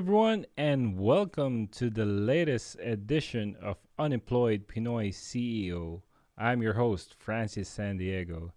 everyone, 0.00 0.46
and 0.56 0.98
welcome 0.98 1.66
to 1.66 1.90
the 1.90 2.06
latest 2.06 2.74
edition 2.80 3.54
of 3.60 3.76
Unemployed 3.98 4.66
Pinoy 4.66 5.10
CEO. 5.10 6.00
I'm 6.38 6.62
your 6.62 6.72
host, 6.72 7.14
Francis 7.18 7.68
San 7.68 7.98
Diego. 7.98 8.54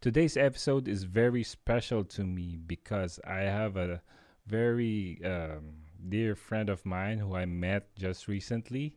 Today's 0.00 0.36
episode 0.36 0.86
is 0.86 1.02
very 1.02 1.42
special 1.42 2.04
to 2.04 2.22
me 2.22 2.60
because 2.64 3.18
I 3.26 3.38
have 3.38 3.76
a 3.76 4.02
very 4.46 5.20
um, 5.24 5.82
dear 6.08 6.36
friend 6.36 6.68
of 6.68 6.86
mine 6.86 7.18
who 7.18 7.34
I 7.34 7.44
met 7.44 7.92
just 7.96 8.28
recently. 8.28 8.94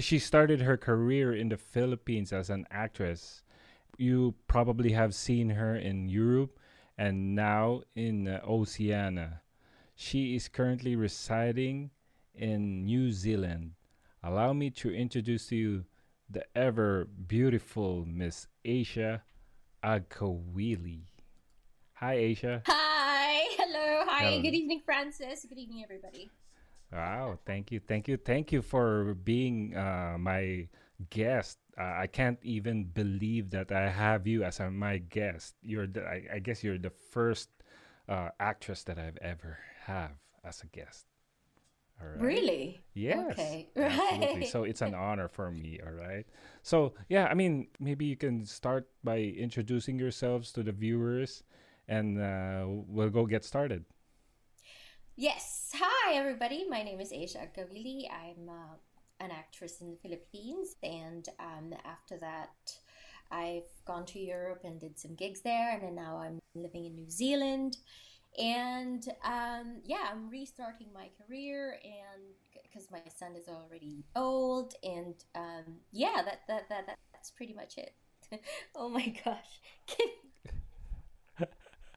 She 0.00 0.18
started 0.18 0.62
her 0.62 0.78
career 0.78 1.34
in 1.34 1.50
the 1.50 1.58
Philippines 1.58 2.32
as 2.32 2.48
an 2.48 2.66
actress. 2.70 3.42
You 3.98 4.34
probably 4.46 4.92
have 4.92 5.14
seen 5.14 5.50
her 5.50 5.76
in 5.76 6.08
Europe 6.08 6.58
and 6.96 7.34
now 7.34 7.82
in 7.94 8.26
uh, 8.26 8.40
Oceania. 8.48 9.42
She 10.00 10.36
is 10.36 10.46
currently 10.46 10.94
residing 10.94 11.90
in 12.32 12.84
New 12.84 13.10
Zealand. 13.10 13.72
Allow 14.22 14.52
me 14.52 14.70
to 14.78 14.94
introduce 14.94 15.48
to 15.48 15.56
you 15.56 15.84
the 16.30 16.44
ever 16.56 17.06
beautiful 17.26 18.06
Miss 18.06 18.46
Asia 18.64 19.24
Agcaoili. 19.82 21.02
Hi, 21.94 22.14
Asia. 22.14 22.62
Hi, 22.66 23.42
hello, 23.58 24.04
hi, 24.06 24.30
Hello. 24.30 24.42
good 24.42 24.54
evening, 24.54 24.82
Francis. 24.84 25.44
Good 25.48 25.58
evening, 25.58 25.82
everybody. 25.82 26.30
Wow, 26.92 27.40
thank 27.44 27.72
you, 27.72 27.80
thank 27.80 28.06
you, 28.06 28.16
thank 28.16 28.52
you 28.52 28.62
for 28.62 29.14
being 29.14 29.74
uh, 29.76 30.14
my 30.16 30.68
guest. 31.10 31.58
Uh, 31.76 31.82
I 31.98 32.06
can't 32.06 32.38
even 32.44 32.84
believe 32.84 33.50
that 33.50 33.72
I 33.72 33.90
have 33.90 34.28
you 34.28 34.44
as 34.44 34.60
a, 34.60 34.70
my 34.70 34.98
guest. 34.98 35.56
You're, 35.60 35.88
the, 35.88 36.06
I, 36.06 36.22
I 36.34 36.38
guess, 36.38 36.62
you're 36.62 36.78
the 36.78 36.94
first 37.10 37.50
uh, 38.08 38.28
actress 38.38 38.84
that 38.84 38.96
I've 38.96 39.18
ever 39.20 39.58
have 39.88 40.12
as 40.44 40.62
a 40.62 40.66
guest. 40.68 41.06
All 42.00 42.06
right. 42.06 42.20
Really? 42.20 42.84
Yes. 42.94 43.32
Okay, 43.32 43.68
Absolutely. 43.76 44.46
right. 44.46 44.48
So 44.48 44.62
it's 44.62 44.82
an 44.82 44.94
honor 44.94 45.26
for 45.26 45.50
me. 45.50 45.80
All 45.84 45.92
right. 45.92 46.24
So 46.62 46.94
yeah, 47.08 47.26
I 47.26 47.34
mean, 47.34 47.66
maybe 47.80 48.04
you 48.04 48.16
can 48.16 48.44
start 48.46 48.86
by 49.02 49.18
introducing 49.18 49.98
yourselves 49.98 50.52
to 50.52 50.62
the 50.62 50.70
viewers, 50.72 51.42
and 51.88 52.20
uh, 52.20 52.64
we'll 52.68 53.10
go 53.10 53.26
get 53.26 53.44
started. 53.44 53.84
Yes. 55.16 55.72
Hi, 55.74 56.14
everybody. 56.14 56.66
My 56.68 56.82
name 56.84 57.00
is 57.00 57.10
Asia 57.12 57.38
Agcaoili. 57.42 58.06
I'm 58.06 58.48
uh, 58.48 58.78
an 59.18 59.32
actress 59.32 59.80
in 59.80 59.90
the 59.90 59.96
Philippines, 59.96 60.76
and 60.84 61.28
um, 61.40 61.74
after 61.84 62.16
that, 62.18 62.54
I've 63.32 63.68
gone 63.84 64.06
to 64.06 64.20
Europe 64.20 64.62
and 64.62 64.78
did 64.78 64.98
some 64.98 65.14
gigs 65.16 65.40
there, 65.40 65.74
and 65.74 65.82
then 65.82 65.94
now 65.96 66.18
I'm 66.18 66.38
living 66.54 66.84
in 66.86 66.94
New 66.94 67.10
Zealand. 67.10 67.78
And 68.38 69.04
um, 69.24 69.80
yeah, 69.84 70.08
I'm 70.10 70.30
restarting 70.30 70.88
my 70.94 71.08
career, 71.26 71.78
and 71.82 72.22
because 72.62 72.88
my 72.90 73.02
son 73.16 73.34
is 73.34 73.48
already 73.48 74.04
old, 74.14 74.74
and 74.82 75.14
um, 75.34 75.80
yeah, 75.92 76.22
that, 76.24 76.42
that 76.46 76.68
that 76.68 76.86
that 76.86 76.98
that's 77.12 77.30
pretty 77.30 77.54
much 77.54 77.78
it. 77.78 77.94
oh 78.76 78.88
my 78.88 79.12
gosh. 79.24 79.60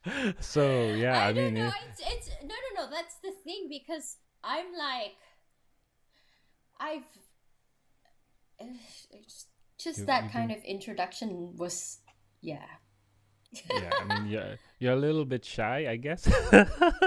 so 0.39 0.94
yeah, 0.95 1.19
I, 1.19 1.28
I, 1.28 1.34
don't 1.34 1.53
mean, 1.53 1.53
know. 1.56 1.72
It's, 1.89 2.02
it's 2.06 2.30
no, 2.42 2.56
no, 2.75 2.84
no. 2.86 2.89
That's 2.89 3.16
the 3.23 3.34
thing 3.44 3.67
because 3.69 4.17
I'm 4.44 4.73
like, 4.78 5.16
I've 6.80 7.03
it's 9.12 9.45
just 9.78 10.00
You- 10.00 10.06
that 10.06 10.31
kind 10.31 10.52
of 10.52 10.64
introduction 10.64 11.56
was, 11.56 12.00
yeah. 12.42 12.66
Yeah, 13.52 13.91
I 13.99 14.03
mean, 14.19 14.27
you're 14.31 14.55
you're 14.80 14.94
a 14.94 15.02
little 15.07 15.25
bit 15.25 15.44
shy, 15.45 15.88
I 15.89 15.97
guess. 15.97 16.25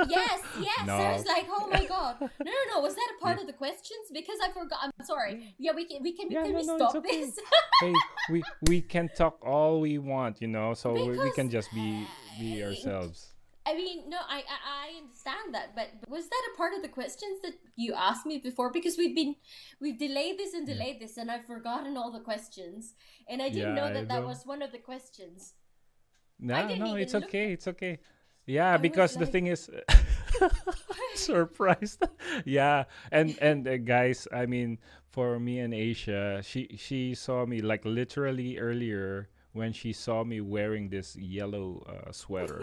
Yes, 0.09 0.41
yes. 0.61 0.87
No. 0.87 0.97
I 0.97 1.13
was 1.13 1.25
like, 1.27 1.47
oh 1.49 1.67
my 1.69 1.85
god. 1.87 2.17
No, 2.21 2.53
no, 2.53 2.75
no. 2.75 2.81
Was 2.81 2.95
that 2.95 3.09
a 3.19 3.23
part 3.23 3.41
of 3.41 3.47
the 3.47 3.53
questions? 3.53 4.11
Because 4.13 4.39
I 4.45 4.51
forgot. 4.53 4.79
I'm 4.83 5.05
sorry. 5.05 5.55
Yeah, 5.59 5.73
we 5.75 5.87
can. 5.87 6.03
We 6.03 6.13
can. 6.17 6.31
Yeah, 6.31 6.43
can 6.43 6.53
no, 6.53 6.59
we 6.61 6.67
no, 6.67 6.77
stop 6.77 6.95
okay. 6.97 7.21
this? 7.23 7.39
hey, 7.81 7.95
we 8.31 8.43
we 8.69 8.81
can 8.83 9.09
talk 9.17 9.39
all 9.45 9.81
we 9.81 9.99
want, 9.99 10.41
you 10.43 10.49
know. 10.49 10.75
So 10.75 10.93
we, 10.93 11.19
we 11.19 11.33
can 11.33 11.49
just 11.51 11.73
be 11.73 12.07
be 12.39 12.63
ourselves. 12.63 13.31
I 13.67 13.75
mean, 13.75 14.11
no, 14.11 14.19
I, 14.29 14.41
I 14.41 14.59
I 14.85 14.87
understand 15.03 15.55
that, 15.55 15.75
but 15.75 15.89
was 16.07 16.29
that 16.29 16.43
a 16.53 16.57
part 16.59 16.75
of 16.75 16.83
the 16.83 16.89
questions 16.89 17.41
that 17.43 17.55
you 17.77 17.95
asked 17.95 18.27
me 18.27 18.39
before? 18.39 18.71
Because 18.71 18.99
we've 18.99 19.15
been 19.17 19.37
we've 19.81 19.99
delayed 19.99 20.37
this 20.39 20.53
and 20.53 20.69
Yeah. 20.69 20.75
delayed 20.75 21.01
this, 21.01 21.17
and 21.17 21.31
I've 21.31 21.47
forgotten 21.47 21.97
all 21.97 22.13
the 22.13 22.21
questions, 22.21 22.93
and 23.27 23.41
I 23.41 23.49
didn't 23.49 23.75
Yeah, 23.75 23.81
know 23.81 23.89
I 23.89 23.93
that 23.95 24.09
that 24.09 24.21
know. 24.21 24.27
was 24.29 24.45
one 24.45 24.61
of 24.61 24.71
the 24.71 24.79
questions. 24.79 25.55
No, 26.39 26.75
no, 26.75 26.95
it's 26.97 27.15
okay. 27.15 27.53
It's 27.53 27.69
okay. 27.69 27.99
Yeah, 28.47 28.75
I 28.75 28.77
because 28.77 29.15
the 29.15 29.21
like- 29.21 29.33
thing 29.33 29.47
is, 29.47 29.71
surprised. 31.15 32.05
yeah, 32.45 32.85
and 33.11 33.39
and 33.41 33.67
uh, 33.67 33.77
guys, 33.79 34.29
I 34.33 34.47
mean, 34.47 34.79
for 35.09 35.39
me 35.39 35.61
and 35.61 35.73
Asia, 35.73 36.43
she 36.43 36.69
she 36.77 37.15
saw 37.15 37.47
me 37.47 37.63
like 37.63 37.85
literally 37.85 38.59
earlier 38.59 39.29
when 39.53 39.73
she 39.73 39.93
saw 39.93 40.25
me 40.25 40.41
wearing 40.41 40.89
this 40.89 41.17
yellow 41.17 41.85
uh, 41.89 42.13
sweater, 42.13 42.63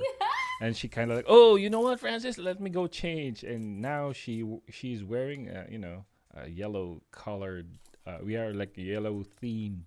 and 0.62 0.76
she 0.76 0.88
kind 0.88 1.10
of 1.12 1.18
like, 1.18 1.26
oh, 1.28 1.56
you 1.56 1.70
know 1.70 1.80
what, 1.82 2.00
Francis, 2.00 2.38
let 2.38 2.60
me 2.60 2.70
go 2.70 2.88
change. 2.88 3.44
And 3.44 3.82
now 3.82 4.12
she 4.12 4.44
she's 4.70 5.04
wearing, 5.04 5.50
uh, 5.50 5.66
you 5.70 5.80
know, 5.80 6.06
a 6.36 6.50
yellow 6.50 7.02
colored. 7.12 7.68
Uh, 8.06 8.18
we 8.24 8.36
are 8.36 8.54
like 8.54 8.76
yellow 8.76 9.24
themed 9.42 9.82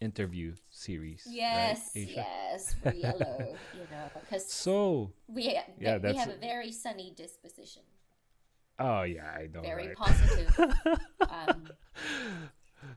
interview 0.00 0.54
series. 0.70 1.38
Yes, 1.42 1.92
Asia? 1.94 2.26
yes, 2.26 2.76
we're 2.82 2.90
yellow, 2.92 3.60
you 3.72 3.86
know, 3.90 4.10
because 4.14 4.46
So, 4.46 5.12
we 5.28 5.58
Yeah, 5.78 5.98
we 5.98 6.14
have 6.14 6.30
a 6.30 6.36
very 6.36 6.72
sunny 6.72 7.12
disposition, 7.16 7.82
oh 8.78 9.02
yeah, 9.02 9.30
I 9.36 9.46
don't 9.46 9.68
know, 9.68 9.70
very 9.70 9.88
right? 9.88 9.96
positive. 9.96 10.54
um, 11.28 11.72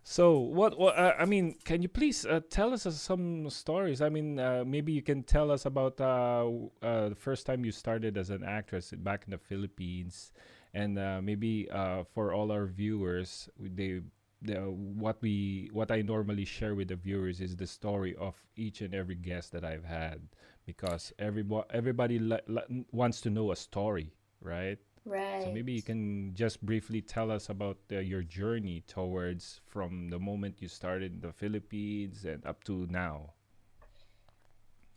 So 0.03 0.37
what? 0.39 0.77
what 0.77 0.97
uh, 0.97 1.13
I 1.17 1.25
mean, 1.25 1.55
can 1.65 1.81
you 1.81 1.87
please 1.89 2.25
uh, 2.25 2.41
tell 2.49 2.73
us 2.73 2.85
uh, 2.85 2.91
some 2.91 3.49
stories? 3.49 4.01
I 4.01 4.09
mean, 4.09 4.39
uh, 4.39 4.63
maybe 4.65 4.91
you 4.91 5.01
can 5.01 5.23
tell 5.23 5.51
us 5.51 5.65
about 5.65 5.99
uh, 5.99 6.47
uh, 6.81 7.09
the 7.09 7.15
first 7.15 7.45
time 7.45 7.65
you 7.65 7.71
started 7.71 8.17
as 8.17 8.29
an 8.29 8.43
actress 8.43 8.93
back 8.97 9.23
in 9.25 9.31
the 9.31 9.37
Philippines, 9.37 10.31
and 10.73 10.97
uh, 10.99 11.19
maybe 11.21 11.69
uh, 11.71 12.03
for 12.13 12.33
all 12.33 12.51
our 12.51 12.65
viewers, 12.67 13.49
they, 13.59 14.01
the, 14.41 14.55
what 14.71 15.21
we 15.21 15.69
what 15.71 15.91
I 15.91 16.01
normally 16.01 16.45
share 16.45 16.75
with 16.75 16.87
the 16.89 16.95
viewers 16.95 17.39
is 17.41 17.55
the 17.55 17.67
story 17.67 18.15
of 18.15 18.35
each 18.55 18.81
and 18.81 18.93
every 18.93 19.15
guest 19.15 19.51
that 19.53 19.63
I've 19.63 19.85
had, 19.85 20.21
because 20.65 21.13
everybody 21.19 21.67
everybody 21.71 22.19
li- 22.19 22.47
li- 22.47 22.85
wants 22.91 23.21
to 23.21 23.29
know 23.29 23.51
a 23.51 23.55
story, 23.55 24.13
right? 24.41 24.79
right. 25.05 25.43
So 25.43 25.51
maybe 25.51 25.73
you 25.73 25.81
can 25.83 26.33
just 26.35 26.65
briefly 26.65 27.01
tell 27.01 27.31
us 27.31 27.49
about 27.49 27.77
uh, 27.91 27.99
your 27.99 28.23
journey 28.23 28.83
towards 28.87 29.61
from 29.67 30.09
the 30.09 30.19
moment 30.19 30.61
you 30.61 30.67
started 30.67 31.13
in 31.13 31.21
the 31.21 31.33
Philippines 31.33 32.25
and 32.25 32.45
up 32.45 32.63
to 32.65 32.87
now. 32.89 33.33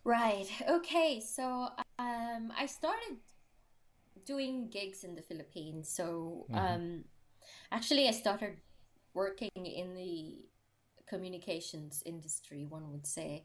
Right. 0.05 0.47
Okay. 0.69 1.21
So 1.21 1.69
um, 1.99 2.53
I 2.57 2.67
started 2.67 3.19
doing 4.25 4.69
gigs 4.69 5.05
in 5.05 5.15
the 5.15 5.23
Philippines. 5.23 5.89
So 5.89 6.47
Mhm. 6.51 6.59
um, 6.59 7.05
actually, 7.71 8.09
I 8.09 8.13
started 8.13 8.61
working 9.15 9.51
in 9.55 9.95
the 9.95 10.39
communications 11.07 12.03
industry, 12.07 12.67
one 12.69 12.91
would 12.93 13.07
say. 13.07 13.45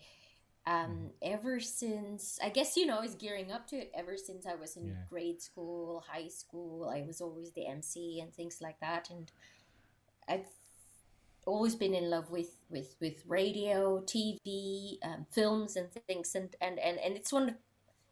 Um, 0.67 1.11
ever 1.21 1.59
since, 1.59 2.39
I 2.43 2.49
guess, 2.49 2.77
you 2.77 2.85
know, 2.85 2.97
I 2.97 3.01
was 3.01 3.15
gearing 3.15 3.51
up 3.51 3.67
to 3.67 3.77
it 3.77 3.91
ever 3.95 4.17
since 4.17 4.45
I 4.45 4.55
was 4.55 4.77
in 4.77 4.89
Yeah. 4.89 5.05
grade 5.09 5.41
school, 5.41 6.03
high 6.07 6.27
school. 6.27 6.89
I 6.89 7.03
was 7.03 7.21
always 7.21 7.51
the 7.53 7.67
MC 7.67 8.19
and 8.21 8.33
things 8.33 8.61
like 8.61 8.79
that. 8.81 9.09
And 9.09 9.31
I've 10.27 10.47
always 11.45 11.75
been 11.75 11.93
in 11.93 12.09
love 12.09 12.29
with 12.31 12.51
with 12.69 12.95
with 13.01 13.23
radio, 13.27 14.01
TV, 14.01 14.99
um, 15.03 15.25
films, 15.31 15.75
and 15.75 15.89
things, 16.07 16.35
and 16.35 16.55
and 16.61 16.79
and 16.79 16.99
and 16.99 17.15
it's 17.15 17.33
one 17.33 17.49
of 17.49 17.55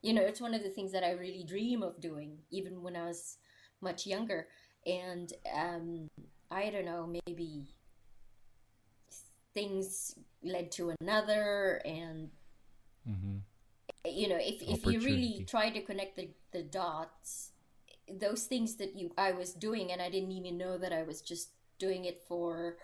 you 0.01 0.13
know 0.13 0.21
it's 0.21 0.41
one 0.41 0.53
of 0.53 0.63
the 0.63 0.69
things 0.69 0.91
that 0.93 1.03
I 1.03 1.11
really 1.11 1.43
dream 1.43 1.83
of 1.83 2.01
doing, 2.01 2.39
even 2.51 2.81
when 2.81 2.95
I 2.95 3.05
was 3.05 3.37
much 3.81 4.05
younger. 4.07 4.47
And 4.85 5.31
um, 5.55 6.07
I 6.51 6.69
don't 6.69 6.85
know, 6.85 7.07
maybe 7.25 7.75
things 9.53 10.15
led 10.43 10.71
to 10.73 10.93
another, 11.01 11.81
and 11.85 12.29
Mm-hmm. 13.09 13.37
you 14.05 14.29
know, 14.29 14.37
if 14.39 14.61
if 14.61 14.85
you 14.85 15.01
really 15.01 15.43
try 15.47 15.69
to 15.69 15.81
connect 15.81 16.15
the 16.15 16.29
the 16.51 16.63
dots, 16.63 17.51
those 18.09 18.45
things 18.45 18.75
that 18.77 18.95
you 18.95 19.11
I 19.17 19.31
was 19.31 19.53
doing, 19.53 19.91
and 19.91 20.01
I 20.01 20.09
didn't 20.09 20.31
even 20.31 20.57
know 20.57 20.77
that 20.77 20.93
I 20.93 21.03
was 21.03 21.21
just 21.21 21.51
doing 21.79 22.05
it 22.05 22.19
for 22.27 22.77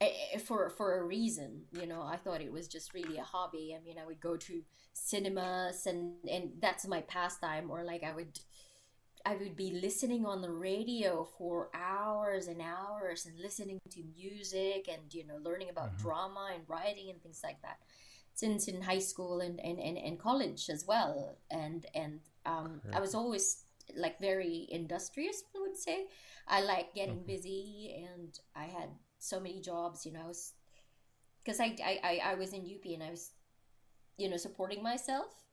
eh, 0.00 0.38
for 0.38 0.70
for 0.70 0.98
a 0.98 1.04
reason 1.04 1.62
you 1.72 1.86
know? 1.86 2.02
I 2.02 2.16
thought 2.16 2.42
it 2.42 2.52
was 2.52 2.68
just 2.68 2.94
really 2.94 3.18
a 3.18 3.24
hobby. 3.24 3.76
I 3.78 3.84
mean 3.84 3.98
i 3.98 4.06
would 4.06 4.20
go 4.20 4.36
to 4.36 4.62
cinemas 4.94 5.86
and 5.86 6.14
and 6.30 6.52
that's 6.60 6.86
my 6.86 7.02
pastime 7.02 7.70
or 7.70 7.84
like 7.84 8.02
i 8.04 8.14
would 8.14 8.38
i 9.24 9.34
would 9.34 9.56
be 9.56 9.70
listening 9.82 10.26
on 10.26 10.42
the 10.42 10.50
radio 10.50 11.24
for 11.38 11.70
hours 11.74 12.46
and 12.48 12.60
hours 12.60 13.26
and 13.26 13.38
listening 13.40 13.78
to 13.90 14.02
music 14.16 14.88
and 14.88 15.12
you 15.14 15.26
know 15.26 15.36
learning 15.42 15.70
about 15.70 15.94
Mhm. 15.94 15.98
drama 15.98 16.50
and 16.54 16.68
writing 16.68 17.10
and 17.10 17.22
things 17.22 17.40
like 17.42 17.60
that 17.62 17.78
since 18.34 18.68
in 18.68 18.82
high 18.82 18.98
school 18.98 19.40
and 19.40 19.60
and, 19.60 19.78
and, 19.78 19.96
and 19.98 20.18
college 20.18 20.68
as 20.70 20.84
well 20.86 21.38
and 21.50 21.86
and 21.94 22.20
um, 22.46 22.82
i 22.92 23.00
was 23.00 23.14
always 23.14 23.64
like 23.96 24.18
very 24.18 24.66
industrious, 24.70 25.42
I 25.54 25.60
would 25.60 25.76
say. 25.76 26.06
I 26.48 26.62
like 26.62 26.94
getting 26.94 27.20
Okay. 27.20 27.34
busy, 27.34 28.02
and 28.08 28.32
I 28.56 28.64
had 28.64 28.88
so 29.18 29.38
many 29.38 29.60
jobs. 29.60 30.06
You 30.06 30.12
know, 30.12 30.32
because 31.44 31.60
I, 31.60 31.76
I 31.84 32.00
I 32.02 32.20
I 32.32 32.34
was 32.34 32.52
in 32.52 32.66
UP 32.66 32.94
and 32.94 33.02
I 33.02 33.10
was, 33.10 33.32
you 34.18 34.28
know, 34.30 34.36
supporting 34.38 34.82
myself. 34.82 35.43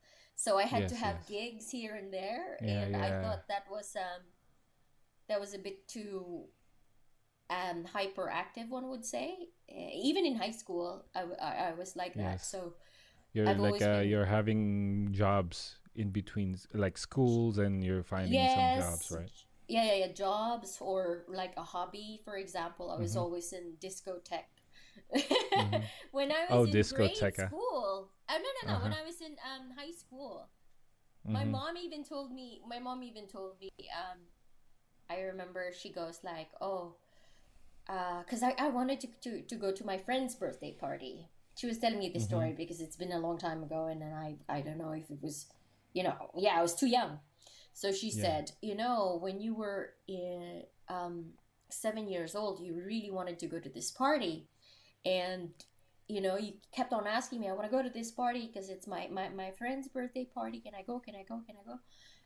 So 0.42 0.58
I 0.58 0.64
had 0.64 0.88
to 0.88 0.96
have 0.96 1.24
yes. 1.24 1.26
gigs 1.26 1.70
here 1.70 1.94
and 1.94 2.12
there, 2.12 2.60
Yeah, 2.60 2.86
and 2.86 2.96
I 2.96 3.12
thought 3.12 3.46
that 3.48 3.64
was 3.70 3.94
um, 3.96 4.22
that 5.28 5.40
was 5.40 5.54
a 5.54 5.58
bit 5.58 5.86
too 5.88 6.46
um 7.50 7.84
hyperactive. 7.84 8.68
One 8.68 8.88
would 8.88 9.04
say, 9.04 9.48
Uh, 9.70 9.90
even 9.94 10.26
in 10.26 10.36
high 10.36 10.50
school, 10.52 11.04
I 11.14 11.72
was 11.72 11.96
like 11.96 12.16
that. 12.18 12.44
So 12.44 12.74
You're 13.34 13.54
I've 13.54 13.58
like 13.58 13.80
uh, 13.82 14.00
been- 14.00 14.06
you're 14.06 14.24
having 14.26 15.12
jobs 15.12 15.76
in 15.94 16.10
between, 16.10 16.56
like 16.72 16.96
schools, 16.98 17.58
and 17.58 17.84
you're 17.84 18.02
finding 18.04 18.48
some 18.48 18.70
jobs, 18.70 19.10
right? 19.10 19.30
Yeah, 19.68 19.84
yeah, 19.84 19.94
yeah. 20.06 20.12
Jobs 20.12 20.78
or 20.80 21.24
like 21.28 21.54
a 21.56 21.62
hobby, 21.62 22.20
for 22.24 22.36
example. 22.36 22.90
I 22.90 22.98
was 22.98 23.16
Mhm. 23.16 23.16
always 23.16 23.52
in 23.52 23.74
discotheque. 23.80 24.60
Mhm. 25.56 25.88
when 26.12 26.32
I 26.32 26.46
Oh, 26.48 26.66
was 26.66 26.66
in 26.66 26.84
grade 26.84 27.34
school. 27.36 28.10
Oh 28.32 28.38
no, 28.38 28.42
no, 28.42 28.74
no. 28.74 28.82
When 28.82 28.92
Uh-huh. 28.92 28.94
I 28.94 29.04
was 29.04 29.20
in 29.20 29.36
um, 29.44 29.76
high 29.76 29.92
school, 29.92 30.48
my 31.28 31.44
Mhm. 31.44 31.52
mom 31.52 31.76
even 31.76 32.04
told 32.04 32.32
me. 32.32 32.60
My 32.68 32.78
mom 32.78 33.02
even 33.02 33.26
told 33.26 33.60
me. 33.60 33.70
Um, 33.78 34.18
I 35.10 35.20
remember 35.20 35.72
she 35.72 35.92
goes 35.92 36.20
like, 36.24 36.48
"Oh, 36.60 36.96
because 37.86 38.42
I, 38.42 38.54
I 38.58 38.68
wanted 38.68 39.00
to, 39.00 39.08
to 39.22 39.42
to 39.42 39.56
go 39.56 39.72
to 39.72 39.86
my 39.86 39.98
friend's 39.98 40.34
birthday 40.34 40.72
party." 40.72 41.28
She 41.56 41.66
was 41.66 41.78
telling 41.78 41.98
me 41.98 42.08
the 42.08 42.18
Mhm. 42.18 42.28
story 42.28 42.52
because 42.56 42.80
it's 42.80 42.96
been 42.96 43.12
a 43.12 43.18
long 43.20 43.38
time 43.38 43.62
ago, 43.62 43.86
and 43.86 44.00
then 44.00 44.12
I 44.12 44.36
I 44.48 44.60
don't 44.62 44.78
know 44.78 44.92
if 44.92 45.10
it 45.10 45.20
was, 45.22 45.46
you 45.92 46.02
know, 46.02 46.16
yeah, 46.36 46.58
I 46.58 46.62
was 46.62 46.74
too 46.74 46.88
young. 46.88 47.20
So 47.74 47.92
she 47.92 48.10
Yeah. 48.10 48.22
said, 48.22 48.52
you 48.62 48.74
know, 48.74 49.18
when 49.20 49.40
you 49.40 49.54
were 49.54 49.94
in, 50.06 50.62
um, 50.88 51.32
seven 51.70 52.08
years 52.08 52.34
old, 52.34 52.60
you 52.60 52.74
really 52.74 53.10
wanted 53.10 53.38
to 53.40 53.46
go 53.46 53.58
to 53.58 53.68
this 53.68 53.90
party, 53.90 54.48
and 55.04 55.50
you 56.08 56.20
know, 56.20 56.36
you 56.36 56.54
kept 56.74 56.92
on 56.92 57.06
asking 57.06 57.40
me, 57.40 57.48
I 57.48 57.52
want 57.52 57.64
to 57.64 57.70
go 57.70 57.82
to 57.82 57.90
this 57.90 58.10
party 58.10 58.46
because 58.52 58.68
it's 58.68 58.86
my, 58.86 59.08
my 59.10 59.28
my 59.30 59.50
friend's 59.52 59.88
birthday 59.88 60.26
party. 60.34 60.60
Can 60.60 60.74
I 60.74 60.82
go? 60.82 60.98
Can 61.00 61.14
I 61.14 61.22
go? 61.22 61.40
Can 61.46 61.56
I 61.56 61.64
go? 61.70 61.78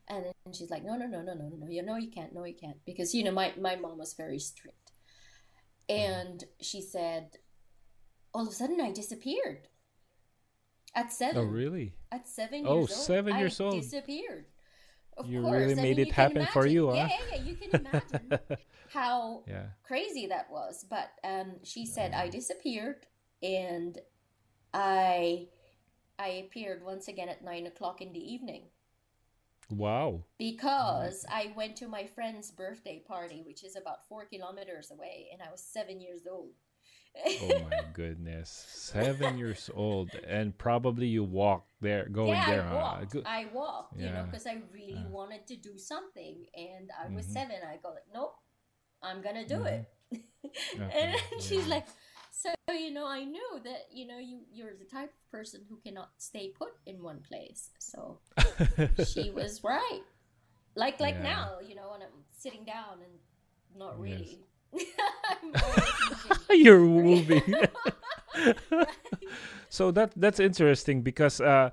And 0.09 0.25
then 0.25 0.53
she's 0.53 0.71
like, 0.71 0.85
no, 0.85 0.97
no, 0.97 1.07
no, 1.07 1.21
no, 1.23 1.35
no, 1.35 1.49
no, 1.49 1.57
no. 1.57 1.69
You 1.69 1.83
know, 1.83 1.97
you 1.97 2.11
can't. 2.11 2.33
No, 2.35 2.45
you 2.45 2.55
can't. 2.55 2.77
Because 2.85 3.15
you 3.15 3.25
know, 3.25 3.33
my 3.33 3.53
my 3.61 3.77
mom 3.77 3.99
was 3.99 4.15
very 4.15 4.39
strict, 4.39 4.93
and 5.89 6.45
she 6.61 6.81
said, 6.81 7.39
all 8.33 8.43
of 8.43 8.49
a 8.49 8.53
sudden, 8.53 8.81
I 8.81 8.93
disappeared. 8.93 9.69
At 10.95 11.13
seven. 11.13 11.37
Oh, 11.39 11.45
really? 11.45 11.93
At 12.11 12.27
seven 12.29 12.65
Oh, 12.67 12.79
years 12.81 12.91
old. 12.91 13.01
seven 13.01 13.33
I 13.35 13.43
old. 13.61 13.81
disappeared. 13.83 14.47
Of 15.17 15.29
You 15.31 15.43
course. 15.43 15.53
really 15.59 15.73
I 15.73 15.77
made 15.77 15.97
mean, 15.97 16.07
it 16.09 16.13
happen 16.13 16.47
for 16.47 16.67
you, 16.67 16.89
huh? 16.89 16.95
yeah, 16.95 17.09
yeah. 17.33 17.43
You 17.43 17.57
can 17.57 17.81
imagine 17.87 18.39
how 18.93 19.45
yeah. 19.47 19.67
crazy 19.83 20.27
that 20.29 20.51
was. 20.51 20.85
But 20.89 21.11
um, 21.25 21.57
she 21.65 21.87
said 21.87 22.13
I 22.13 22.29
disappeared, 22.29 23.07
and 23.43 23.99
I 24.75 25.49
I 26.19 26.29
appeared 26.29 26.85
once 26.85 27.09
again 27.09 27.29
at 27.29 27.45
nine 27.45 27.67
o'clock 27.67 28.01
in 28.03 28.13
the 28.13 28.33
evening 28.35 28.71
Wow. 29.71 30.25
because 30.39 31.25
I 31.31 31.53
went 31.57 31.77
to 31.77 31.89
my 31.89 32.07
friend's 32.07 32.51
birthday 32.51 33.03
party, 33.07 33.43
which 33.47 33.65
is 33.65 33.77
about 33.77 34.07
four 34.09 34.25
kilometers 34.27 34.91
away, 34.91 35.29
and 35.33 35.41
I 35.43 35.51
was 35.51 35.63
seven 35.63 36.01
years 36.01 36.27
old. 36.31 36.53
Oh 37.39 37.55
my 37.55 37.81
goodness. 37.93 38.51
Seven 38.69 39.37
years 39.39 39.71
old, 39.75 40.17
and 40.27 40.57
probably 40.57 41.07
you 41.07 41.25
walked 41.25 41.71
there, 41.81 42.07
going 42.09 42.39
yeah, 42.39 42.47
there. 42.47 42.63
I 42.63 42.75
huh? 42.75 42.75
walked. 42.75 43.11
Good. 43.11 43.25
I 43.25 43.47
walked, 43.53 44.01
you 44.01 44.13
know, 44.13 44.23
Yeah. 44.23 44.27
because 44.31 44.47
I 44.47 44.63
really 44.73 45.05
Uh. 45.05 45.09
wanted 45.11 45.47
to 45.49 45.57
do 45.57 45.79
something, 45.79 46.47
and 46.55 46.91
I 46.99 47.09
was 47.15 47.27
Mhm. 47.27 47.33
seven. 47.33 47.57
I 47.67 47.77
go 47.83 47.91
like, 47.91 48.09
nope, 48.13 48.37
I'm 49.03 49.23
gonna 49.23 49.47
do 49.47 49.63
Mhm. 49.63 49.67
it. 49.67 49.89
Okay, 50.81 50.95
and 50.95 51.17
she's 51.41 51.67
like, 51.67 51.87
so 52.37 52.53
you 52.73 52.93
know, 52.93 53.07
I 53.07 53.25
knew 53.25 53.61
that 53.65 53.87
you 53.93 54.07
know 54.07 54.19
you 54.19 54.41
you're 54.53 54.75
the 54.79 54.85
type 54.85 55.11
of 55.11 55.31
person 55.31 55.63
who 55.69 55.79
cannot 55.85 56.11
stay 56.19 56.53
put 56.59 56.73
in 56.87 57.03
one 57.03 57.21
place. 57.29 57.71
So 57.79 58.21
she 59.05 59.31
was 59.31 59.63
right. 59.65 60.03
Like 60.75 61.01
like 61.01 61.17
Yeah. 61.17 61.23
now, 61.23 61.59
you 61.67 61.75
know, 61.75 61.91
when 61.93 62.03
I'm 62.03 62.25
sitting 62.39 62.65
down 62.65 63.01
and 63.03 63.15
not 63.77 63.99
Yes. 63.99 64.21
really. 64.21 64.41
I'm. 64.75 65.55
You're 66.51 66.81
moving. 66.81 67.43
so 69.69 69.91
that 69.93 70.13
that's 70.17 70.41
interesting 70.41 71.03
because 71.03 71.41
uh 71.41 71.71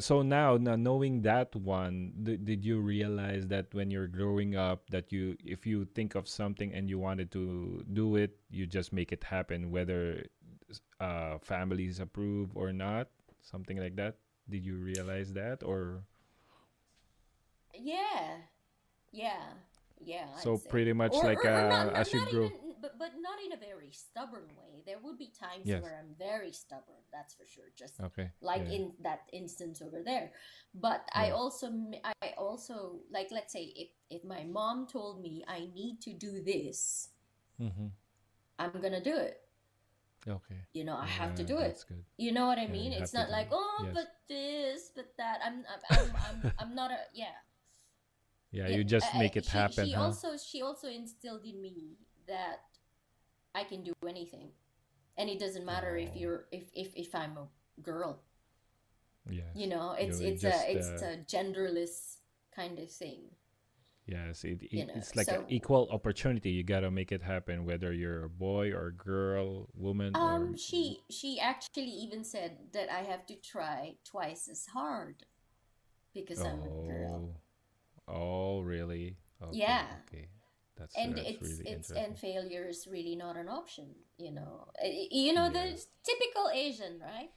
so 0.00 0.22
now, 0.22 0.56
now 0.56 0.76
knowing 0.76 1.22
that 1.22 1.54
one 1.54 2.12
th- 2.24 2.40
did 2.44 2.64
you 2.64 2.80
realize 2.80 3.46
that 3.48 3.66
when 3.72 3.90
you're 3.90 4.06
growing 4.08 4.56
up 4.56 4.88
that 4.90 5.12
you 5.12 5.36
if 5.44 5.66
you 5.66 5.84
think 5.94 6.14
of 6.14 6.28
something 6.28 6.72
and 6.72 6.88
you 6.88 6.98
wanted 6.98 7.30
to 7.32 7.84
do 7.92 8.16
it 8.16 8.36
you 8.50 8.66
just 8.66 8.92
make 8.92 9.12
it 9.12 9.24
happen 9.24 9.70
whether 9.70 10.24
uh 11.00 11.38
families 11.38 12.00
approve 12.00 12.56
or 12.56 12.72
not 12.72 13.08
something 13.42 13.76
like 13.78 13.96
that? 13.96 14.16
Did 14.48 14.64
you 14.64 14.76
realize 14.76 15.32
that 15.34 15.62
or? 15.62 16.02
Yeah, 17.74 18.42
yeah, 19.12 19.54
yeah. 20.00 20.26
So 20.42 20.56
say. 20.56 20.68
pretty 20.70 20.92
much 20.92 21.12
Or- 21.14 21.24
like 21.24 21.44
or- 21.44 21.50
or 21.50 21.70
uh, 21.70 21.84
not, 21.84 21.94
as 21.94 22.12
you 22.12 22.20
not 22.20 22.30
grow 22.30 22.44
even, 22.46 22.74
but 22.80 22.98
but 22.98 23.12
not 23.20 23.38
in 23.44 23.52
a 23.52 23.56
very 23.60 23.92
stubborn 23.92 24.48
way. 24.56 24.82
There 24.86 24.98
would 24.98 25.18
be 25.18 25.28
times 25.28 25.66
Yes. 25.66 25.82
where 25.82 25.96
I'm 25.98 26.14
very 26.18 26.52
stubborn. 26.52 27.02
That's 27.12 27.34
for 27.34 27.44
sure. 27.46 27.68
Just 27.76 28.00
okay 28.00 28.30
like 28.40 28.64
yeah. 28.66 28.76
in 28.76 28.92
that 29.02 29.28
instance 29.32 29.82
over 29.82 30.02
there. 30.02 30.32
But 30.74 31.08
I 31.12 31.30
also 31.30 31.70
I 32.04 32.32
also 32.38 33.00
like 33.10 33.28
let's 33.30 33.52
say 33.52 33.72
if 33.76 33.88
if 34.08 34.24
my 34.24 34.44
mom 34.44 34.86
told 34.86 35.20
me 35.20 35.44
I 35.46 35.68
need 35.74 36.00
to 36.02 36.12
do 36.14 36.42
this, 36.42 37.08
mm-hmm. 37.60 37.88
I'm 38.58 38.72
gonna 38.80 39.02
do 39.02 39.16
it. 39.16 39.40
okay 40.28 40.60
You 40.72 40.84
know, 40.84 40.96
I 40.96 41.06
have 41.08 41.34
to 41.36 41.42
Yeah, 41.42 41.48
do 41.48 41.58
it. 41.64 41.84
good 41.88 42.04
You 42.16 42.32
know 42.32 42.46
what 42.46 42.58
I 42.58 42.68
Yeah, 42.68 42.76
mean? 42.76 42.92
It's 42.92 43.12
not 43.12 43.28
like 43.30 43.48
oh, 43.52 43.80
Yes. 43.84 43.94
but 43.94 44.08
this, 44.28 44.80
but 44.96 45.08
that. 45.16 45.40
I'm 45.44 45.64
I'm 45.68 45.80
I'm, 45.90 46.08
I'm, 46.26 46.38
I'm 46.60 46.72
not 46.80 46.90
a 46.92 47.00
yeah. 47.12 47.36
Yeah 48.50 48.68
Yeah, 48.68 48.76
you 48.76 48.84
just 48.84 49.14
I- 49.14 49.18
make 49.18 49.36
it 49.36 49.44
she, 49.44 49.50
happen 49.50 49.86
She 49.86 49.92
huh 49.92 50.02
also 50.04 50.36
she 50.36 50.62
also 50.62 50.88
instilled 50.88 51.44
in 51.44 51.60
me 51.60 51.98
that 52.26 52.60
I 53.54 53.64
can 53.64 53.82
do 53.82 53.92
anything, 54.06 54.50
and 55.18 55.28
it 55.28 55.38
doesn't 55.40 55.64
matter 55.64 55.96
if 55.96 56.10
Oh. 56.14 56.18
you're 56.20 56.44
if 56.52 56.70
if 56.74 56.94
if 56.94 57.14
I'm 57.14 57.36
a 57.36 57.48
girl. 57.82 58.22
yeah 59.28 59.50
You 59.54 59.66
know, 59.68 59.92
it's 59.92 60.20
You 60.20 60.28
it's 60.28 60.42
just, 60.42 60.64
a 60.66 60.70
it's 60.76 61.02
uh, 61.02 61.06
a 61.12 61.16
genderless 61.34 62.18
kind 62.54 62.78
of 62.78 62.90
thing. 62.90 63.30
Yes, 64.06 64.42
it, 64.44 64.62
it 64.62 64.72
you 64.72 64.86
know, 64.86 64.94
it's 64.96 65.14
like 65.14 65.26
so- 65.26 65.40
an 65.40 65.46
equal 65.48 65.88
opportunity. 65.90 66.50
You 66.50 66.64
gotta 66.64 66.90
make 66.90 67.12
it 67.12 67.22
happen, 67.22 67.64
whether 67.64 67.92
you're 67.92 68.24
a 68.24 68.28
boy 68.30 68.72
or 68.72 68.90
girl, 68.90 69.68
woman. 69.74 70.16
Um, 70.16 70.54
or, 70.54 70.56
she 70.56 70.98
she 71.10 71.38
actually 71.38 71.94
even 72.04 72.24
said 72.24 72.52
that 72.72 72.90
I 72.90 73.02
have 73.02 73.26
to 73.26 73.34
try 73.36 73.96
twice 74.04 74.48
as 74.48 74.66
hard 74.66 75.26
because 76.14 76.40
I'm 76.40 76.62
a 76.62 76.68
girl. 76.90 77.34
Oh, 78.10 78.60
really? 78.60 79.16
Okay, 79.42 79.58
Yeah. 79.58 79.86
Okay, 80.06 80.28
that's 80.76 80.94
and 80.96 81.16
that's 81.16 81.28
it's 81.28 81.42
really 81.42 81.64
it's 81.64 81.90
interesting. 81.90 82.04
and 82.04 82.18
failure 82.18 82.64
is 82.68 82.86
really 82.86 83.16
not 83.16 83.36
an 83.36 83.48
option 83.48 83.94
you 84.18 84.30
know 84.30 84.68
Uh, 84.82 84.88
you 85.10 85.32
know 85.32 85.50
the 85.50 85.78
typical 86.04 86.50
asian 86.52 86.98
right 87.00 87.30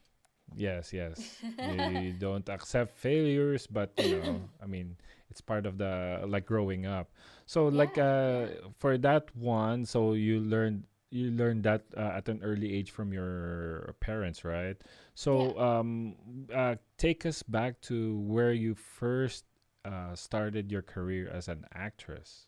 yes, 0.55 0.93
yes. 0.93 1.41
you 1.61 2.13
don't 2.13 2.47
accept 2.49 2.97
failures, 2.97 3.67
but 3.67 3.91
you 3.97 4.09
know, 4.09 4.49
I 4.61 4.65
mean, 4.65 4.97
it's 5.29 5.41
part 5.41 5.65
of 5.65 5.77
the 5.77 6.23
like 6.27 6.45
growing 6.45 6.85
up. 6.85 7.11
So, 7.45 7.67
like, 7.67 7.97
Yeah, 7.97 8.03
uh, 8.03 8.47
for 8.77 8.97
that 8.99 9.35
one, 9.35 9.85
so 9.85 10.13
you 10.13 10.39
learned 10.39 10.83
you 11.09 11.29
learned 11.31 11.63
that 11.63 11.83
uh, 11.95 12.17
at 12.17 12.27
an 12.29 12.41
early 12.43 12.73
age 12.73 12.91
from 12.91 13.13
your 13.13 13.95
parents, 13.99 14.43
right? 14.43 14.77
So, 15.15 15.57
um, 15.59 16.15
uh, 16.53 16.75
take 16.97 17.25
us 17.25 17.43
back 17.43 17.79
to 17.81 18.17
where 18.21 18.51
you 18.53 18.73
first 18.73 19.45
uh, 19.85 20.15
started 20.15 20.71
your 20.71 20.81
career 20.81 21.29
as 21.29 21.47
an 21.47 21.65
actress. 21.73 22.47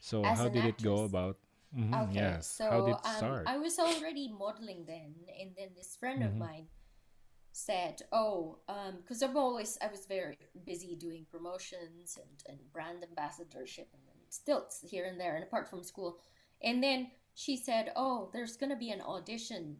So, 0.00 0.24
As 0.24 0.38
how 0.38 0.48
did 0.48 0.64
it 0.64 0.82
go 0.82 1.04
actress? 1.04 1.10
about? 1.10 1.36
Mhm, 1.70 1.94
okay 2.02 2.14
yes. 2.34 2.50
so 2.50 2.66
how 2.68 2.80
did 2.82 2.94
it 2.98 3.06
um, 3.06 3.14
start? 3.16 3.44
i 3.46 3.56
was 3.56 3.78
already 3.78 4.26
modeling 4.26 4.82
then 4.90 5.14
and 5.40 5.54
then 5.56 5.68
this 5.76 5.94
friend 5.94 6.20
of 6.24 6.32
Mhm. 6.34 6.38
mine 6.38 6.66
said 7.52 8.02
oh 8.10 8.58
um 8.68 8.96
because 8.98 9.22
i'm 9.22 9.36
always 9.36 9.78
i 9.80 9.86
was 9.86 10.06
very 10.06 10.36
busy 10.66 10.96
doing 10.96 11.24
promotions 11.30 12.18
and, 12.18 12.42
and 12.48 12.58
brand 12.72 13.04
ambassadorship 13.04 13.86
and 13.94 14.02
then 14.04 14.18
stilts 14.30 14.80
here 14.82 15.04
and 15.06 15.20
there 15.20 15.36
and 15.36 15.44
apart 15.44 15.68
from 15.70 15.84
school 15.84 16.18
and 16.60 16.82
then 16.82 17.12
she 17.34 17.56
said 17.56 17.92
oh 17.94 18.30
there's 18.32 18.56
gonna 18.56 18.74
be 18.74 18.90
an 18.90 19.00
audition 19.02 19.76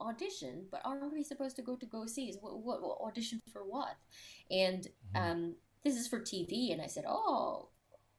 audition 0.00 0.66
but 0.70 0.80
aren't 0.84 1.12
we 1.12 1.24
supposed 1.24 1.56
to 1.56 1.62
go 1.62 1.74
to 1.74 1.86
go 1.86 2.06
see 2.06 2.32
what, 2.40 2.58
what, 2.58 2.82
what 2.82 2.98
audition 3.00 3.40
for 3.52 3.64
what 3.64 3.96
and 4.50 4.86
Mhm. 5.12 5.20
um 5.20 5.56
this 5.84 5.96
is 5.96 6.08
for 6.08 6.20
tv 6.20 6.72
and 6.72 6.80
i 6.80 6.86
said 6.86 7.04
oh 7.06 7.68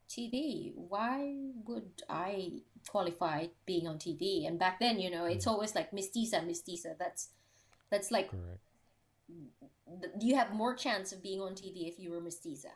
tv 0.10 0.74
why 0.75 1.36
would 1.65 2.03
i 2.10 2.51
qualify 2.88 3.48
being 3.65 3.88
on 3.88 3.98
tv 3.98 4.48
and 4.48 4.60
back 4.60 4.79
then 4.79 5.00
you 5.00 5.10
know 5.10 5.25
it's 5.25 5.46
mm. 5.46 5.51
always 5.51 5.74
like 5.75 5.91
mestiza 5.91 6.46
mestiza. 6.46 6.98
That's 7.00 7.29
that's 7.89 8.12
like 8.12 8.29
Correct. 8.29 8.60
you 10.22 10.36
have 10.36 10.53
more 10.53 10.75
chance 10.75 11.12
of 11.12 11.24
being 11.24 11.41
on 11.41 11.53
tv 11.53 11.88
if 11.88 12.00
you 12.00 12.12
were 12.12 12.22
mestiza 12.22 12.74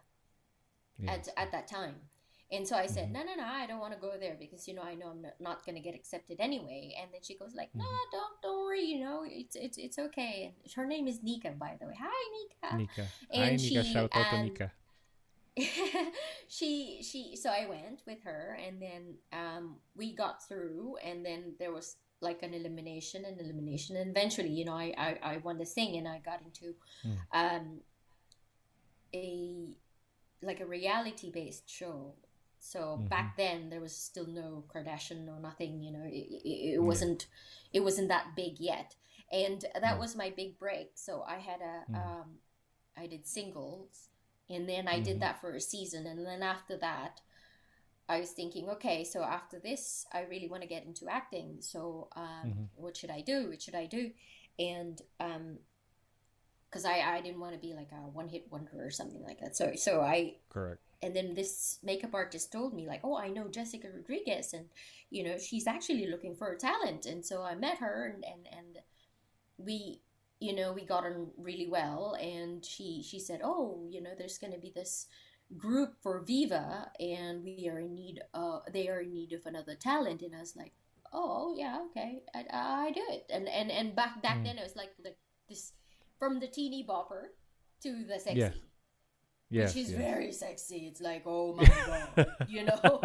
at, 1.07 1.27
at 1.37 1.51
that 1.51 1.67
time. 1.67 1.95
And 2.49 2.65
so 2.65 2.77
I 2.77 2.85
said, 2.85 3.05
mm-hmm. 3.05 3.13
no, 3.13 3.23
no, 3.23 3.35
no, 3.35 3.45
I 3.45 3.67
don't 3.67 3.79
want 3.79 3.93
to 3.93 3.99
go 3.99 4.13
there 4.17 4.37
because 4.39 4.67
you 4.67 4.73
know 4.73 4.81
I 4.81 4.95
know 4.95 5.07
I'm 5.07 5.25
not, 5.39 5.65
going 5.65 5.75
to 5.75 5.81
get 5.81 5.95
accepted 5.95 6.37
anyway. 6.39 6.95
And 6.99 7.11
then 7.11 7.21
she 7.21 7.35
goes 7.35 7.53
like, 7.53 7.69
no, 7.75 7.83
mm-hmm. 7.83 8.11
don't, 8.11 8.41
don't 8.41 8.65
worry, 8.65 8.85
you 8.85 9.03
know, 9.03 9.23
it's 9.25 9.55
it's 9.55 9.77
it's 9.77 9.99
okay. 9.99 10.53
And 10.63 10.73
her 10.73 10.85
name 10.85 11.07
is 11.07 11.21
Nika, 11.21 11.51
by 11.51 11.75
the 11.79 11.87
way. 11.87 11.95
Hi, 11.99 12.71
Nika. 12.71 12.77
Nika. 12.77 13.11
And 13.33 13.43
Hi, 13.43 13.49
Nika. 13.57 13.83
She, 13.83 13.93
Shout 13.93 14.09
out 14.13 14.29
to 14.29 14.43
Nika. 14.43 14.71
she 16.47 17.01
she 17.01 17.35
so 17.35 17.49
I 17.49 17.65
went 17.67 18.01
with 18.05 18.23
her 18.23 18.57
and 18.63 18.79
then 18.79 19.15
um 19.33 19.77
we 19.95 20.15
got 20.15 20.47
through 20.47 20.97
and 21.03 21.25
then 21.25 21.53
there 21.57 21.71
was 21.71 21.95
like 22.21 22.43
an 22.43 22.53
elimination 22.53 23.25
and 23.25 23.41
elimination 23.41 23.97
and 23.97 24.11
eventually 24.11 24.49
you 24.49 24.65
know 24.65 24.75
I 24.75 24.93
I, 24.97 25.33
I 25.33 25.37
won 25.37 25.57
the 25.57 25.65
thing 25.65 25.97
and 25.97 26.07
I 26.07 26.19
got 26.19 26.41
into 26.43 26.75
mm. 27.03 27.17
um 27.33 27.79
a 29.15 29.75
like 30.43 30.59
a 30.59 30.65
reality 30.65 31.31
based 31.31 31.67
show 31.67 32.13
so 32.59 32.79
mm-hmm. 32.79 33.07
back 33.07 33.35
then 33.37 33.69
there 33.69 33.81
was 33.81 33.95
still 33.95 34.27
no 34.27 34.63
Kardashian 34.73 35.27
or 35.27 35.39
nothing 35.39 35.81
you 35.81 35.91
know 35.91 36.03
it, 36.05 36.27
it, 36.43 36.75
it 36.75 36.83
wasn't 36.83 37.27
yeah. 37.71 37.79
it 37.79 37.83
wasn't 37.83 38.09
that 38.09 38.35
big 38.35 38.59
yet 38.59 38.95
and 39.31 39.65
that 39.79 39.99
was 39.99 40.15
my 40.15 40.31
big 40.35 40.57
break 40.57 40.91
so 40.95 41.23
I 41.27 41.35
had 41.35 41.59
a 41.61 41.91
mm. 41.91 41.95
um 41.95 42.25
I 42.97 43.07
did 43.07 43.27
singles 43.27 44.09
and 44.49 44.67
then 44.67 44.87
I 44.87 44.95
mm-hmm. 44.95 45.03
did 45.03 45.19
that 45.21 45.41
for 45.41 45.55
a 45.55 45.61
season. 45.61 46.05
And 46.05 46.25
then 46.25 46.41
after 46.41 46.77
that, 46.77 47.21
I 48.09 48.19
was 48.19 48.31
thinking, 48.31 48.69
okay, 48.69 49.03
so 49.03 49.21
after 49.21 49.59
this, 49.59 50.05
I 50.13 50.21
really 50.21 50.47
want 50.47 50.61
to 50.61 50.67
get 50.67 50.85
into 50.85 51.09
acting. 51.09 51.57
So 51.59 52.07
um, 52.15 52.25
mm-hmm. 52.45 52.63
what 52.75 52.95
should 52.95 53.11
I 53.11 53.21
do? 53.21 53.49
What 53.49 53.61
should 53.61 53.75
I 53.75 53.85
do? 53.85 54.11
And 54.57 55.01
um, 55.19 55.57
because 56.69 56.85
I, 56.85 56.99
I 56.99 57.21
didn't 57.21 57.39
want 57.39 57.53
to 57.53 57.59
be 57.59 57.73
like 57.73 57.89
a 57.91 57.95
one 57.95 58.29
hit 58.29 58.45
wonder 58.49 58.71
or 58.75 58.91
something 58.91 59.23
like 59.23 59.39
that. 59.41 59.55
So 59.55 59.73
so 59.75 60.01
I 60.01 60.35
correct. 60.49 60.81
And 61.01 61.15
then 61.15 61.35
this 61.35 61.77
makeup 61.83 62.13
artist 62.13 62.51
told 62.51 62.73
me 62.73 62.87
like, 62.87 63.01
oh, 63.03 63.17
I 63.17 63.29
know 63.29 63.47
Jessica 63.47 63.87
Rodriguez, 63.93 64.53
and 64.53 64.65
you 65.11 65.23
know 65.23 65.37
she's 65.37 65.67
actually 65.67 66.07
looking 66.07 66.35
for 66.35 66.51
a 66.51 66.57
talent. 66.57 67.05
And 67.05 67.23
so 67.23 67.43
I 67.43 67.53
met 67.55 67.77
her, 67.77 68.11
and 68.13 68.25
and 68.25 68.47
and 68.51 68.77
we 69.57 70.01
you 70.39 70.55
know 70.55 70.71
we 70.71 70.85
got 70.85 71.05
on 71.05 71.27
really 71.37 71.67
well 71.67 72.15
and 72.21 72.63
she 72.63 73.03
she 73.03 73.19
said 73.19 73.41
oh 73.43 73.85
you 73.89 74.01
know 74.01 74.11
there's 74.17 74.37
going 74.37 74.53
to 74.53 74.59
be 74.59 74.71
this 74.75 75.07
group 75.57 75.93
for 76.01 76.21
viva 76.21 76.91
and 76.99 77.43
we 77.43 77.69
are 77.71 77.79
in 77.79 77.95
need 77.95 78.21
uh 78.33 78.59
they 78.71 78.87
are 78.87 79.01
in 79.01 79.13
need 79.13 79.33
of 79.33 79.45
another 79.45 79.75
talent 79.75 80.21
and 80.21 80.35
i 80.35 80.39
was 80.39 80.55
like 80.55 80.73
oh 81.13 81.55
yeah 81.57 81.79
okay 81.89 82.21
i, 82.35 82.45
I 82.51 82.91
do 82.91 83.01
it 83.09 83.25
and 83.29 83.47
and 83.47 83.71
and 83.71 83.95
back 83.95 84.21
back 84.21 84.39
mm. 84.39 84.43
then 84.43 84.57
it 84.57 84.63
was 84.63 84.75
like 84.75 84.91
like 85.03 85.17
this 85.49 85.71
from 86.19 86.39
the 86.39 86.47
teeny 86.47 86.85
bopper 86.87 87.29
to 87.81 88.03
the 88.07 88.19
sexy 88.19 88.39
yeah. 88.39 88.49
Yes, 89.49 89.75
is 89.75 89.91
yes. 89.91 89.99
very 89.99 90.31
sexy. 90.31 90.87
It's 90.87 90.99
like, 90.99 91.23
oh 91.25 91.53
my 91.57 91.65
god, 91.65 92.27
you 92.49 92.63
know, 92.65 92.99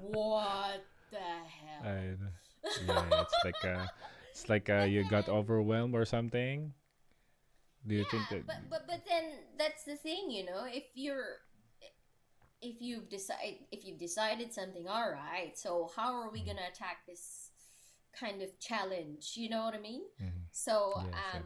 what 0.00 0.84
the 1.10 1.18
hell? 1.18 1.82
I, 1.84 2.16
yeah, 2.86 3.22
it's 3.22 3.34
like 3.44 3.64
uh, 3.64 3.86
it's 4.30 4.48
like 4.48 4.70
uh, 4.70 4.84
you 4.84 5.08
got 5.08 5.28
overwhelmed 5.38 5.94
or 5.94 6.04
something. 6.04 6.72
Do 7.86 7.94
you 7.94 8.00
yeah, 8.00 8.06
think 8.10 8.28
that? 8.30 8.46
But 8.46 8.70
but 8.70 8.86
but 8.86 9.02
then 9.08 9.24
that's 9.58 9.84
the 9.84 9.96
thing, 9.96 10.30
you 10.30 10.44
know. 10.46 10.66
If 10.66 10.84
you're 10.94 11.42
if 12.60 12.76
you've 12.80 13.08
decided 13.08 13.58
if 13.70 13.84
you've 13.84 13.98
decided 13.98 14.52
something, 14.52 14.88
all 14.88 15.10
right. 15.10 15.56
So 15.58 15.90
how 15.94 16.14
are 16.14 16.30
we 16.30 16.40
mm-hmm. 16.40 16.48
gonna 16.48 16.68
attack 16.72 17.06
this 17.06 17.50
kind 18.18 18.42
of 18.42 18.58
challenge? 18.58 19.34
You 19.36 19.50
know 19.50 19.64
what 19.64 19.74
I 19.74 19.80
mean? 19.80 20.02
Mm-hmm. 20.20 20.50
So 20.50 20.94
yes, 20.96 21.14
um. 21.34 21.42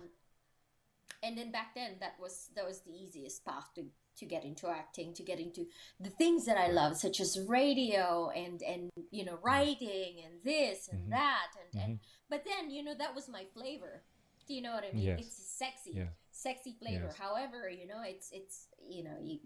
And 1.23 1.37
then 1.37 1.51
back 1.51 1.75
then 1.75 1.93
that 2.01 2.15
was 2.21 2.51
that 2.55 2.67
was 2.67 2.81
the 2.81 2.93
easiest 2.93 3.45
path 3.45 3.71
to 3.75 3.85
to 4.19 4.25
get 4.25 4.45
into 4.45 4.69
acting, 4.69 5.13
to 5.15 5.23
get 5.23 5.39
into 5.39 5.67
the 6.01 6.11
things 6.11 6.47
that 6.47 6.57
I 6.57 6.69
love, 6.69 6.97
such 6.97 7.21
as 7.21 7.39
radio 7.47 8.31
and 8.35 8.63
and 8.63 8.91
you 9.11 9.25
know 9.25 9.35
mm-hmm. 9.35 9.47
writing 9.47 10.23
and 10.25 10.35
this 10.45 10.89
and 10.89 11.03
mm-hmm. 11.03 11.11
that 11.11 11.49
and, 11.61 11.81
mm-hmm. 11.81 11.91
and 11.91 12.01
but 12.31 12.45
then 12.45 12.71
you 12.71 12.83
know 12.83 12.95
that 12.99 13.15
was 13.15 13.29
my 13.29 13.45
flavor. 13.55 14.03
Do 14.49 14.55
you 14.55 14.63
know 14.63 14.73
what 14.73 14.85
I 14.85 14.95
mean? 14.95 15.05
Yes. 15.05 15.21
It's 15.21 15.59
sexy, 15.59 15.93
yes. 15.95 16.09
sexy 16.31 16.77
flavor. 16.81 17.07
Yes. 17.07 17.17
However, 17.19 17.69
you 17.69 17.87
know 17.87 18.03
it's 18.05 18.31
it's 18.33 18.69
you 18.89 19.05
know 19.05 19.17
you 19.21 19.41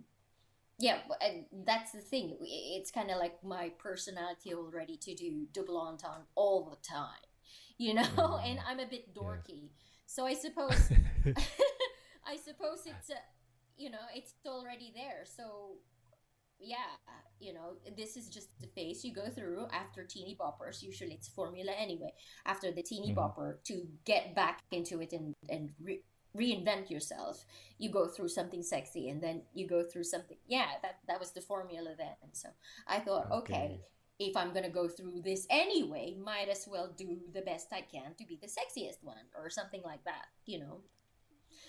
yeah 0.81 0.99
and 1.21 1.45
that's 1.67 1.93
the 1.93 2.01
thing 2.01 2.37
it's 2.41 2.91
kind 2.91 3.11
of 3.11 3.19
like 3.19 3.45
my 3.45 3.71
personality 3.79 4.55
already 4.55 4.97
to 4.97 5.15
do 5.15 5.47
double 5.53 5.79
entendre 5.79 6.25
all 6.35 6.65
the 6.65 6.89
time 6.89 7.23
you 7.77 7.93
know 7.99 8.03
mm. 8.03 8.51
and 8.51 8.59
i'm 8.67 8.81
a 8.81 8.87
bit 8.87 9.15
dorky 9.15 9.69
so 10.11 10.27
i 10.27 10.35
suppose 10.35 10.91
i 12.27 12.37
suppose 12.37 12.81
it's 12.87 13.11
a 13.11 13.21
you 13.81 13.91
know 13.91 14.07
it's 14.15 14.35
already 14.47 14.93
there. 14.95 15.25
So 15.25 15.79
yeah 16.63 16.93
you 17.41 17.55
know 17.55 17.73
this 17.97 18.19
is 18.19 18.29
just 18.29 18.61
the 18.61 18.67
phase 18.67 19.03
you 19.03 19.15
go 19.15 19.31
through 19.31 19.67
after 19.73 20.05
teeny 20.05 20.37
boppers. 20.39 20.83
Usually 20.83 21.15
it's 21.15 21.29
formula 21.29 21.73
anyway 21.79 22.13
after 22.45 22.71
the 22.71 22.83
teeny 22.83 23.13
mm-hmm. 23.15 23.21
bopper 23.21 23.65
to 23.65 23.87
get 24.05 24.35
back 24.35 24.61
into 24.71 25.01
it 25.01 25.15
and 25.15 25.35
and 25.49 25.71
re- 25.83 26.03
reinvent 26.37 26.91
yourself. 26.91 27.47
You 27.79 27.91
go 27.91 28.07
through 28.07 28.29
something 28.29 28.63
sexy 28.63 29.09
and 29.09 29.23
then 29.23 29.43
you 29.55 29.67
go 29.67 29.83
through 29.83 30.05
something 30.05 30.37
yeah 30.47 30.69
that 30.83 30.97
that 31.09 31.19
was 31.19 31.33
the 31.33 31.41
formula 31.41 31.95
then. 31.97 32.17
And 32.23 32.33
so 32.33 32.51
i 32.87 32.99
thought 32.99 33.31
okay, 33.33 33.55
okay 33.55 33.81
if 34.21 34.37
i'm 34.37 34.53
going 34.53 34.65
to 34.65 34.71
go 34.71 34.87
through 34.87 35.21
this 35.25 35.47
anyway 35.51 36.15
might 36.23 36.49
as 36.49 36.69
well 36.71 36.93
do 36.97 37.19
the 37.35 37.43
best 37.43 37.69
i 37.73 37.81
can 37.81 38.15
to 38.17 38.25
be 38.25 38.39
the 38.41 38.47
sexiest 38.47 39.03
one 39.03 39.27
or 39.37 39.51
something 39.51 39.83
like 39.85 40.05
that 40.05 40.27
you 40.47 40.61
know 40.61 40.81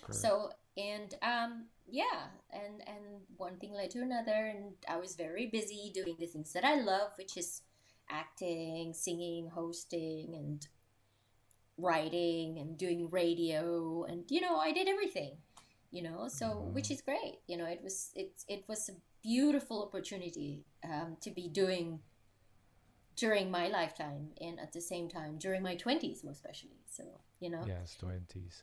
Correct. 0.02 0.20
So 0.20 0.50
and 0.76 1.14
um 1.22 1.66
yeah 1.88 2.32
and 2.50 2.82
and 2.86 3.22
one 3.36 3.56
thing 3.56 3.72
led 3.72 3.90
to 3.90 4.00
another 4.00 4.52
and 4.54 4.72
I 4.88 4.96
was 4.96 5.16
very 5.16 5.46
busy 5.46 5.90
doing 5.94 6.16
the 6.18 6.26
things 6.26 6.52
that 6.54 6.64
I 6.64 6.76
love, 6.76 7.12
which 7.16 7.36
is 7.36 7.62
acting, 8.08 8.94
singing, 8.94 9.48
hosting, 9.48 10.34
and 10.34 10.66
writing 11.78 12.58
and 12.58 12.76
doing 12.76 13.08
radio 13.10 14.04
and 14.04 14.24
you 14.28 14.40
know 14.40 14.56
I 14.56 14.72
did 14.72 14.88
everything 14.88 15.36
you 15.90 16.02
know 16.02 16.28
so 16.28 16.46
mm-hmm. 16.46 16.74
which 16.74 16.90
is 16.90 17.00
great 17.00 17.40
you 17.46 17.56
know 17.56 17.64
it 17.64 17.80
was 17.82 18.10
it 18.14 18.44
it 18.46 18.64
was 18.68 18.88
a 18.90 18.92
beautiful 19.22 19.82
opportunity 19.82 20.64
um, 20.84 21.16
to 21.22 21.30
be 21.30 21.48
doing 21.48 22.00
during 23.16 23.50
my 23.50 23.68
lifetime 23.68 24.28
and 24.40 24.58
at 24.58 24.72
the 24.72 24.80
same 24.80 25.08
time 25.08 25.36
during 25.38 25.62
my 25.62 25.76
20s 25.76 26.24
most 26.24 26.36
especially 26.36 26.80
so 26.86 27.04
you 27.40 27.50
know 27.50 27.62
yes 27.66 27.96
20s 28.02 28.62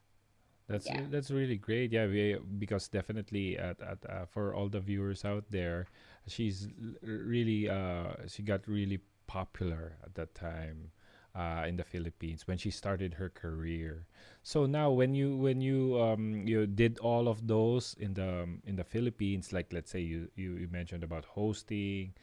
that's 0.70 0.86
yeah. 0.86 1.02
that's 1.10 1.32
really 1.32 1.58
great. 1.58 1.92
Yeah, 1.92 2.06
we, 2.06 2.38
because 2.60 2.88
definitely 2.88 3.58
at, 3.58 3.82
at 3.82 3.98
uh, 4.08 4.26
for 4.30 4.54
all 4.54 4.70
the 4.70 4.80
viewers 4.80 5.26
out 5.26 5.44
there, 5.50 5.88
she's 6.28 6.70
really 7.02 7.68
uh 7.68 8.14
she 8.28 8.44
got 8.44 8.68
really 8.68 9.00
popular 9.26 9.98
at 10.06 10.14
that 10.14 10.36
time 10.36 10.92
uh, 11.34 11.66
in 11.68 11.76
the 11.76 11.84
Philippines 11.84 12.48
when 12.48 12.58
she 12.58 12.70
started 12.70 13.16
her 13.16 13.30
career. 13.30 14.06
So 14.44 14.68
now 14.68 14.92
when 14.92 15.16
you 15.16 15.36
when 15.38 15.60
you 15.60 16.00
um 16.00 16.46
you 16.46 16.68
did 16.68 17.00
all 17.00 17.28
of 17.28 17.48
those 17.48 17.96
in 18.00 18.14
the 18.14 18.44
um, 18.44 18.62
in 18.64 18.76
the 18.76 18.84
Philippines, 18.86 19.52
like 19.52 19.74
let's 19.74 19.90
say 19.90 20.02
you 20.02 20.30
you, 20.36 20.54
you 20.54 20.68
mentioned 20.70 21.04
about 21.04 21.26
hosting, 21.26 22.14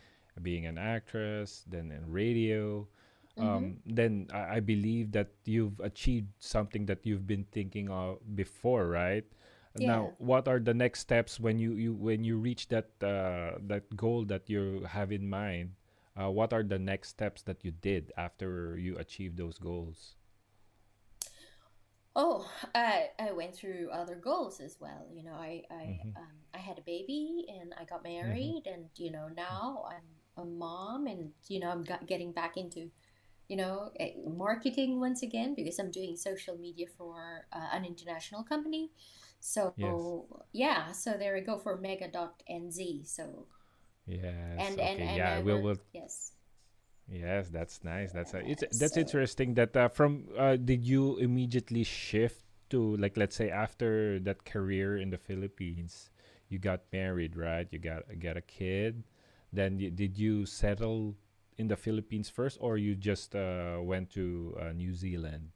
being 0.43 0.67
an 0.67 0.79
actress, 0.79 1.65
then 1.69 1.91
in 1.91 2.11
radio 2.11 2.87
mm-hmm. 3.39 3.49
um, 3.49 3.77
then 3.87 4.29
I, 4.33 4.57
I, 4.57 4.61
believe 4.61 5.13
that 5.13 5.29
you've 5.45 5.79
achieved 5.81 6.29
something 6.39 6.87
that 6.87 7.05
you've 7.05 7.27
been 7.27 7.45
thinking 7.53 7.91
of 7.91 8.19
before, 8.35 8.89
right? 8.89 9.25
Yeah. 9.79 9.89
Now, 9.89 10.13
what 10.19 10.49
are 10.49 10.59
the 10.59 10.73
next 10.73 11.01
steps 11.01 11.39
when 11.39 11.59
you, 11.59 11.73
you 11.73 11.93
when 11.93 12.25
you 12.25 12.39
reach 12.39 12.69
that 12.69 12.89
uh, 13.03 13.61
that 13.69 13.85
goal 13.95 14.25
that 14.27 14.49
you 14.49 14.87
have 14.89 15.13
in 15.13 15.29
mind? 15.29 15.73
Uh, 16.17 16.31
what 16.31 16.55
are 16.55 16.63
the 16.63 16.79
next 16.79 17.11
steps 17.11 17.43
that 17.43 17.63
you 17.63 17.73
did 17.73 18.11
after 18.17 18.79
you 18.79 18.97
achieved 18.97 19.37
those 19.37 19.59
goals? 19.59 20.17
Oh, 22.17 22.49
I 22.75 23.11
I 23.21 23.33
went 23.33 23.55
through 23.55 23.91
other 23.93 24.17
goals 24.17 24.61
as 24.61 24.81
well. 24.81 25.05
You 25.13 25.25
know, 25.25 25.37
I 25.37 25.61
I 25.71 26.01
mm-hmm. 26.01 26.17
um, 26.17 26.37
I 26.55 26.59
had 26.59 26.79
a 26.79 26.83
baby 26.89 27.45
and 27.53 27.75
I 27.77 27.85
got 27.85 28.03
mm-hmm. 28.03 28.17
married, 28.17 28.65
mm-hmm. 28.65 28.81
and 28.81 28.89
you 28.97 29.13
know 29.13 29.29
now 29.29 29.85
I'm 29.93 30.09
a 30.37 30.45
mom, 30.45 31.07
and 31.07 31.31
you 31.49 31.61
know 31.61 31.71
I'm 31.71 31.85
getting 32.07 32.33
back 32.33 32.57
into 32.57 32.91
you 33.49 33.57
know, 33.57 33.93
marketing 34.27 34.99
once 34.99 35.23
again 35.23 35.55
because 35.55 35.79
I'm 35.79 35.91
doing 35.91 36.17
social 36.17 36.57
media 36.59 36.87
for 36.99 37.47
uh, 37.53 37.69
an 37.73 37.85
international 37.85 38.43
company. 38.43 38.91
So 39.39 39.73
yes. 39.77 40.43
yeah, 40.53 40.93
so 40.93 41.13
there 41.13 41.35
we 41.35 41.41
go 41.41 41.59
for 41.59 41.77
mega.nz. 41.77 43.07
So 43.07 43.47
yes, 44.07 44.25
and 44.59 44.75
okay. 44.75 44.83
and, 44.83 45.01
and 45.01 45.17
yeah, 45.17 45.41
we 45.41 45.55
will. 45.55 45.77
Yes. 45.93 46.33
Yes, 47.09 47.51
that's 47.51 47.85
nice. 47.85 48.11
That's 48.11 48.35
uh, 48.35 48.43
it's 48.45 48.65
that's 48.79 48.95
so, 48.95 49.01
interesting. 49.01 49.55
That 49.55 49.77
uh, 49.77 49.89
from 49.89 50.27
uh, 50.37 50.57
did 50.57 50.85
you 50.85 51.19
immediately 51.19 51.85
shift 51.85 52.43
to 52.71 52.97
like 52.97 53.17
let's 53.17 53.37
say 53.37 53.51
after 53.51 54.19
that 54.21 54.45
career 54.45 54.97
in 54.97 55.11
the 55.11 55.19
Philippines, 55.19 56.11
you 56.49 56.59
got 56.59 56.83
married, 56.93 57.37
right? 57.37 57.69
You 57.71 57.79
got 57.79 58.03
got 58.19 58.37
a 58.37 58.43
kid. 58.43 59.05
Then 59.53 59.79
did 59.79 60.19
you 60.19 60.47
settle 60.47 61.17
in 61.57 61.69
the 61.69 61.77
Philippines 61.77 62.29
first, 62.29 62.59
or 62.61 62.77
you 62.77 62.95
just 62.95 63.35
uh, 63.35 63.79
went 63.81 64.11
to 64.11 64.57
uh, 64.61 64.73
New 64.73 64.95
Zealand? 64.95 65.51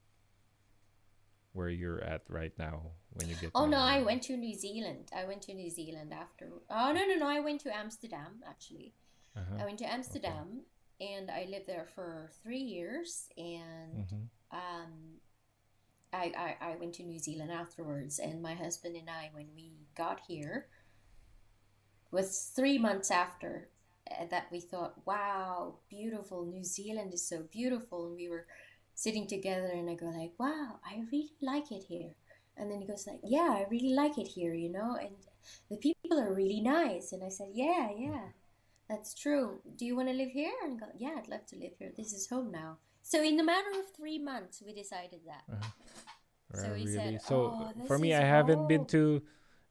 where 1.53 1.69
you're 1.69 2.03
at 2.05 2.23
right 2.29 2.53
now 2.59 2.83
when 3.13 3.29
you 3.29 3.35
get 3.37 3.51
Oh 3.55 3.67
no, 3.67 3.79
I 3.79 4.03
went 4.03 4.23
to 4.25 4.37
New 4.37 4.55
Zealand. 4.55 5.11
I 5.15 5.25
went 5.25 5.43
to 5.43 5.55
New 5.55 5.71
Zealand 5.71 6.13
after. 6.13 6.49
Oh 6.71 6.93
no, 6.93 7.05
no, 7.07 7.17
no! 7.17 7.27
I 7.27 7.41
went 7.41 7.61
to 7.63 7.77
Amsterdam 7.77 8.41
actually. 8.49 8.95
Uh-huh. 9.37 9.63
I 9.63 9.65
went 9.65 9.79
to 9.79 9.93
Amsterdam 9.93 10.63
and 11.01 11.31
I 11.31 11.47
lived 11.51 11.67
there 11.67 11.87
for 11.95 12.31
three 12.43 12.63
years. 12.63 13.29
And 13.37 14.07
Mhm. 14.07 14.29
um, 14.53 14.93
I, 16.13 16.33
I 16.37 16.73
I 16.73 16.77
went 16.77 16.95
to 16.95 17.03
New 17.03 17.19
Zealand 17.19 17.51
afterwards. 17.51 18.19
And 18.19 18.43
my 18.43 18.55
husband 18.55 18.97
and 18.97 19.09
I, 19.11 19.31
when 19.33 19.49
we 19.55 19.89
got 19.97 20.21
here, 20.29 20.69
was 22.11 22.53
three 22.55 22.79
months 22.79 23.11
after 23.11 23.71
that 24.31 24.47
we 24.51 24.61
thought, 24.61 25.07
"Wow, 25.07 25.79
beautiful! 25.89 26.45
New 26.45 26.65
Zealand 26.65 27.15
is 27.15 27.27
so 27.27 27.43
beautiful." 27.51 28.07
And 28.07 28.17
we 28.17 28.29
were 28.29 28.47
sitting 28.95 29.27
together, 29.27 29.71
and 29.73 29.89
I 29.89 29.95
go 29.95 30.07
like, 30.07 30.35
"Wow, 30.39 30.81
I 30.85 31.05
really 31.11 31.33
like 31.41 31.73
it 31.73 31.85
here." 31.85 32.15
And 32.57 32.71
then 32.71 32.81
he 32.81 32.87
goes 32.87 33.07
like, 33.07 33.21
"Yeah, 33.25 33.51
I 33.59 33.67
really 33.71 33.95
like 33.95 34.19
it 34.19 34.29
here," 34.29 34.55
you 34.55 34.69
know, 34.69 34.97
and 35.01 35.17
the 35.71 35.79
people 35.79 36.19
are 36.21 36.35
really 36.35 36.61
nice. 36.61 37.13
And 37.13 37.25
I 37.25 37.31
said, 37.31 37.51
"Yeah, 37.55 37.91
yeah, 37.97 38.33
that's 38.89 39.15
true. 39.15 39.63
Do 39.77 39.87
you 39.87 39.97
want 39.97 40.09
to 40.09 40.15
live 40.15 40.33
here?" 40.33 40.53
And 40.65 40.79
go, 40.79 40.87
"Yeah, 40.99 41.15
I'd 41.17 41.29
love 41.29 41.47
to 41.47 41.57
live 41.57 41.73
here. 41.79 41.93
This 41.97 42.13
is 42.13 42.29
home 42.29 42.51
now." 42.51 42.79
So 43.03 43.23
in 43.23 43.37
the 43.37 43.45
matter 43.45 43.71
of 43.81 43.89
three 43.97 44.19
months, 44.19 44.63
we 44.65 44.75
decided 44.75 45.21
that. 45.25 45.45
So 46.53 46.67
Uh, 46.67 46.75
he 46.75 46.85
really? 46.85 46.93
said, 46.93 47.23
so 47.23 47.37
"Oh, 47.55 47.87
for 47.87 47.99
me, 47.99 48.13
I 48.13 48.21
haven't 48.27 48.67
been 48.67 48.85
to, 48.87 49.23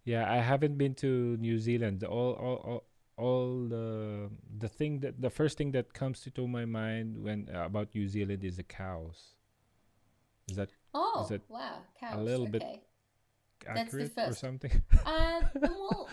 yeah, 0.05 0.25
I 0.31 0.37
haven't 0.37 0.77
been 0.77 0.95
to 1.03 1.37
New 1.37 1.59
Zealand. 1.59 2.03
All, 2.03 2.33
all, 2.33 2.57
all, 2.65 2.83
all 3.19 3.67
the 3.67 4.29
the 4.63 4.69
thing 4.69 4.99
that 5.03 5.19
the 5.21 5.29
first 5.29 5.57
thing 5.57 5.71
that 5.77 5.93
comes 5.93 6.23
to 6.23 6.47
my 6.47 6.65
mind 6.65 7.17
when 7.25 7.49
uh, 7.53 7.65
about 7.65 7.93
New 7.93 8.07
Zealand 8.07 8.43
is 8.43 8.55
the 8.57 8.63
cows. 8.63 9.35
Is 10.49 10.55
that 10.55 10.69
Oh, 10.93 11.21
is 11.25 11.31
it 11.31 11.43
wow, 11.49 11.83
cows. 11.99 12.17
a 12.19 12.23
little 12.23 12.47
bit- 12.47 12.63
okay. 12.63 12.81
That's 13.65 13.91
the 13.91 14.03
accurate 14.07 14.31
or 14.31 14.35
something? 14.35 14.71
Uh, 15.05 15.41
well, 15.61 16.07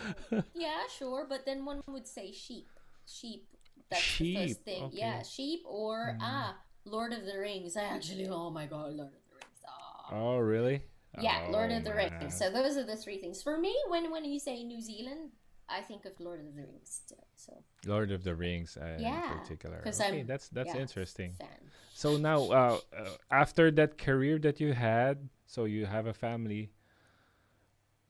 yeah, 0.52 0.82
sure, 0.98 1.24
but 1.28 1.46
then 1.46 1.64
one 1.64 1.80
would 1.86 2.06
say 2.06 2.32
sheep. 2.32 2.66
Sheep. 3.06 3.46
That's 3.88 4.18
the 4.18 4.34
first 4.36 4.60
thing. 4.66 4.90
Yeah, 4.92 5.22
sheep 5.22 5.62
or 5.64 6.18
Mm. 6.18 6.18
ah, 6.20 6.56
Lord 6.84 7.12
of 7.14 7.24
the 7.24 7.38
Rings. 7.38 7.76
I 7.76 7.84
actually, 7.84 8.26
oh 8.28 8.50
my 8.50 8.66
God, 8.66 8.92
Lord 8.98 9.14
of 9.14 9.22
the 9.30 9.34
Rings. 9.38 9.60
Ah. 9.64 10.10
oh, 10.12 10.38
really? 10.38 10.82
Yeah, 11.22 11.46
Lord 11.54 11.70
Oh, 11.72 11.76
of 11.78 11.84
the 11.84 11.94
man. 11.94 12.12
Rings. 12.20 12.36
So 12.36 12.50
those 12.50 12.76
are 12.76 12.84
the 12.84 12.96
three 12.96 13.18
things 13.22 13.40
for 13.46 13.56
me. 13.56 13.72
When 13.88 14.10
when 14.10 14.24
you 14.26 14.40
say 14.40 14.62
New 14.64 14.82
Zealand, 14.82 15.30
I 15.68 15.80
think 15.80 16.04
of 16.04 16.18
Lord 16.20 16.40
of 16.40 16.46
the 16.46 16.52
Rings. 16.52 17.00
Still, 17.04 17.26
so 17.34 17.52
Lord 17.84 18.10
of 18.12 18.22
the 18.24 18.34
Rings 18.34 18.76
uh, 18.76 18.98
Yeah, 19.00 19.32
in 19.32 19.38
particular. 19.40 19.82
Okay, 19.86 20.18
I'm- 20.18 20.26
that's 20.26 20.48
that's 20.48 20.74
yeah, 20.74 20.80
interesting. 20.80 21.32
Fan. 21.38 21.48
So 21.94 22.16
now, 22.16 22.42
uh, 22.50 22.78
uh, 22.96 23.08
after 23.30 23.70
that 23.72 23.96
career 23.98 24.38
that 24.40 24.60
you 24.60 24.72
had, 24.74 25.28
so 25.46 25.64
you 25.64 25.86
have 25.86 26.06
a 26.06 26.12
family. 26.14 26.70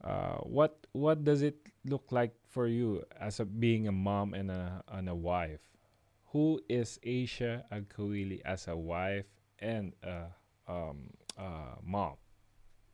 Uh, 0.03 0.37
what 0.45 0.85
what 0.93 1.23
does 1.23 1.41
it 1.41 1.57
look 1.85 2.11
like 2.11 2.33
for 2.47 2.67
you 2.67 3.03
as 3.19 3.39
a 3.39 3.45
being 3.45 3.87
a 3.87 3.91
mom 3.91 4.33
and 4.33 4.51
a 4.51 4.83
and 4.89 5.09
a 5.09 5.15
wife? 5.15 5.61
Who 6.33 6.61
is 6.69 6.99
Asia 7.03 7.65
Agcaoili 7.71 8.41
as 8.45 8.67
a 8.67 8.75
wife 8.77 9.25
and 9.59 9.93
a 10.03 10.27
um, 10.67 11.09
uh, 11.37 11.75
mom? 11.83 12.15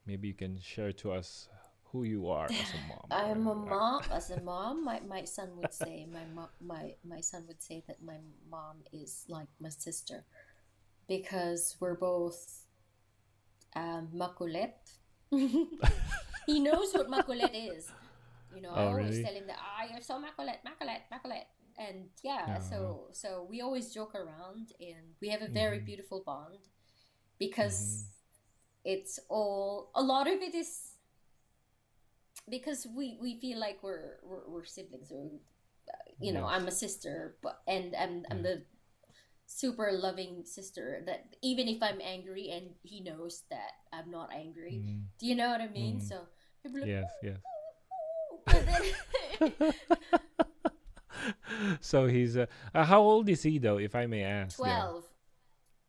Maybe 0.06 0.28
you 0.30 0.34
can 0.34 0.60
share 0.60 0.92
to 1.04 1.12
us 1.12 1.50
who 1.94 2.04
you 2.04 2.30
are 2.30 2.54
as 2.60 2.74
a 2.76 2.80
mom. 2.80 3.12
I'm 3.12 3.48
a 3.48 3.56
mom. 3.56 4.04
As 4.12 4.30
a 4.32 4.38
mom, 4.38 4.84
my, 4.86 5.02
my 5.08 5.24
son 5.26 5.58
would 5.58 5.74
say 5.74 6.08
my 6.12 6.26
mom 6.26 6.50
my 6.62 6.96
my 7.04 7.22
son 7.22 7.46
would 7.48 7.62
say 7.62 7.84
that 7.88 8.02
my 8.04 8.18
mom 8.50 8.78
is 8.92 9.26
like 9.30 9.50
my 9.60 9.70
sister, 9.70 10.26
because 11.08 11.78
we're 11.80 11.96
both 11.98 12.64
um, 13.76 14.10
makulit. 14.14 14.74
he 16.46 16.60
knows 16.60 16.94
what 16.94 17.10
makulit 17.10 17.52
is. 17.54 17.94
You 18.50 18.62
know, 18.62 18.74
I 18.74 18.86
Oh, 18.86 18.92
always 18.92 19.20
really? 19.20 19.22
tell 19.22 19.34
him 19.34 19.48
that 19.48 19.58
ah, 19.60 19.86
you're 19.92 20.02
so 20.02 20.16
makulit, 20.22 20.60
makulit, 20.66 21.02
makulit, 21.12 21.46
and 21.78 22.10
yeah. 22.24 22.58
Uh-huh. 22.58 22.60
So 22.60 23.10
so 23.14 23.48
we 23.50 23.62
always 23.62 23.94
joke 23.94 24.16
around, 24.16 24.72
and 24.80 25.16
we 25.22 25.30
have 25.30 25.42
a 25.42 25.50
very 25.50 25.80
Mhm. 25.80 25.86
beautiful 25.86 26.24
bond 26.26 26.60
because 27.40 28.06
Mhm. 28.06 28.14
it's 28.86 29.20
all 29.30 29.92
a 29.96 30.04
lot 30.04 30.28
of 30.28 30.42
it 30.42 30.56
is 30.56 30.93
because 32.50 32.86
we 32.96 33.18
we 33.22 33.40
feel 33.40 33.60
like 33.60 33.80
we're 33.84 34.18
we're, 34.24 34.48
we're 34.48 34.66
siblings 34.66 35.12
or 35.12 35.30
you 36.20 36.32
know 36.34 36.46
Yes. 36.48 36.52
i'm 36.60 36.68
a 36.68 36.72
sister 36.72 37.36
but 37.42 37.62
and 37.68 37.96
i'm 37.96 38.26
i'm 38.32 38.44
the 38.44 38.64
super 39.46 39.92
loving 39.92 40.44
sister 40.46 41.02
that 41.06 41.36
even 41.42 41.68
if 41.68 41.82
i'm 41.84 42.00
angry 42.02 42.50
and 42.50 42.72
he 42.84 43.02
knows 43.02 43.44
that 43.50 43.72
i'm 43.92 44.10
not 44.12 44.30
angry 44.34 44.82
mm, 44.84 45.02
do 45.20 45.26
you 45.28 45.36
know 45.36 45.50
what 45.50 45.62
i 45.62 45.68
mean 45.68 45.98
Mhm. 45.98 46.02
so 46.08 46.28
like, 46.66 46.86
yes, 46.88 47.12
yes. 47.22 47.38
so 51.82 52.08
he's 52.08 52.38
uh, 52.38 52.46
uh, 52.74 52.84
how 52.86 53.02
old 53.02 53.30
is 53.30 53.44
he 53.44 53.58
though, 53.60 53.78
if 53.78 53.96
I 53.96 54.06
may 54.06 54.24
ask? 54.24 54.60
Yeah. 54.60 54.80
12 54.82 55.04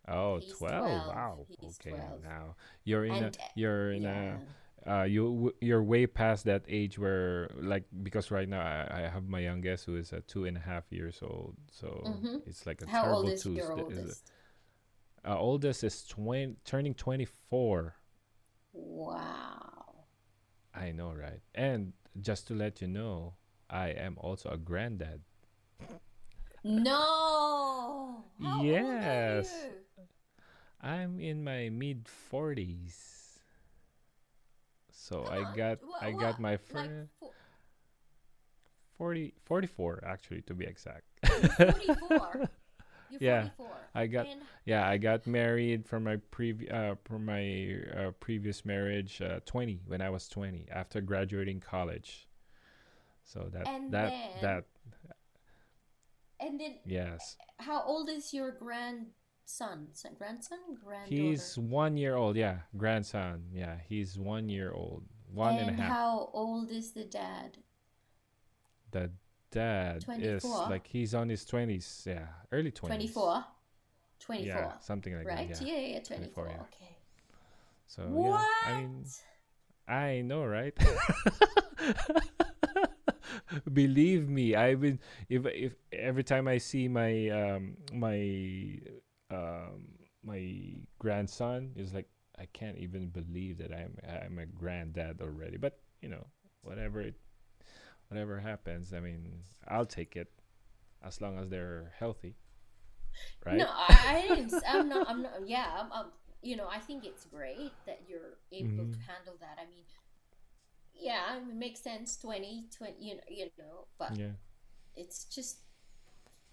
Oh, 0.06 0.38
He's 0.38 0.52
12. 0.58 0.78
12. 0.84 1.06
Wow. 1.08 1.46
He's 1.48 1.78
okay. 1.80 1.90
12. 1.96 2.22
Now 2.22 2.56
you're 2.84 3.04
in 3.06 3.12
And, 3.24 3.36
a 3.36 3.40
you're 3.54 3.92
in 3.92 4.02
yeah 4.02 4.34
a 4.34 4.40
uh 4.86 5.02
you 5.02 5.24
w- 5.24 5.54
you're 5.60 5.82
way 5.82 6.06
past 6.06 6.44
that 6.44 6.64
age 6.68 6.98
where 6.98 7.50
like 7.56 7.84
because 8.02 8.30
right 8.30 8.48
now 8.48 8.60
I, 8.60 9.04
I 9.04 9.08
have 9.08 9.28
my 9.28 9.40
youngest 9.40 9.84
who 9.86 9.96
is 9.96 10.12
uh, 10.12 10.20
two 10.26 10.44
and 10.44 10.56
a 10.56 10.60
half 10.60 10.84
years 10.90 11.20
old. 11.22 11.56
So 11.70 12.20
Mhm. 12.22 12.42
it's 12.46 12.66
like 12.66 12.82
a 12.82 12.86
how 12.86 13.00
terrible 13.00 13.24
old 13.24 13.34
is 13.34 13.42
twos 13.42 13.58
your 13.58 13.72
oldest? 13.72 14.24
Uh, 15.26 15.38
oldest 15.38 15.82
is 15.84 16.04
20 16.06 16.56
turning 16.64 16.94
24 16.94 17.96
wow. 18.72 20.06
I 20.74 20.92
know 20.92 21.12
right? 21.14 21.40
And 21.54 21.92
just 22.20 22.46
to 22.48 22.54
let 22.54 22.80
you 22.80 22.88
know 22.88 23.34
I 23.70 23.88
am 23.90 24.16
also 24.18 24.50
a 24.50 24.56
granddad. 24.58 25.22
No! 26.64 28.24
How 28.38 28.38
Yes. 28.38 29.68
old 29.68 29.70
are 29.70 29.76
you? 29.98 30.08
I'm 30.80 31.18
in 31.20 31.42
my 31.42 31.68
mid 31.70 32.06
40s 32.08 33.23
so 35.04 35.26
I 35.30 35.40
got 35.54 35.78
Wha- 35.82 35.98
I 36.00 36.10
what? 36.12 36.20
got 36.20 36.40
my 36.40 36.52
like 36.52 36.60
first 36.66 36.90
fo- 37.20 37.32
40 38.96 39.34
44 39.44 40.02
actually 40.06 40.42
to 40.42 40.54
be 40.54 40.64
exact. 40.64 41.04
44 41.56 42.48
you're 43.10 43.20
Yeah, 43.20 43.42
44 43.56 43.66
I 43.94 44.06
got- 44.06 44.26
and 44.26 44.40
yeah 44.64 44.88
i 44.88 44.96
got 44.96 45.26
married 45.26 45.86
from 45.86 46.04
my 46.04 46.16
previous 46.30 46.70
uh, 46.72 46.94
from 47.04 47.26
my 47.26 47.76
uh, 47.94 48.10
previous 48.18 48.64
marriage 48.64 49.20
uh, 49.20 49.40
20 49.44 49.80
when 49.86 50.00
i 50.00 50.08
was 50.10 50.26
20 50.28 50.66
after 50.72 51.00
graduating 51.00 51.60
college. 51.60 52.26
So 53.24 53.48
that 53.52 53.66
And 53.68 53.92
that 53.92 54.10
then- 54.10 54.42
that 54.42 54.64
and 56.40 56.60
then 56.60 56.74
yes. 56.84 57.36
how 57.58 57.82
old 57.84 58.08
is 58.08 58.32
your 58.34 58.50
grandson 58.52 59.06
son 59.44 59.88
grandson 60.16 60.58
granddaughter. 60.82 61.14
He's 61.14 61.58
one 61.58 61.96
year 61.96 62.16
old 62.16 62.36
yeah 62.36 62.58
grandson 62.76 63.44
yeah 63.52 63.76
he's 63.88 64.18
one 64.18 64.48
year 64.48 64.72
old 64.72 65.04
one 65.32 65.56
and 65.56 65.70
a 65.70 65.72
half. 65.72 65.90
how 65.90 66.30
old 66.32 66.70
is 66.70 66.92
the 66.92 67.04
dad? 67.04 67.58
The 68.90 69.10
dad 69.50 69.98
is 69.98 70.04
24? 70.04 70.68
like 70.68 70.86
he's 70.86 71.14
on 71.14 71.28
his 71.28 71.44
20s 71.44 72.06
yeah 72.06 72.26
early 72.52 72.72
20s 72.72 72.86
24 72.86 73.44
24 74.20 74.46
yeah 74.46 74.72
something 74.80 75.16
like 75.16 75.26
right? 75.26 75.48
that 75.48 75.60
yeah. 75.60 75.74
Yeah 75.74 75.94
yeah 75.94 76.00
24, 76.00 76.44
24, 76.44 76.46
yeah. 76.46 76.62
okay. 76.62 76.96
So 77.86 78.02
what 78.04 78.40
yeah 78.66 78.72
i 78.72 78.76
mean 78.78 79.04
I 79.86 80.22
know, 80.22 80.44
right? 80.44 80.72
Believe 83.72 84.28
me, 84.28 84.54
I've 84.54 84.80
been 84.80 84.98
if 85.28 85.44
if 85.46 85.74
every 85.92 86.24
time 86.24 86.48
I 86.48 86.58
see 86.58 86.88
my 86.88 87.28
um 87.28 87.76
my 87.92 88.80
um 89.34 89.88
my 90.24 90.76
grandson 90.98 91.72
is 91.76 91.94
like 91.94 92.08
I 92.38 92.46
can't 92.46 92.78
even 92.78 93.08
believe 93.08 93.58
that 93.58 93.72
I'm 93.72 93.98
I'm 94.08 94.38
a 94.38 94.46
granddad 94.46 95.20
already. 95.22 95.58
But 95.58 95.80
you 96.02 96.08
know, 96.08 96.26
whatever 96.62 97.00
it 97.02 97.16
whatever 98.08 98.40
happens, 98.40 98.92
I 98.94 99.00
mean, 99.00 99.42
I'll 99.68 99.86
take 99.86 100.16
it 100.16 100.30
as 101.02 101.20
long 101.20 101.38
as 101.38 101.50
they're 101.50 101.92
healthy. 101.98 102.36
Right? 103.44 103.58
no 103.58 103.66
I, 103.66 104.46
I 104.66 104.72
i'm 104.74 104.88
not 104.88 105.04
i'm 105.06 105.22
not 105.22 105.32
yeah 105.46 105.66
I'm, 105.78 105.92
I'm 105.92 106.06
you 106.42 106.56
know 106.56 106.68
i 106.70 106.78
think 106.78 107.04
it's 107.04 107.24
great 107.24 107.84
that 107.86 108.02
you're 108.08 108.38
able 108.52 108.86
to 108.86 108.98
Mhm. 108.98 109.04
handle 109.06 109.36
that 109.40 109.58
i 109.60 109.66
mean 109.68 109.84
yeah 110.94 111.36
it 111.36 111.54
makes 111.54 111.80
sense 111.80 112.16
20 112.16 112.66
20 112.76 112.94
you 112.98 113.14
know 113.16 113.22
you 113.28 113.48
know 113.58 113.86
but 113.98 114.18
Yeah. 114.18 114.32
it's 114.96 115.24
just 115.26 115.58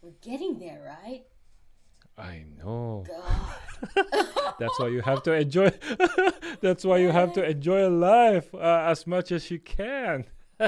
we're 0.02 0.12
getting 0.22 0.60
there 0.60 0.84
right 0.86 1.26
I 2.22 2.46
know. 2.58 3.04
That's 4.60 4.80
why 4.80 4.88
you 4.90 5.02
have 5.02 5.24
to 5.24 5.34
enjoy. 5.34 5.72
that's 6.62 6.86
why 6.86 6.98
you 6.98 7.10
have 7.10 7.34
to 7.34 7.44
enjoy 7.44 7.90
life 7.90 8.54
uh, 8.54 8.86
as 8.88 9.08
much 9.08 9.32
as 9.32 9.50
you 9.50 9.60
can. 9.60 10.26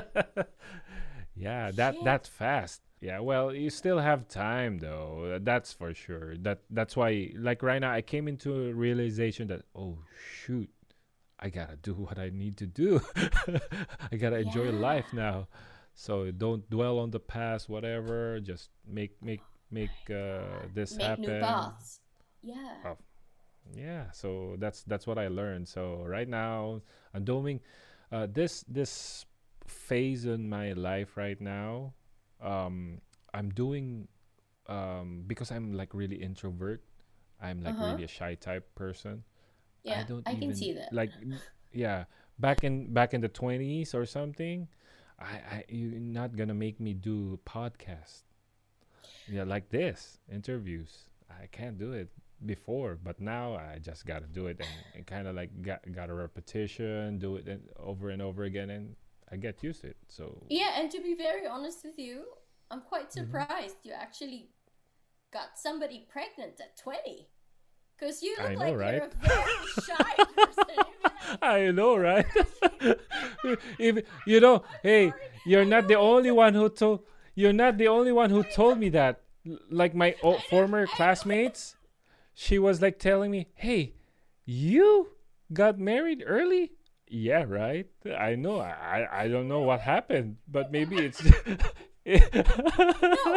yeah, 1.36 1.72
that 1.72 1.96
Shit. 1.96 2.04
that 2.06 2.28
fast. 2.28 2.82
Yeah, 3.02 3.20
well, 3.20 3.54
you 3.54 3.70
still 3.70 4.00
have 4.00 4.28
time 4.28 4.80
though. 4.80 5.38
That's 5.42 5.74
for 5.74 5.94
sure. 5.94 6.38
That 6.38 6.62
that's 6.70 6.96
why, 6.96 7.32
like 7.38 7.62
right 7.62 7.80
now, 7.80 7.92
I 7.92 8.02
came 8.02 8.28
into 8.28 8.70
a 8.70 8.74
realization 8.74 9.48
that 9.50 9.64
oh 9.76 10.00
shoot, 10.42 10.70
I 11.40 11.50
gotta 11.50 11.76
do 11.76 11.94
what 11.94 12.18
I 12.18 12.30
need 12.30 12.58
to 12.58 12.66
do. 12.66 13.02
I 14.12 14.16
gotta 14.18 14.38
enjoy 14.38 14.66
Yeah. 14.72 14.80
life 14.80 15.14
now. 15.14 15.48
So 15.94 16.32
don't 16.32 16.68
dwell 16.70 16.98
on 16.98 17.12
the 17.12 17.20
past, 17.20 17.70
whatever. 17.70 18.40
Just 18.40 18.70
make 18.88 19.22
make 19.22 19.42
make 19.74 20.10
uh, 20.10 20.68
this 20.74 20.98
Make 20.98 21.18
new 21.18 21.34
happen. 21.34 21.40
paths. 21.40 22.00
Yeah. 22.42 22.76
Oh, 22.86 22.98
yeah 23.76 24.12
so 24.12 24.56
that's 24.60 24.84
that's 24.84 25.08
what 25.08 25.18
i 25.18 25.28
learned 25.28 25.68
so 25.68 26.04
right 26.06 26.28
now 26.28 26.82
i'm 27.14 27.24
doing 27.24 27.60
uh, 28.12 28.28
this 28.32 28.64
this 28.68 29.26
phase 29.68 30.26
in 30.26 30.50
my 30.50 30.74
life 30.74 31.16
right 31.18 31.40
now 31.42 31.94
um 32.42 33.00
i'm 33.34 33.50
doing 33.52 34.08
um 34.68 35.24
because 35.28 35.52
i'm 35.52 35.74
like 35.74 35.94
really 35.94 36.18
introvert 36.18 36.84
i'm 37.42 37.62
like 37.64 37.76
Uh-huh. 37.80 37.86
really 37.88 38.04
a 38.04 38.08
shy 38.08 38.36
type 38.36 38.68
person 38.76 39.24
Yeah. 39.84 40.00
i 40.00 40.04
don't 40.04 40.28
I 40.28 40.32
even 40.34 40.50
can 40.50 40.56
see 40.56 40.74
that. 40.74 40.94
like 40.94 41.12
yeah 41.74 42.06
back 42.40 42.64
in 42.64 42.94
back 42.94 43.14
in 43.14 43.22
the 43.22 43.30
20s 43.30 43.94
or 43.94 44.06
something 44.06 44.68
i 45.20 45.34
i 45.52 45.64
you're 45.70 46.00
not 46.00 46.36
gonna 46.36 46.54
make 46.56 46.80
me 46.80 46.94
do 46.94 47.40
podcast 47.46 48.24
yeah 49.28 49.44
like 49.44 49.70
this 49.70 50.20
interviews 50.32 51.06
i 51.30 51.46
can't 51.48 51.78
do 51.78 51.94
it 51.94 52.10
before 52.46 52.98
but 53.04 53.20
now 53.22 53.56
i 53.56 53.78
just 53.82 54.06
gotta 54.06 54.26
do 54.28 54.48
it 54.48 54.60
and, 54.60 54.84
and 54.94 55.06
kind 55.08 55.28
of 55.28 55.36
like 55.36 55.50
got, 55.62 55.80
got 55.92 56.10
a 56.10 56.14
repetition 56.14 57.18
do 57.18 57.36
it 57.38 57.48
and 57.48 57.62
over 57.80 58.10
and 58.10 58.22
over 58.22 58.44
again 58.44 58.70
and 58.70 58.96
i 59.32 59.36
get 59.36 59.64
used 59.64 59.82
to 59.82 59.88
it 59.88 59.98
so 60.08 60.42
Yeah, 60.50 60.72
and 60.80 60.92
to 60.92 61.02
be 61.02 61.16
very 61.16 61.48
honest 61.48 61.84
with 61.84 61.98
you, 61.98 62.24
I'm 62.70 62.82
quite 62.82 63.12
Mm-hmm. 63.16 63.38
surprised 63.38 63.78
you 63.84 63.94
actually 63.94 64.50
got 65.32 65.58
somebody 65.58 66.08
pregnant 66.10 66.60
at 66.62 66.78
20. 66.78 67.30
Because 67.98 68.24
you 68.24 68.36
I 68.38 68.56
look 68.56 68.56
know, 68.56 68.74
like 68.74 68.76
right? 68.76 68.94
you're 68.96 69.06
a 69.06 69.12
very 69.22 69.68
shy 69.68 70.16
person. 70.36 70.86
I 71.42 71.72
know, 71.72 71.98
right? 71.98 72.26
if 73.80 74.06
you 74.26 74.40
know, 74.40 74.64
hey, 74.82 75.14
you're 75.46 75.66
not 75.66 75.88
the 75.88 75.96
only 75.96 76.32
one 76.32 76.54
who 76.54 76.70
told. 76.70 77.02
You're 77.36 77.54
not 77.54 77.78
the 77.78 77.88
only 77.88 78.12
one 78.12 78.30
who 78.30 78.44
told 78.44 78.78
me 78.80 78.90
that. 78.90 79.22
Like 79.70 79.94
my 79.94 80.16
o- 80.24 80.38
former 80.50 80.88
classmates, 80.88 81.76
she 82.34 82.58
was 82.58 82.82
like 82.82 82.98
telling 82.98 83.30
me, 83.32 83.48
"Hey, 83.56 83.96
you 84.46 85.10
got 85.52 85.78
married 85.80 86.24
early." 86.26 86.72
Yeah, 87.08 87.44
right. 87.48 87.88
I 88.18 88.36
know. 88.36 88.60
I 88.60 89.08
I 89.12 89.28
don't 89.28 89.48
know 89.50 89.60
what 89.62 89.82
happened, 89.82 90.38
but 90.48 90.72
maybe 90.72 90.96
it's. 90.98 91.22
no, 92.06 92.22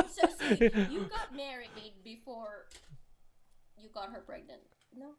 so 0.08 0.28
see, 0.38 0.70
you 0.90 1.00
got 1.10 1.34
married 1.34 1.70
before 2.04 2.66
you 3.76 3.88
got 3.92 4.12
her 4.12 4.20
pregnant. 4.20 4.60
No? 4.96 5.10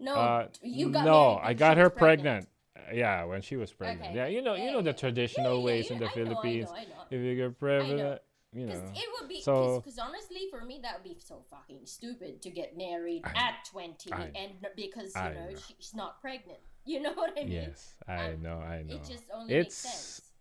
No, 0.00 0.14
Uh, 0.14 0.46
you 0.62 0.90
got 0.90 1.04
no, 1.04 1.40
I 1.42 1.54
got 1.54 1.76
her 1.76 1.84
was 1.88 1.98
pregnant. 1.98 2.48
Uh, 2.90 2.94
Yeah, 2.94 3.24
when 3.24 3.42
she 3.42 3.56
was 3.56 3.72
pregnant. 3.72 4.10
Okay, 4.10 4.16
Yeah, 4.16 4.26
you 4.26 4.42
know, 4.42 4.54
yeah, 4.54 4.64
you 4.66 4.72
know 4.72 4.82
the 4.82 4.92
traditional 4.92 5.54
Yeah, 5.54 5.58
yeah, 5.58 5.64
ways 5.64 5.90
in 5.90 5.98
the 5.98 6.06
I 6.06 6.08
know, 6.08 6.12
I 6.12 6.24
know, 6.24 6.28
Philippines. 6.40 6.68
I 6.72 6.84
know. 6.84 6.90
If 7.10 7.20
you 7.22 7.34
get 7.36 7.58
pregnant, 7.58 8.20
you 8.52 8.66
know. 8.66 8.72
Because 8.74 9.02
it 9.02 9.08
would 9.20 9.28
be 9.28 9.40
So- 9.40 9.80
because 9.80 9.98
honestly, 9.98 10.48
for 10.50 10.64
me, 10.64 10.80
that 10.82 10.94
would 10.96 11.04
be 11.04 11.18
so 11.20 11.44
fucking 11.50 11.86
stupid 11.86 12.42
to 12.42 12.50
get 12.50 12.76
married 12.76 13.22
at 13.24 13.64
twenty 13.70 14.10
and 14.12 14.52
because 14.76 15.14
you 15.14 15.22
know, 15.22 15.50
know. 15.50 15.56
she's 15.56 15.94
not 15.94 16.20
pregnant. 16.20 16.60
You 16.88 17.00
know 17.00 17.12
what 17.12 17.32
I 17.36 17.44
mean? 17.44 17.52
Yes, 17.52 17.96
I 18.08 18.32
Um, 18.32 18.40
know, 18.42 18.58
I 18.60 18.82
know. 18.82 18.94
It 18.94 19.04
just 19.04 19.28
only 19.30 19.52
It's 19.52 19.84
makes 19.84 19.92
sense. 19.92 20.32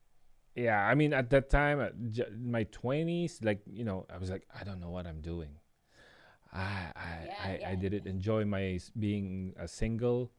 yeah. 0.56 0.80
I 0.80 0.96
mean, 0.96 1.12
at 1.12 1.30
that 1.32 1.50
time, 1.50 1.84
my 2.40 2.64
twenties, 2.72 3.44
like 3.44 3.60
you 3.68 3.84
know, 3.84 4.06
I 4.10 4.18
was 4.18 4.30
like, 4.32 4.48
I 4.58 4.64
don't 4.64 4.80
know 4.80 4.90
what 4.90 5.06
I'm 5.06 5.20
doing. 5.20 5.60
I 6.54 6.92
I 6.96 7.12
I, 7.44 7.72
I 7.72 7.76
didn't 7.76 8.08
enjoy 8.08 8.46
my 8.46 8.80
being 8.98 9.54
a 9.60 9.68
single 9.68 10.32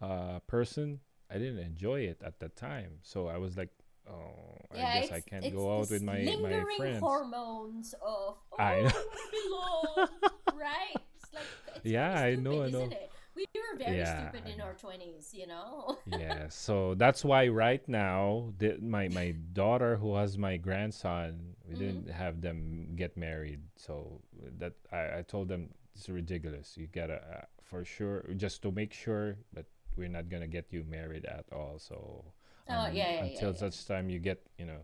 uh, 0.00 0.38
person. 0.46 1.00
I 1.30 1.38
didn't 1.38 1.58
enjoy 1.60 2.00
it 2.02 2.20
at 2.24 2.40
that 2.40 2.56
time, 2.56 2.98
so 3.02 3.28
I 3.28 3.38
was 3.38 3.56
like, 3.56 3.70
oh, 4.08 4.34
Yeah, 4.74 4.88
I 4.88 4.94
guess 5.00 5.12
I 5.12 5.20
can't 5.20 5.50
go 5.54 5.80
out 5.80 5.90
with 5.90 6.02
my 6.02 6.34
my 6.40 6.50
lingering 6.50 6.66
friends. 6.76 7.00
hormones 7.00 7.94
of 8.04 8.36
oh, 8.52 8.58
I 8.58 8.82
know. 8.82 10.08
right? 10.52 11.00
It's 11.16 11.32
like 11.34 11.44
Yeah, 11.84 12.12
very 12.18 12.32
I 12.32 12.36
know, 12.36 12.62
I 12.62 12.68
know. 12.68 12.84
It? 12.90 13.10
We 13.36 13.46
were 13.54 13.78
very 13.78 13.96
Yeah, 13.98 14.30
stupid 14.30 14.50
in 14.52 14.60
our 14.60 14.74
twenties, 14.74 15.32
you 15.32 15.46
know. 15.46 15.98
yeah 16.06 16.48
so 16.48 16.94
that's 16.94 17.24
why 17.24 17.46
right 17.48 17.86
now 17.88 18.52
the, 18.58 18.76
my 18.80 19.08
my 19.08 19.32
daughter 19.52 19.96
who 19.96 20.16
has 20.16 20.36
my 20.38 20.56
grandson 20.56 21.54
we 21.68 21.74
Mhm. 21.74 21.78
didn't 21.78 22.08
have 22.10 22.40
them 22.40 22.88
get 22.96 23.16
married 23.16 23.60
so 23.76 24.20
that 24.58 24.72
I, 24.90 25.18
I 25.18 25.22
told 25.22 25.48
them 25.48 25.70
it's 25.94 26.08
ridiculous 26.08 26.76
you 26.76 26.86
gotta 26.88 27.20
uh, 27.22 27.44
for 27.62 27.84
sure 27.84 28.24
just 28.36 28.62
to 28.62 28.72
make 28.72 28.92
sure 28.92 29.36
but 29.52 29.66
we're 30.00 30.08
not 30.08 30.28
gonna 30.32 30.48
get 30.48 30.64
you 30.72 30.82
married 30.88 31.26
at 31.26 31.44
all 31.52 31.76
so 31.78 32.24
Oh, 32.72 32.74
um, 32.74 32.94
yeah, 32.94 32.94
yeah, 32.94 33.12
yeah, 33.12 33.24
until 33.24 33.50
yeah. 33.50 33.56
such 33.58 33.86
time 33.86 34.08
you 34.10 34.18
get 34.18 34.40
you 34.58 34.64
know 34.64 34.80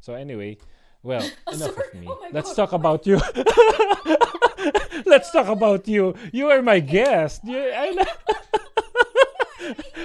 so 0.00 0.14
anyway 0.14 0.56
well 1.02 1.22
Oh, 1.46 1.52
enough 1.52 1.74
sorry. 1.74 1.88
of 1.88 1.94
me 2.00 2.06
Oh 2.08 2.26
let's 2.32 2.54
God. 2.54 2.68
talk 2.68 2.72
about 2.72 3.06
you 3.06 3.16
let's 5.06 5.30
talk 5.32 5.48
about 5.48 5.88
you 5.88 6.14
you 6.32 6.48
are 6.50 6.62
my 6.62 6.78
guest 6.80 7.42
you, 7.44 7.56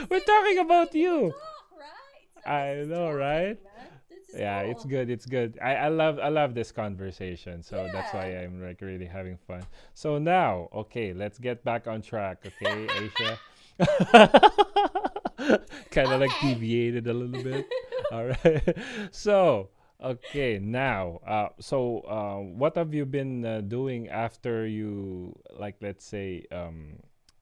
we're 0.10 0.20
talking 0.22 0.58
about 0.60 0.94
you 0.96 1.34
Talk, 1.34 1.80
right? 1.80 2.44
So 2.44 2.50
I 2.50 2.84
know, 2.86 3.12
right? 3.12 3.58
man. 3.64 3.88
This 4.10 4.30
is 4.30 4.40
yeah 4.40 4.60
it's 4.62 4.86
good 4.86 5.10
it's 5.10 5.26
good 5.26 5.58
I, 5.62 5.76
I 5.76 5.88
love 5.88 6.20
i 6.20 6.28
love 6.30 6.54
this 6.54 6.72
conversation 6.72 7.64
so 7.64 7.88
that's 7.94 8.14
why 8.14 8.26
i'm 8.44 8.62
like 8.62 8.82
really 8.82 9.06
having 9.06 9.38
fun 9.38 9.64
so 9.94 10.18
now 10.18 10.68
okay 10.74 11.14
let's 11.14 11.40
get 11.40 11.64
back 11.64 11.88
on 11.88 12.02
track 12.02 12.40
okay 12.46 12.88
asia 13.04 13.40
kind 15.92 16.12
of 16.12 16.20
like 16.20 16.32
deviated 16.42 17.08
a 17.08 17.14
little 17.14 17.44
bit. 17.44 17.68
All 18.12 18.26
right. 18.26 18.78
So 19.12 19.70
okay 20.00 20.60
now 20.62 21.20
uh 21.26 21.50
so 21.60 22.02
uh, 22.06 22.38
what 22.38 22.78
have 22.78 22.94
you 22.94 23.04
been 23.04 23.44
uh, 23.44 23.62
doing 23.62 24.08
after 24.10 24.68
you 24.68 25.34
like 25.58 25.74
let's 25.82 26.06
say 26.06 26.46
um 26.52 26.94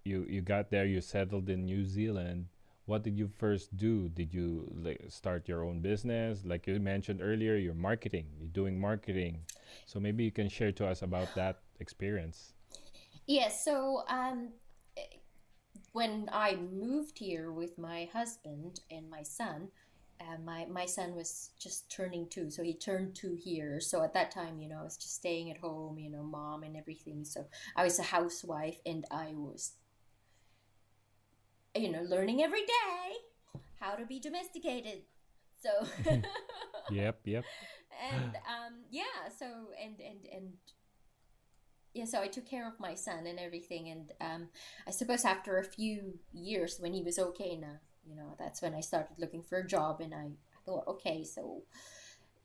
you 0.06 0.26
you 0.30 0.40
got 0.40 0.72
there 0.72 0.86
you 0.86 1.02
settled 1.02 1.50
in 1.50 1.66
new 1.66 1.86
zealand? 1.86 2.48
What 2.86 3.02
did 3.04 3.18
you 3.18 3.28
first 3.28 3.76
do? 3.76 4.10
Did 4.10 4.34
you 4.34 4.72
like 4.78 5.02
start 5.10 5.48
your 5.48 5.66
own 5.66 5.80
business? 5.82 6.46
Like 6.46 6.68
you 6.68 6.80
mentioned 6.80 7.20
earlier 7.22 7.56
you're 7.56 7.74
marketing 7.74 8.28
you're 8.40 8.54
doing 8.54 8.80
marketing. 8.80 9.42
So 9.86 10.00
maybe 10.00 10.24
you 10.24 10.32
can 10.32 10.50
share 10.50 10.72
to 10.74 10.88
us 10.88 11.02
about 11.02 11.34
that 11.36 11.60
experience. 11.80 12.54
Yes, 13.28 13.64
so 13.64 14.04
um, 14.08 14.50
when 15.96 16.28
I 16.34 16.58
moved 16.58 17.20
here 17.20 17.54
with 17.54 17.78
my 17.78 18.10
husband 18.12 18.82
and 18.92 19.10
my 19.10 19.24
son, 19.24 19.70
uh, 20.20 20.38
my 20.44 20.66
my 20.66 20.86
son 20.86 21.16
was 21.16 21.52
just 21.58 21.90
turning 21.90 22.28
two, 22.28 22.52
so 22.52 22.64
he 22.64 22.74
turned 22.74 23.16
two 23.16 23.38
here. 23.42 23.80
So 23.80 24.04
at 24.04 24.14
that 24.14 24.30
time, 24.30 24.60
you 24.60 24.68
know, 24.68 24.80
I 24.82 24.84
was 24.84 24.98
just 24.98 25.16
staying 25.16 25.52
at 25.52 25.58
home, 25.58 25.98
you 25.98 26.12
know, 26.12 26.22
mom 26.22 26.64
and 26.64 26.76
everything. 26.76 27.24
So 27.24 27.46
I 27.78 27.86
was 27.86 27.98
a 27.98 28.04
housewife, 28.04 28.78
and 28.86 29.06
I 29.10 29.32
was, 29.36 29.76
you 31.74 31.90
know, 31.90 32.02
learning 32.02 32.44
every 32.44 32.66
day 32.66 33.62
how 33.80 33.96
to 33.96 34.06
be 34.06 34.20
domesticated. 34.20 35.04
So. 35.64 35.70
yep 36.92 37.20
yep 37.24 37.44
and 38.12 38.36
um, 38.36 38.74
yeah 38.92 39.30
so 39.40 39.46
and 39.82 40.00
and 40.00 40.20
and 40.32 40.54
yeah 41.96 42.06
so 42.06 42.22
i 42.22 42.28
took 42.28 42.46
care 42.48 42.68
of 42.68 42.80
my 42.80 42.96
son 42.96 43.28
and 43.28 43.40
everything 43.40 43.90
and 43.90 44.14
um, 44.22 44.50
i 44.88 44.92
suppose 44.92 45.26
after 45.26 45.60
a 45.60 45.66
few 45.66 46.20
years 46.34 46.78
when 46.80 46.94
he 46.94 47.04
was 47.04 47.20
okay 47.20 47.58
now 47.58 47.78
you 48.08 48.16
know 48.16 48.36
that's 48.40 48.62
when 48.62 48.76
i 48.76 48.82
started 48.82 49.16
looking 49.20 49.44
for 49.44 49.60
a 49.60 49.68
job 49.68 50.02
and 50.02 50.14
i, 50.14 50.26
I 50.28 50.60
thought 50.66 50.88
okay 50.88 51.24
so 51.24 51.64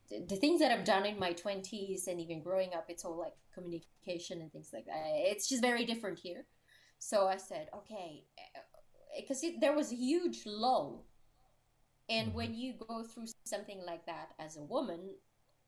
the, 0.09 0.25
the 0.27 0.35
things 0.35 0.59
that 0.61 0.71
i've 0.71 0.85
done 0.85 1.05
in 1.05 1.19
my 1.19 1.33
20s 1.33 2.07
and 2.07 2.19
even 2.19 2.41
growing 2.41 2.73
up 2.73 2.85
it's 2.89 3.05
all 3.05 3.19
like 3.19 3.33
communication 3.53 4.41
and 4.41 4.51
things 4.51 4.71
like 4.73 4.85
that. 4.85 5.03
It's 5.05 5.49
just 5.49 5.61
very 5.61 5.85
different 5.85 6.19
here. 6.19 6.45
So 6.99 7.27
i 7.27 7.37
said 7.37 7.69
okay 7.75 8.25
because 9.17 9.43
there 9.59 9.75
was 9.75 9.91
a 9.91 9.95
huge 9.95 10.43
lull. 10.45 11.05
And 12.09 12.31
Mhm. 12.31 12.33
when 12.33 12.53
you 12.53 12.73
go 12.73 13.03
through 13.03 13.27
something 13.45 13.81
like 13.85 14.05
that 14.05 14.33
as 14.39 14.57
a 14.57 14.63
woman 14.63 15.15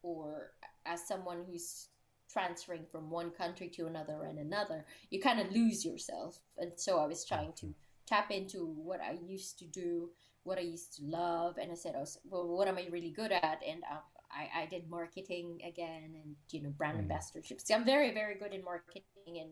or 0.01 0.53
as 0.85 1.07
someone 1.07 1.45
who's 1.45 1.89
transferring 2.33 2.85
from 2.91 3.09
one 3.11 3.31
country 3.31 3.69
to 3.69 3.85
another 3.85 4.23
and 4.23 4.39
another, 4.39 4.85
you 5.11 5.21
kind 5.21 5.39
of 5.39 5.51
lose 5.51 5.85
yourself. 5.85 6.39
And 6.57 6.71
so 6.75 6.99
I 6.99 7.05
was 7.07 7.23
trying 7.25 7.53
to 7.61 7.73
tap 8.07 8.31
into 8.31 8.65
what 8.65 8.99
I 9.01 9.17
used 9.25 9.59
to 9.59 9.65
do, 9.65 10.09
what 10.43 10.57
I 10.57 10.61
used 10.61 10.97
to 10.97 11.03
love, 11.05 11.57
and 11.61 11.71
I 11.71 11.75
said, 11.75 11.95
oh, 11.95 12.05
well, 12.29 12.47
what 12.57 12.67
am 12.67 12.77
I 12.77 12.87
really 12.91 13.11
good 13.11 13.31
at? 13.31 13.61
And 13.65 13.83
um, 13.89 13.99
I, 14.31 14.63
I 14.63 14.65
did 14.65 14.89
marketing 14.89 15.61
again, 15.65 16.15
and 16.21 16.35
you 16.51 16.61
know, 16.63 16.71
brand 16.71 16.97
Mhm. 16.97 17.07
ambassadorships. 17.07 17.71
I'm 17.71 17.85
very, 17.85 18.11
very 18.13 18.35
good 18.35 18.53
in 18.53 18.63
marketing 18.63 19.03
and 19.27 19.51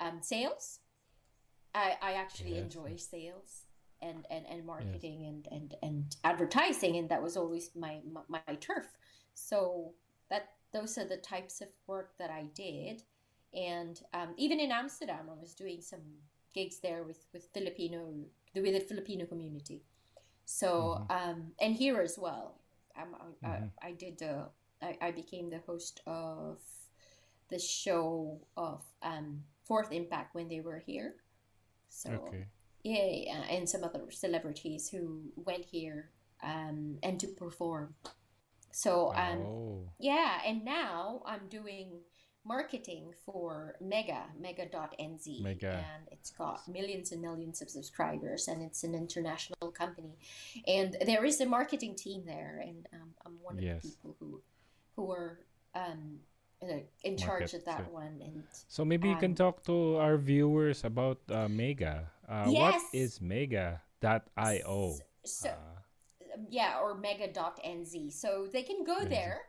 um, 0.00 0.22
sales. 0.22 0.80
I, 1.74 1.96
I 2.00 2.12
actually 2.14 2.54
Yes. 2.54 2.64
enjoy 2.64 2.96
sales 2.96 3.66
and, 4.00 4.26
and, 4.30 4.46
and 4.46 4.64
marketing 4.64 5.26
and, 5.26 5.48
and, 5.52 5.74
and 5.82 6.16
advertising, 6.24 6.96
and 6.96 7.08
that 7.10 7.22
was 7.22 7.36
always 7.36 7.70
my, 7.76 8.00
my, 8.10 8.22
my 8.28 8.54
turf. 8.56 8.86
So 9.34 9.92
that 10.30 10.55
those 10.72 10.98
are 10.98 11.04
the 11.06 11.16
types 11.16 11.60
of 11.60 11.68
work 11.86 12.12
that 12.18 12.30
I 12.30 12.44
did, 12.54 13.02
and 13.54 14.00
um, 14.14 14.34
even 14.36 14.60
in 14.60 14.72
Amsterdam, 14.72 15.28
I 15.30 15.40
was 15.40 15.54
doing 15.54 15.80
some 15.80 16.02
gigs 16.54 16.80
there 16.80 17.02
with 17.04 17.26
with 17.32 17.48
Filipino 17.54 18.06
with 18.54 18.64
the 18.74 18.80
Filipino 18.80 19.26
community. 19.26 19.82
So 20.46 21.00
Mm-hmm. 21.00 21.06
um, 21.10 21.52
and 21.60 21.74
here 21.74 22.00
as 22.00 22.18
well, 22.18 22.60
um, 23.00 23.16
I, 23.44 23.48
Mhm. 23.48 23.72
I, 23.84 23.88
I 23.88 23.92
did 23.92 24.18
the 24.18 24.48
I, 24.82 24.96
I 25.00 25.10
became 25.12 25.50
the 25.50 25.60
host 25.66 26.00
of 26.06 26.58
the 27.50 27.58
show 27.58 28.40
of 28.56 28.82
um, 29.02 29.42
Fourth 29.64 29.92
Impact 29.92 30.34
when 30.34 30.48
they 30.48 30.60
were 30.60 30.78
here. 30.78 31.14
So 31.88 32.10
Okay. 32.14 32.46
yeah, 32.84 33.04
yeah, 33.06 33.42
and 33.50 33.68
some 33.68 33.84
other 33.84 34.10
celebrities 34.10 34.88
who 34.90 35.22
went 35.36 35.64
here 35.64 36.10
um, 36.42 36.98
and 37.02 37.18
to 37.20 37.28
perform. 37.28 37.94
So 38.76 39.10
um, 39.16 39.38
oh. 39.40 39.88
yeah, 39.98 40.44
and 40.44 40.62
now 40.62 41.22
I'm 41.24 41.48
doing 41.48 42.04
marketing 42.44 43.08
for 43.24 43.76
Mega, 43.80 44.24
Mega.nz. 44.38 45.40
Mega. 45.40 45.80
And 45.80 46.04
it's 46.12 46.28
got 46.30 46.60
millions 46.68 47.10
and 47.10 47.22
millions 47.22 47.62
of 47.62 47.70
subscribers, 47.70 48.48
and 48.48 48.60
it's 48.60 48.84
an 48.84 48.94
international 48.94 49.70
company. 49.72 50.18
And 50.68 50.94
there 51.06 51.24
is 51.24 51.40
a 51.40 51.46
marketing 51.46 51.94
team 51.96 52.24
there, 52.26 52.60
and 52.62 52.86
um, 52.92 53.08
I'm 53.24 53.38
one 53.40 53.56
of 53.56 53.64
Yes. 53.64 53.80
the 53.80 53.88
people 53.88 54.14
who 54.20 54.42
who 54.94 55.10
are 55.10 55.40
um, 55.74 56.20
uh, 56.62 56.84
in 57.02 57.16
charge 57.16 57.54
of 57.54 57.64
that 57.64 57.88
Market, 57.88 57.92
one. 57.92 58.20
And 58.20 58.44
So 58.68 58.84
maybe 58.84 59.08
you 59.08 59.16
can 59.16 59.32
um, 59.32 59.40
talk 59.40 59.64
to 59.64 59.96
our 59.96 60.18
viewers 60.20 60.84
about 60.84 61.16
uh, 61.32 61.48
Mega. 61.48 62.12
Uh, 62.28 62.52
What 62.52 62.76
Yes. 62.76 62.82
is 62.92 63.20
Mega.io? 63.24 65.00
so, 65.24 65.48
Uh, 65.48 65.75
yeah, 66.50 66.78
or 66.80 66.96
mega.nz. 66.96 68.12
So 68.12 68.46
they 68.52 68.62
can 68.62 68.84
go 68.84 69.04
there 69.04 69.40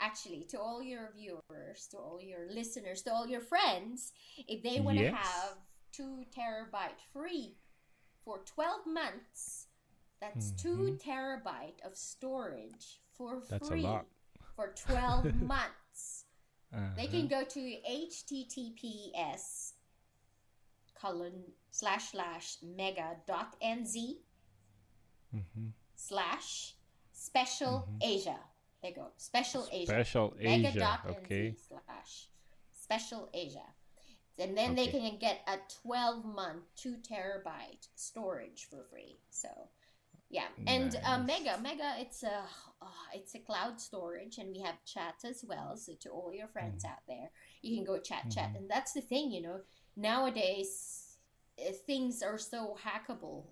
actually 0.00 0.44
to 0.50 0.60
all 0.60 0.82
your 0.82 1.12
viewers, 1.16 1.86
to 1.90 1.96
all 1.98 2.20
your 2.20 2.46
listeners, 2.50 3.02
to 3.02 3.12
all 3.12 3.26
your 3.26 3.40
friends. 3.40 4.12
If 4.46 4.62
they 4.62 4.80
want 4.80 4.98
to 4.98 5.04
Yes. 5.04 5.14
have 5.16 5.58
two 5.92 6.24
terabyte 6.36 7.00
free 7.12 7.56
for 8.24 8.40
12 8.44 8.86
months, 8.86 9.66
that's 10.20 10.50
two 10.52 10.98
terabyte 11.04 11.80
of 11.84 11.96
storage 11.96 13.00
for 13.16 13.36
Mm-hmm. 13.36 13.46
That's 13.50 13.68
free 13.68 13.88
for 14.54 14.74
12 14.74 15.34
months. 15.42 16.24
They 16.72 16.78
uh-huh. 16.78 17.06
can 17.10 17.28
go 17.28 17.44
to 17.44 17.76
https 17.88 19.72
colon 21.00 21.44
slash 21.70 22.10
slash 22.10 22.56
mega 22.62 23.16
dot 23.26 23.56
nz 23.62 24.16
Mhm. 25.34 25.72
Slash 26.08 26.74
special 27.12 27.88
Asia. 28.02 28.38
There 28.82 28.90
you 28.90 28.96
go. 28.96 29.08
Special 29.16 29.66
Asia. 29.72 29.92
Mm-hmm. 29.92 30.00
Special 30.02 30.34
Asia. 30.40 31.00
Okay. 31.08 31.54
Slash 31.68 32.28
special 32.72 33.28
Asia. 33.34 33.66
And 34.38 34.56
then 34.56 34.74
they 34.74 34.86
can 34.88 35.16
get 35.18 35.40
a 35.48 35.56
12 35.82 36.24
month, 36.24 36.64
2 36.76 36.96
terabyte 37.10 37.88
storage 37.94 38.66
for 38.70 38.84
free. 38.90 39.16
So, 39.30 39.48
yeah. 40.28 40.48
And 40.66 40.94
uh, 41.06 41.18
Mega, 41.20 41.58
Mega, 41.62 41.94
it's 41.98 42.22
a, 42.22 42.42
uh, 42.82 42.86
it's 43.14 43.34
a 43.34 43.38
cloud 43.38 43.80
storage, 43.80 44.36
and 44.36 44.50
we 44.52 44.60
have 44.60 44.84
chat 44.84 45.14
as 45.24 45.42
well. 45.48 45.76
So, 45.76 45.92
to 46.00 46.10
all 46.10 46.32
your 46.34 46.48
friends 46.48 46.84
Mm-hmm. 46.84 46.92
out 46.92 47.02
there, 47.08 47.30
you 47.62 47.76
can 47.76 47.84
go 47.86 47.98
chat, 47.98 48.30
chat. 48.30 48.50
And 48.56 48.68
that's 48.68 48.92
the 48.92 49.00
thing, 49.00 49.30
you 49.32 49.40
know, 49.40 49.60
nowadays 49.96 51.16
uh, 51.58 51.72
things 51.86 52.22
are 52.22 52.36
so 52.38 52.76
hackable 52.84 53.44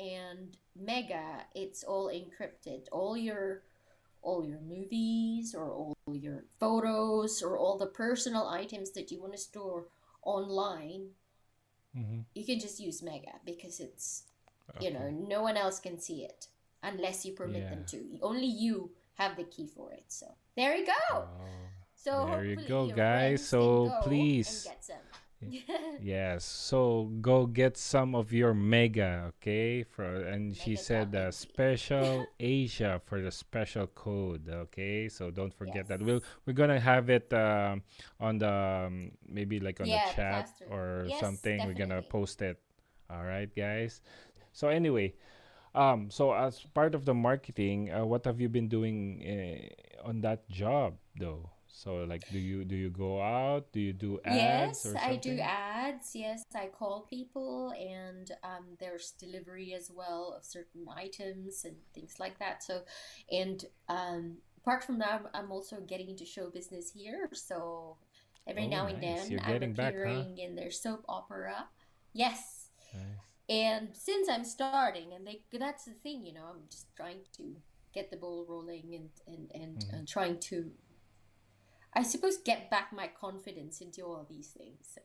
and 0.00 0.56
mega 0.74 1.44
it's 1.54 1.84
all 1.84 2.08
encrypted 2.08 2.82
all 2.90 3.16
your 3.16 3.62
all 4.22 4.44
your 4.44 4.60
movies 4.60 5.54
or 5.54 5.70
all 5.70 5.94
your 6.12 6.44
photos 6.58 7.42
or 7.42 7.58
all 7.58 7.76
the 7.78 7.86
personal 7.86 8.48
items 8.48 8.90
that 8.92 9.10
you 9.10 9.20
want 9.20 9.32
to 9.32 9.38
store 9.38 9.86
online 10.22 11.10
Mhm. 11.96 12.24
you 12.34 12.44
can 12.46 12.58
just 12.60 12.78
use 12.80 13.02
mega 13.02 13.34
because 13.44 13.80
it's 13.80 14.24
you 14.80 14.90
know 14.92 15.10
no 15.10 15.42
one 15.42 15.56
else 15.56 15.80
can 15.80 15.98
see 15.98 16.24
it 16.24 16.46
unless 16.82 17.24
you 17.26 17.32
permit 17.32 17.64
them 17.68 17.84
to 17.86 17.98
only 18.22 18.46
you 18.46 18.92
have 19.14 19.36
the 19.36 19.44
key 19.44 19.66
for 19.66 19.92
it 19.92 20.04
so 20.08 20.26
there 20.56 20.76
you 20.76 20.86
go 20.86 20.92
Oh. 21.12 21.28
so 21.96 22.26
there 22.26 22.44
you 22.44 22.56
go, 22.56 22.86
guys. 22.88 23.46
So 23.46 23.90
please- 24.02 24.64
and 24.66 24.74
get 24.74 24.84
some 24.84 24.96
Yes. 25.98 26.44
So 26.44 27.10
go 27.20 27.46
get 27.46 27.76
some 27.76 28.14
of 28.14 28.32
your 28.32 28.54
mega, 28.54 29.32
okay? 29.36 29.82
For 29.84 30.04
and 30.04 30.56
she 30.56 30.70
Mega 30.70 30.76
said 30.76 31.14
uh, 31.14 31.30
special 31.30 32.30
Asia 32.40 33.00
for 33.04 33.20
the 33.20 33.30
special 33.30 33.86
code, 33.88 34.48
okay? 34.48 35.08
So 35.08 35.30
don't 35.30 35.52
forget 35.54 35.88
that. 35.88 36.00
We'll 36.02 36.22
we're 36.46 36.54
gonna 36.54 36.80
have 36.80 37.10
it 37.10 37.32
um, 37.32 37.82
on 38.20 38.38
the 38.38 38.50
um, 38.88 39.12
maybe 39.28 39.60
like 39.60 39.80
on 39.80 39.88
Yeah, 39.88 40.04
the 40.06 40.14
chat 40.14 40.48
or 40.70 41.06
Yes, 41.08 41.20
something. 41.20 41.64
We're 41.64 41.74
gonna 41.74 42.02
post 42.02 42.40
it. 42.42 42.60
All 43.10 43.24
right, 43.24 43.50
guys. 43.54 44.00
So 44.52 44.68
anyway, 44.68 45.14
um, 45.74 46.10
so 46.10 46.32
as 46.32 46.60
part 46.74 46.94
of 46.94 47.04
the 47.04 47.14
marketing, 47.14 47.92
uh, 47.92 48.04
what 48.04 48.24
have 48.24 48.40
you 48.40 48.48
been 48.48 48.68
doing 48.68 49.22
uh, 49.24 50.08
on 50.08 50.20
that 50.22 50.48
job 50.48 50.96
though? 51.18 51.50
So 51.72 52.04
like, 52.04 52.28
do 52.30 52.38
you 52.38 52.64
do 52.64 52.76
you 52.76 52.90
go 52.90 53.20
out? 53.22 53.72
Do 53.72 53.80
you 53.80 53.92
do 53.92 54.20
ads 54.24 54.84
Yes, 54.84 54.94
I 54.94 55.16
do 55.16 55.38
ads. 55.40 56.14
Yes, 56.14 56.42
I 56.54 56.66
call 56.68 57.06
people, 57.08 57.72
and 57.78 58.30
um, 58.44 58.76
there's 58.78 59.12
delivery 59.12 59.72
as 59.74 59.90
well 59.90 60.34
of 60.36 60.44
certain 60.44 60.86
items 60.94 61.64
and 61.64 61.76
things 61.94 62.16
like 62.20 62.38
that. 62.38 62.62
So, 62.62 62.82
and 63.30 63.64
um, 63.88 64.38
apart 64.58 64.84
from 64.84 64.98
that, 64.98 65.24
I'm- 65.34 65.50
also 65.50 65.80
getting 65.80 66.10
into 66.10 66.26
show 66.26 66.50
business 66.50 66.90
here. 66.92 67.28
So, 67.32 67.96
every 68.46 68.66
Oh, 68.66 68.68
now 68.68 68.86
and 68.86 69.02
then, 69.02 69.30
You're 69.30 69.40
I'm 69.40 69.52
getting 69.52 69.72
back, 69.74 69.94
huh? 70.04 70.26
appearing 70.26 70.38
in 70.38 70.54
their 70.54 70.70
soap 70.70 71.04
opera. 71.08 71.68
Yes, 72.12 72.68
Nice. 72.92 73.32
and 73.48 73.88
since 73.96 74.28
I'm 74.28 74.44
starting, 74.44 75.12
and 75.14 75.26
they, 75.26 75.42
that's 75.52 75.84
the 75.84 75.92
thing, 75.92 76.24
you 76.24 76.32
know, 76.34 76.46
I'm 76.50 76.62
just 76.70 76.86
trying 76.96 77.20
to 77.38 77.56
get 77.92 78.10
the 78.10 78.16
ball 78.16 78.46
rolling 78.48 78.94
and 78.94 79.10
and 79.26 79.50
and, 79.54 79.78
Mm-hmm. 79.78 79.96
and 79.96 80.08
trying 80.08 80.38
to, 80.50 80.70
I 81.92 82.02
suppose, 82.02 82.36
get 82.38 82.70
back 82.70 82.92
my 82.92 83.08
confidence 83.08 83.80
into 83.80 84.02
all 84.04 84.26
these 84.28 84.48
things. 84.48 84.86
So. 84.94 85.00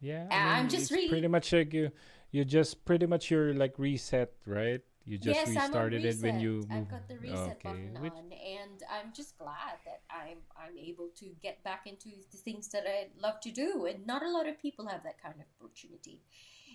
Yeah, 0.00 0.28
Uh, 0.30 0.34
I'm 0.34 0.68
just 0.68 0.90
really- 0.90 1.08
pretty 1.08 1.28
much 1.28 1.52
like 1.52 1.72
you. 1.72 1.90
You 2.30 2.44
just 2.44 2.84
pretty 2.84 3.06
much 3.06 3.30
you're 3.30 3.52
like 3.54 3.78
reset, 3.78 4.32
right? 4.46 4.80
You 5.04 5.18
just 5.18 5.34
yes, 5.34 5.48
restarted 5.48 6.04
it 6.04 6.18
when 6.20 6.38
you. 6.38 6.60
I've 6.70 6.76
moved- 6.78 6.90
got 6.90 7.08
the 7.08 7.18
reset 7.18 7.56
okay, 7.56 7.68
button 7.68 8.00
which- 8.02 8.12
on, 8.12 8.32
and 8.32 8.82
I'm 8.88 9.12
just 9.12 9.36
glad 9.38 9.78
that 9.84 10.02
I'm 10.10 10.38
I'm 10.56 10.76
able 10.78 11.08
to 11.16 11.26
get 11.42 11.62
back 11.64 11.86
into 11.86 12.10
the 12.30 12.36
things 12.36 12.68
that 12.68 12.86
I 12.86 13.08
love 13.18 13.40
to 13.40 13.50
do, 13.50 13.86
and 13.86 14.06
not 14.06 14.22
a 14.22 14.30
lot 14.30 14.46
of 14.46 14.58
people 14.60 14.86
have 14.86 15.02
that 15.02 15.18
kind 15.20 15.34
of 15.40 15.46
opportunity. 15.60 16.22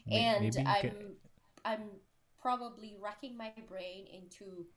May- 0.06 0.20
and 0.26 0.44
maybe 0.44 0.68
I'm 0.68 0.82
can- 0.82 1.16
I'm 1.64 1.90
probably 2.42 2.96
racking 3.00 3.38
my 3.38 3.54
brain 3.68 4.06
into 4.08 4.68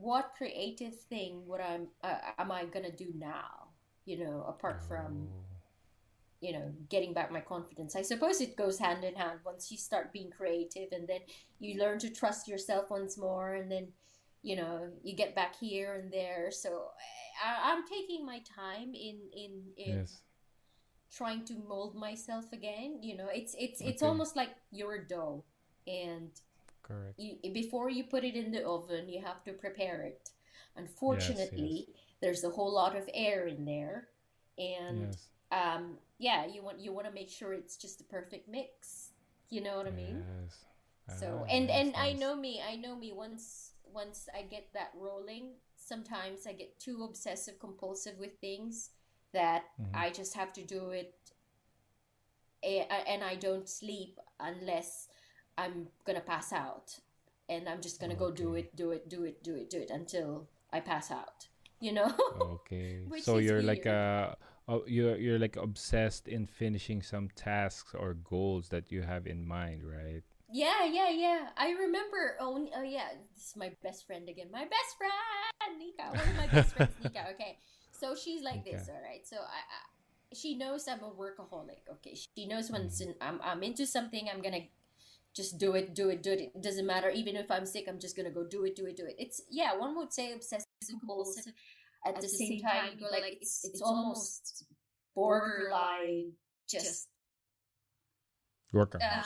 what 0.00 0.32
creative 0.36 0.94
thing 1.00 1.46
would 1.46 1.60
I'm 1.60 1.88
uh, 2.02 2.18
am 2.38 2.52
I 2.52 2.64
gonna 2.66 2.92
do 2.92 3.12
now? 3.16 3.68
You 4.04 4.24
know, 4.24 4.44
apart 4.48 4.82
from 4.82 5.28
Oh, 5.28 5.44
you 6.40 6.52
know 6.52 6.72
getting 6.88 7.12
back 7.12 7.32
my 7.32 7.40
confidence 7.40 7.96
i 7.96 8.02
suppose 8.02 8.40
it 8.40 8.56
goes 8.56 8.78
hand 8.78 9.02
in 9.04 9.14
hand 9.14 9.40
once 9.44 9.70
you 9.72 9.76
start 9.76 10.12
being 10.12 10.30
creative 10.30 10.88
and 10.92 11.08
then 11.08 11.20
you 11.58 11.78
learn 11.80 11.98
to 11.98 12.10
trust 12.10 12.46
yourself 12.46 12.90
once 12.90 13.18
more 13.18 13.54
and 13.54 13.70
then 13.70 13.88
you 14.42 14.54
know 14.54 14.88
you 15.02 15.16
get 15.16 15.34
back 15.34 15.56
here 15.58 15.94
and 15.94 16.12
there 16.12 16.50
so 16.50 16.86
I, 17.44 17.72
i'm 17.72 17.84
taking 17.86 18.24
my 18.24 18.40
time 18.40 18.94
in 18.94 19.18
in 19.32 19.62
in 19.76 19.96
yes. 19.98 20.20
trying 21.12 21.44
to 21.46 21.54
mold 21.68 21.96
myself 21.96 22.52
again 22.52 22.98
you 23.02 23.16
know 23.16 23.28
it's 23.32 23.54
it's 23.58 23.80
it's 23.80 24.02
Okay. 24.02 24.06
almost 24.08 24.36
like 24.36 24.50
you're 24.70 24.94
a 24.94 25.08
dough 25.08 25.44
and 25.86 26.30
Correct. 26.88 27.18
you, 27.18 27.36
before 27.52 27.90
you 27.90 28.04
put 28.04 28.24
it 28.24 28.36
in 28.36 28.50
the 28.52 28.64
oven 28.66 29.08
you 29.08 29.22
have 29.22 29.42
to 29.44 29.52
prepare 29.52 30.02
it 30.02 30.30
unfortunately 30.76 31.88
there's 32.20 32.44
a 32.44 32.50
whole 32.50 32.72
lot 32.72 32.96
of 32.96 33.08
air 33.14 33.46
in 33.46 33.64
there 33.64 34.08
and 34.58 35.16
Yes. 35.16 35.28
um 35.52 35.98
yeah 36.18 36.46
you 36.46 36.62
want 36.62 36.80
you 36.80 36.92
want 36.92 37.06
to 37.06 37.12
make 37.12 37.30
sure 37.30 37.52
it's 37.52 37.76
just 37.76 37.98
the 37.98 38.04
perfect 38.04 38.48
mix 38.48 39.12
you 39.50 39.60
know 39.62 39.76
what 39.76 39.86
i 39.86 39.90
mean 39.90 40.24
Yes. 40.26 40.64
so 41.08 41.44
Ah, 41.44 41.50
and 41.50 41.70
nice, 41.70 41.70
and 41.70 41.94
i 41.96 42.12
know 42.12 42.34
me 42.36 42.60
i 42.68 42.76
know 42.76 42.96
me 42.96 43.12
once 43.12 43.72
once 43.84 44.28
i 44.36 44.42
get 44.42 44.68
that 44.74 44.90
rolling 44.96 45.52
sometimes 45.76 46.46
i 46.46 46.52
get 46.52 46.78
too 46.80 47.04
obsessive 47.04 47.58
compulsive 47.58 48.18
with 48.18 48.32
things 48.40 48.90
that 49.32 49.64
Mhm. 49.78 49.92
i 49.94 50.10
just 50.10 50.34
have 50.34 50.52
to 50.52 50.64
do 50.64 50.90
it 50.90 51.14
and 52.62 53.22
i 53.22 53.34
don't 53.34 53.68
sleep 53.68 54.18
unless 54.40 55.08
i'm 55.58 55.88
gonna 56.06 56.20
pass 56.22 56.52
out 56.52 57.00
and 57.48 57.68
i'm 57.68 57.80
just 57.82 58.00
gonna 58.00 58.16
go 58.16 58.30
do 58.30 58.54
it 58.54 58.74
do 58.76 58.90
it 58.92 59.08
do 59.08 59.24
it 59.24 59.42
do 59.42 59.54
it 59.56 59.70
do 59.70 59.78
it 59.80 59.90
until 59.90 60.48
i 60.72 60.80
pass 60.80 61.10
out 61.10 61.48
you 61.80 61.92
know 61.92 62.12
Okay. 62.40 63.00
Which 63.08 63.24
so 63.24 63.38
you're 63.38 63.62
like 63.62 63.84
weird. 63.84 63.96
uh 63.96 64.34
oh, 64.68 64.84
you're 64.86 65.16
you're 65.16 65.38
like 65.38 65.56
obsessed 65.56 66.28
in 66.28 66.46
finishing 66.46 67.02
some 67.02 67.28
tasks 67.34 67.94
or 67.94 68.14
goals 68.14 68.68
that 68.70 68.92
you 68.92 69.02
have 69.02 69.26
in 69.26 69.44
mind, 69.46 69.82
right? 69.84 70.22
Yeah, 70.50 70.84
yeah, 70.86 71.10
yeah. 71.10 71.48
I 71.56 71.70
remember. 71.72 72.36
Oh, 72.40 72.56
oh, 72.76 72.82
yeah. 72.82 73.08
This 73.34 73.48
is 73.50 73.56
my 73.56 73.72
best 73.82 74.06
friend 74.06 74.28
again. 74.28 74.48
My 74.50 74.64
best 74.64 74.96
friend, 74.96 75.78
Nika. 75.78 76.12
One 76.16 76.28
of 76.28 76.36
my 76.36 76.46
best 76.48 76.74
friends, 76.76 76.94
Nika. 77.00 77.30
Okay, 77.34 77.58
so 77.92 78.14
she's 78.16 78.42
like 78.42 78.64
this. 78.64 78.88
All 78.88 79.00
right. 79.02 79.26
So 79.26 79.36
I, 79.36 79.60
I, 79.60 80.34
she 80.34 80.56
knows 80.56 80.88
I'm 80.88 81.00
a 81.00 81.10
workaholic. 81.10 81.84
Okay, 82.00 82.14
she 82.16 82.46
knows 82.46 82.70
when 82.70 82.88
Mm-hmm. 82.88 83.12
I'm 83.20 83.40
I'm 83.42 83.62
into 83.62 83.86
something, 83.86 84.28
I'm 84.32 84.40
gonna 84.42 84.68
just 85.38 85.56
do 85.56 85.70
it, 85.78 85.94
do 85.94 86.10
it, 86.10 86.20
do 86.26 86.32
it. 86.32 86.40
It 86.56 86.62
doesn't 86.68 86.86
matter. 86.94 87.10
Even 87.10 87.36
if 87.36 87.48
I'm 87.50 87.64
sick, 87.64 87.84
I'm 87.88 88.00
just 88.00 88.16
gonna 88.16 88.34
go 88.38 88.44
do 88.44 88.64
it, 88.64 88.74
do 88.74 88.84
it, 88.86 88.96
do 88.96 89.06
it. 89.06 89.14
It's 89.18 89.40
yeah, 89.50 89.70
one 89.78 89.96
would 89.96 90.12
say 90.12 90.32
obsessive 90.32 90.66
compulsive. 90.90 91.52
At, 92.04 92.16
At 92.16 92.22
the, 92.22 92.28
same, 92.28 92.60
time, 92.60 92.90
you 92.92 93.00
go 93.00 93.06
like 93.10 93.38
it's 93.40 93.64
it's 93.64 93.80
almost 93.80 94.64
borderline 95.14 96.32
just 96.68 97.08
working. 98.72 99.00
Uh, 99.00 99.22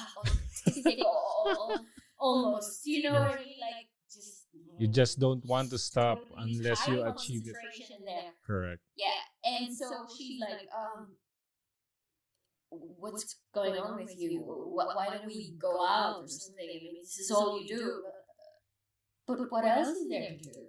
almost, 2.18 2.80
you 2.84 3.02
know 3.04 3.12
what 3.12 3.32
I 3.32 3.44
mean? 3.44 3.60
Like 3.60 3.88
just 4.12 4.48
you 4.78 4.88
just 4.88 5.18
don't 5.18 5.44
want 5.46 5.70
to 5.70 5.78
stop 5.78 6.18
unless 6.36 6.86
you 6.88 7.02
achieve 7.04 7.42
it. 7.46 7.56
There. 8.04 8.32
Correct. 8.46 8.80
Yeah, 8.96 9.20
and 9.44 9.74
so 9.74 9.86
she's 10.14 10.40
like, 10.40 10.68
um, 10.76 11.08
what's 12.98 13.36
going 13.54 13.78
on 13.78 13.96
with 13.96 14.14
you? 14.18 14.40
Why 14.40 15.08
don't 15.12 15.26
we 15.26 15.54
go 15.60 15.84
out 15.86 16.22
or 16.22 16.28
something? 16.28 16.64
I 16.64 16.78
mean, 16.82 16.94
this 17.00 17.18
is 17.18 17.30
all 17.30 17.60
you 17.60 17.68
do. 17.68 18.02
But 19.26 19.50
what 19.50 19.64
else 19.64 19.88
is 19.88 20.08
there 20.08 20.30
to 20.30 20.36
do? 20.38 20.60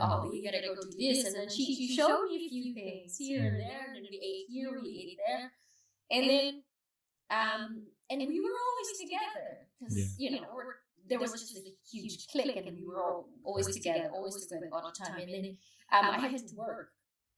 Oh, 0.00 0.28
we 0.30 0.42
gotta 0.42 0.60
go 0.60 0.74
do 0.74 0.96
this, 0.98 1.24
and 1.26 1.34
then 1.34 1.50
she, 1.50 1.74
she 1.74 1.94
showed 1.94 2.24
me 2.24 2.36
a 2.36 2.48
few 2.48 2.74
things 2.74 3.16
here 3.18 3.44
and 3.44 3.60
there, 3.60 3.84
and 3.88 3.96
then 3.96 4.02
we 4.10 4.16
ate 4.16 4.46
here, 4.48 4.80
we 4.82 4.88
ate 4.88 5.18
there, 5.26 5.52
and 6.10 6.30
then 6.30 6.62
um, 7.30 7.82
and 8.08 8.20
we 8.20 8.40
were 8.40 8.56
always 8.70 8.98
together 9.00 9.66
because 9.78 10.16
yeah. 10.18 10.30
you 10.30 10.40
know 10.40 10.46
we're, 10.54 10.76
there 11.08 11.18
was 11.18 11.32
just 11.32 11.56
a 11.56 11.72
huge 11.90 12.26
clique, 12.28 12.56
and 12.56 12.76
we 12.76 12.86
were 12.86 13.02
all 13.02 13.28
always 13.44 13.66
together, 13.66 14.10
always 14.14 14.46
together 14.46 14.68
all 14.72 14.82
the 14.82 15.04
time. 15.04 15.18
And 15.18 15.28
then 15.28 15.56
um, 15.92 16.10
I 16.10 16.28
had 16.28 16.38
to 16.38 16.54
work, 16.56 16.90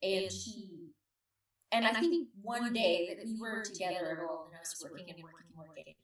and 0.03 0.31
she 0.31 0.91
and 1.75 1.87
I 1.87 1.93
think 1.93 2.29
one 2.41 2.73
day 2.73 3.09
that 3.09 3.27
we 3.27 3.37
were 3.41 3.65
together 3.65 4.11
and 4.11 4.21
I 4.21 4.61
was 4.61 4.81
working 4.83 5.11
and 5.11 5.23
working 5.23 5.47
and 5.49 5.69
working. 5.69 5.95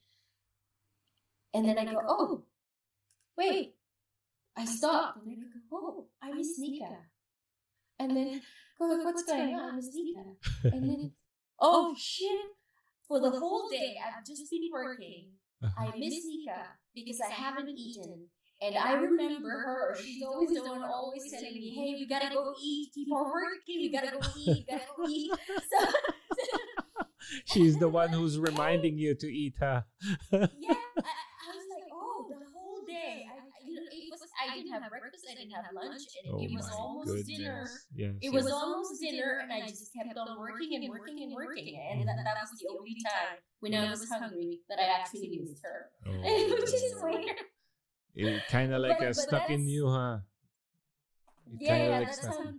And 1.55 1.69
then 1.69 1.79
I 1.79 1.85
go, 1.93 2.01
oh, 2.07 2.45
wait. 3.39 3.75
I 4.57 4.65
stopped 4.65 5.25
and 5.25 5.33
I 5.33 5.59
go, 5.71 5.77
oh, 5.79 6.07
I 6.21 6.33
miss 6.33 6.59
Nika. 6.59 6.91
And 8.01 8.17
then 8.17 8.43
go, 8.79 8.97
what's 9.05 9.23
going 9.23 9.55
on? 9.55 9.73
I 9.73 9.77
miss 9.77 9.95
Nika. 9.95 10.25
And 10.65 10.91
then, 10.91 11.13
oh 11.61 11.95
shit. 11.97 12.31
For 13.07 13.21
the 13.21 13.31
whole 13.31 13.69
day, 13.69 13.97
I've 14.05 14.25
just 14.25 14.51
been 14.51 14.71
working. 14.73 15.31
I 15.79 15.87
miss 15.97 16.25
Nika 16.27 16.67
because 16.95 17.21
I 17.21 17.31
haven't 17.31 17.69
eaten. 17.69 18.27
And 18.63 18.77
I 18.77 18.93
remember 18.93 19.49
her. 19.49 19.97
She's 19.97 20.23
always 20.23 20.51
the 20.51 20.63
one 20.63 20.83
always 20.83 21.31
telling 21.33 21.55
me, 21.55 21.71
"Hey, 21.71 21.95
we 21.99 22.07
gotta 22.07 22.29
go 22.33 22.53
eat. 22.63 22.91
Keep 22.95 23.11
on 23.11 23.31
working. 23.31 23.81
We 23.81 23.91
gotta 23.91 24.11
go 24.11 24.21
eat. 24.37 24.67
We 24.69 24.77
gotta 24.77 24.85
go 24.97 25.09
eat." 25.09 25.33
So, 25.71 25.87
she's 27.47 27.79
the 27.79 27.89
one 27.89 28.11
who's 28.11 28.39
reminding 28.51 28.99
you 28.99 29.15
to 29.15 29.27
eat, 29.27 29.55
huh? 29.59 29.83
yeah, 30.31 30.39
I, 30.39 30.45
I, 30.45 31.51
was 31.57 31.67
like, 31.73 31.89
oh, 31.93 32.29
the 32.29 32.37
whole 32.53 32.85
day. 32.87 33.25
I, 33.25 33.41
you 33.65 33.75
know, 33.77 33.83
it 33.91 34.09
was. 34.11 34.21
I 34.41 34.55
didn't 34.55 34.73
have 34.73 34.89
breakfast. 34.91 35.25
I 35.31 35.35
didn't 35.35 35.53
have 35.53 35.65
lunch, 35.73 36.03
and 36.25 36.35
oh 36.35 36.43
it 36.45 36.51
was 36.53 36.69
almost 36.69 37.09
goodness. 37.09 37.27
dinner. 37.27 37.71
Yes, 37.95 38.15
it 38.21 38.33
was 38.33 38.51
almost 38.51 39.01
dinner, 39.01 39.41
and 39.43 39.53
I 39.53 39.61
just 39.67 39.89
kept 39.95 40.17
on 40.17 40.39
working 40.39 40.75
and 40.75 40.89
working 40.89 41.23
and 41.23 41.33
working, 41.33 41.81
and 41.81 42.01
mm-hmm. 42.01 42.07
that, 42.09 42.25
that 42.25 42.37
was 42.41 42.59
the 42.61 42.69
only 42.77 42.97
time 43.05 43.41
when 43.61 43.75
I 43.75 43.89
was 43.91 44.09
hungry 44.09 44.61
that 44.69 44.79
I 44.79 45.01
actually 45.01 45.33
missed 45.41 45.65
her, 45.65 45.89
oh, 46.07 46.13
which 46.61 46.75
is 46.75 46.95
weird. 47.01 47.41
It 48.15 48.43
kind 48.49 48.73
of 48.75 48.83
like 48.83 48.99
but, 48.99 49.05
a 49.05 49.09
but 49.09 49.17
stuck 49.17 49.51
in 49.51 49.69
you, 49.69 49.89
huh? 49.89 50.19
It 51.53 51.59
yeah, 51.61 51.77
yeah, 51.77 51.89
like 51.91 52.07
that's 52.07 52.19
stuck. 52.19 52.37
How, 52.37 52.51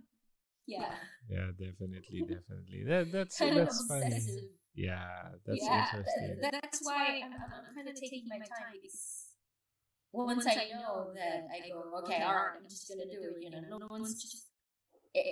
yeah. 0.66 0.94
Yeah, 1.28 1.46
definitely, 1.58 2.20
definitely. 2.28 2.84
That 2.86 3.12
that's 3.12 3.38
kind 3.38 3.56
that's 3.56 3.84
funny. 3.86 4.22
Yeah, 4.74 5.04
that's 5.46 5.62
yeah, 5.62 5.84
interesting. 5.84 6.36
That, 6.40 6.52
that's 6.62 6.80
why 6.82 7.20
I'm, 7.24 7.42
I'm 7.42 7.74
kind 7.74 7.88
of 7.88 7.94
taking 7.94 8.24
my 8.28 8.38
time 8.38 8.72
because 8.80 9.26
once 10.12 10.46
I 10.46 10.54
know 10.70 11.12
that 11.14 11.44
I 11.52 11.68
go, 11.68 11.98
okay, 12.00 12.22
all 12.22 12.34
right, 12.34 12.56
I'm 12.56 12.68
just 12.68 12.88
gonna 12.88 13.10
do 13.10 13.20
it. 13.20 13.42
You 13.42 13.50
know, 13.50 13.78
no 13.78 13.86
one's 13.90 14.22
just. 14.22 14.46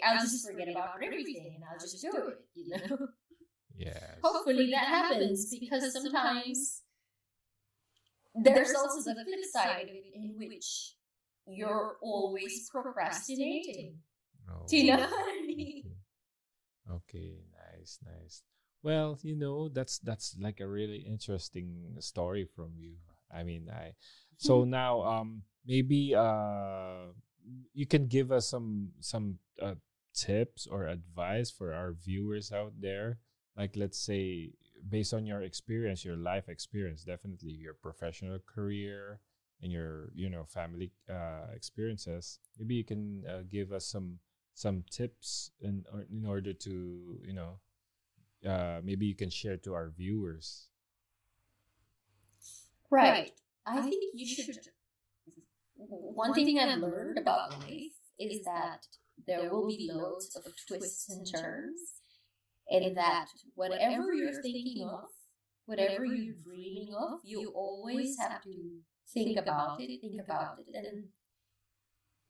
I'll 0.05 0.21
just 0.21 0.47
forget 0.47 0.69
about 0.69 0.91
everything 1.03 1.53
and 1.55 1.65
I'll 1.65 1.81
just 1.81 2.03
do 2.03 2.11
it. 2.13 2.39
You 2.55 2.77
know. 2.77 3.09
Yeah. 3.77 4.17
Hopefully 4.23 4.71
that 4.73 4.85
happens 4.85 5.57
because 5.59 5.91
sometimes 5.95 6.83
there's 8.35 8.75
also 8.75 9.03
the 9.03 9.25
flip 9.25 9.45
side 9.53 9.89
of 9.89 9.95
it 9.95 10.15
in 10.15 10.35
which 10.37 10.95
you're 11.47 11.97
always 12.03 12.69
procrastinating. 12.71 13.99
Oh. 14.49 14.67
Do 14.69 14.77
you 14.77 14.97
know 14.97 14.99
what 15.11 15.13
I 15.13 15.47
mean? 15.47 15.83
Okay, 16.91 17.39
nice, 17.53 17.99
nice. 18.05 18.43
Well, 18.83 19.19
you 19.23 19.37
know, 19.37 19.69
that's 19.69 19.99
that's 19.99 20.37
like 20.41 20.61
a 20.61 20.69
really 20.69 21.05
interesting 21.07 21.97
story 22.01 22.45
from 22.45 22.73
you. 22.77 22.97
I 23.33 23.43
mean, 23.43 23.69
I 23.71 23.93
so 24.39 24.65
now 24.79 25.03
um 25.03 25.43
maybe 25.67 26.15
uh 26.15 27.13
you 27.75 27.87
can 27.87 28.07
give 28.07 28.33
us 28.33 28.49
some 28.49 28.91
some 29.01 29.39
uh, 29.61 29.75
tips 30.15 30.67
or 30.67 30.87
advice 30.87 31.51
for 31.51 31.73
our 31.73 31.93
viewers 31.93 32.53
out 32.53 32.73
there. 32.81 33.19
Like 33.57 33.77
let's 33.77 33.99
say 33.99 34.53
based 34.89 35.15
on 35.15 35.27
your 35.27 35.43
experience, 35.43 36.05
your 36.05 36.17
life 36.17 36.49
experience, 36.49 37.05
definitely 37.05 37.53
your 37.53 37.75
professional 37.75 38.39
career 38.39 39.21
and 39.63 39.71
your 39.73 40.11
you 40.15 40.31
know 40.31 40.45
family 40.45 40.93
uh, 41.09 41.53
experiences. 41.55 42.39
Maybe 42.59 42.75
you 42.75 42.85
can 42.85 43.25
uh, 43.29 43.43
give 43.51 43.73
us 43.73 43.87
some 43.87 44.19
some 44.55 44.85
tips 44.91 45.51
in 45.61 45.85
in 46.11 46.27
order 46.27 46.53
to 46.53 47.21
you 47.25 47.35
know 47.35 47.61
uh, 48.49 48.81
maybe 48.83 49.07
you 49.07 49.15
can 49.15 49.31
share 49.31 49.57
to 49.59 49.75
our 49.75 49.91
viewers. 49.91 50.69
Right. 52.91 53.31
I 53.67 53.83
think 53.83 54.03
you 54.15 54.27
should. 54.27 54.57
One 55.77 56.35
thing 56.35 56.59
I've 56.59 56.79
learned 56.79 57.19
about 57.19 57.59
life 57.61 57.97
is 58.19 58.45
that 58.45 58.87
there 59.27 59.51
will 59.51 59.67
be 59.69 59.89
loads 59.93 60.37
of 60.37 60.53
twists 60.67 61.09
and 61.09 61.27
turns 61.27 62.00
and 62.71 62.97
that 62.97 63.27
whatever 63.55 64.13
you're 64.15 64.41
thinking 64.43 64.89
of, 64.89 65.09
whatever 65.67 66.05
you're 66.05 66.35
dreaming 66.45 66.95
of, 66.95 67.21
you 67.25 67.51
always 67.55 68.17
have 68.19 68.43
to 68.43 68.81
think 69.13 69.39
about 69.39 69.81
it, 69.81 70.01
think 70.01 70.21
about 70.21 70.59
it, 70.59 70.75
and 70.75 71.05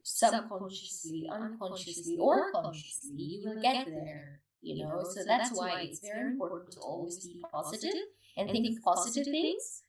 subconsciously, 0.02 1.28
unconsciously, 1.30 2.16
or 2.18 2.50
consciously, 2.52 3.12
you 3.16 3.42
will 3.44 3.62
get 3.62 3.86
there. 3.86 4.40
You 4.62 4.84
know, 4.84 5.02
so 5.08 5.24
that's 5.26 5.50
why 5.52 5.80
it's 5.82 6.00
very 6.00 6.32
important 6.32 6.72
to 6.72 6.80
always 6.80 7.26
be 7.26 7.42
positive 7.50 7.94
and 8.36 8.50
think 8.50 8.82
positive 8.82 9.24
things 9.24 9.82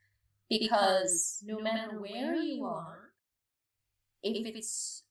because 0.50 1.44
no 1.46 1.60
matter 1.60 2.00
where 2.00 2.36
you 2.36 2.64
are, 2.66 3.12
if 4.24 4.56
it's 4.56 5.04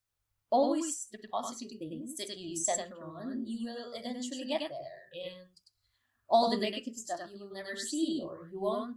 always 0.51 1.09
the 1.13 1.19
positive 1.29 1.79
things 1.79 2.15
that 2.17 2.37
you 2.37 2.57
center 2.57 2.97
on, 2.97 3.47
you 3.47 3.65
will 3.65 3.93
eventually 3.95 4.45
get 4.45 4.61
there. 4.61 5.25
And 5.25 5.49
all 6.29 6.51
the 6.51 6.59
negative 6.59 6.95
stuff 6.95 7.21
you 7.33 7.41
will 7.41 7.53
never 7.53 7.77
see 7.77 8.23
or 8.25 8.49
you 8.53 8.61
won't, 8.61 8.97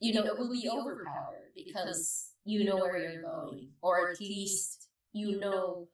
you 0.00 0.14
know, 0.14 0.24
it 0.24 0.38
will 0.38 0.50
be 0.50 0.68
overpowered 0.68 1.52
because 1.54 2.32
you 2.44 2.64
know 2.64 2.76
where 2.76 2.96
you're 2.96 3.22
going, 3.22 3.68
or 3.82 4.10
at 4.10 4.20
least 4.20 4.88
you 5.12 5.38
know 5.38 5.88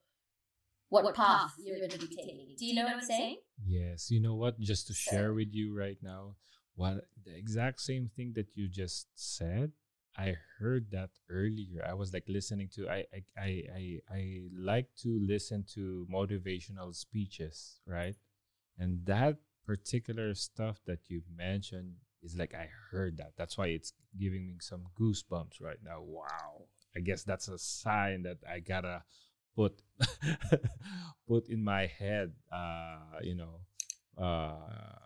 what 0.89 1.15
path 1.15 1.53
you're 1.59 1.79
going 1.79 1.91
to 1.91 1.99
be 1.99 2.15
taking. 2.15 2.55
Do 2.57 2.65
you 2.65 2.75
know 2.75 2.85
what 2.85 2.95
I'm 2.95 3.03
saying? 3.03 3.39
Yes. 3.65 4.11
You 4.11 4.21
know 4.21 4.35
what? 4.35 4.61
Just 4.61 4.87
to 4.87 4.95
share 4.95 5.35
with 5.35 5.49
you 5.53 5.77
right 5.77 5.99
now, 6.03 6.37
what 6.77 7.07
the 7.25 7.37
exact 7.37 7.81
same 7.81 8.11
thing 8.15 8.33
that 8.37 8.47
you 8.55 8.69
just 8.69 9.09
said 9.15 9.73
I 10.17 10.37
heard 10.59 10.91
that 10.93 11.11
earlier. 11.29 11.85
I 11.87 11.95
was 11.95 12.13
like 12.13 12.25
listening 12.29 12.69
to 12.75 12.89
I 12.89 13.05
I 13.37 13.63
I 13.79 14.01
I, 14.11 14.41
like 14.57 14.89
to 15.03 15.21
listen 15.21 15.65
to 15.75 16.07
motivational 16.11 16.95
speeches, 16.95 17.81
right? 17.87 18.17
And 18.79 19.05
that 19.07 19.37
particular 19.67 20.35
stuff 20.35 20.81
that 20.87 21.01
you 21.09 21.23
mentioned 21.35 21.95
is 22.23 22.37
like 22.37 22.55
I 22.55 22.69
heard 22.91 23.19
that. 23.19 23.33
That's 23.37 23.59
why 23.59 23.69
it's 23.69 23.93
giving 24.19 24.47
me 24.47 24.57
some 24.61 24.85
goosebumps 24.99 25.61
right 25.61 25.83
now. 25.85 26.01
Wow. 26.01 26.69
I 26.97 27.01
guess 27.01 27.23
that's 27.23 27.49
a 27.49 27.59
sign 27.59 28.23
that 28.23 28.39
I 28.49 28.61
gotta 28.61 29.03
put 29.55 29.83
put 31.29 31.49
in 31.49 31.63
my 31.63 31.87
head 31.87 32.33
uh, 32.51 33.21
you 33.23 33.35
know, 33.35 33.61
uh 34.17 35.06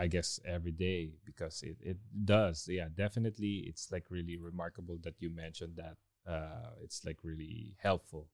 I 0.00 0.08
guess 0.08 0.40
every 0.46 0.72
day 0.72 1.12
because 1.26 1.62
it, 1.62 1.76
it 1.82 1.98
does. 2.24 2.66
Yeah, 2.68 2.88
definitely. 2.94 3.64
It's 3.68 3.92
like 3.92 4.06
really 4.10 4.36
remarkable 4.38 4.98
that 5.04 5.16
you 5.20 5.30
mentioned 5.30 5.76
that. 5.76 5.96
Uh, 6.26 6.70
it's 6.82 7.04
like 7.04 7.18
really 7.24 7.74
helpful. 7.78 8.28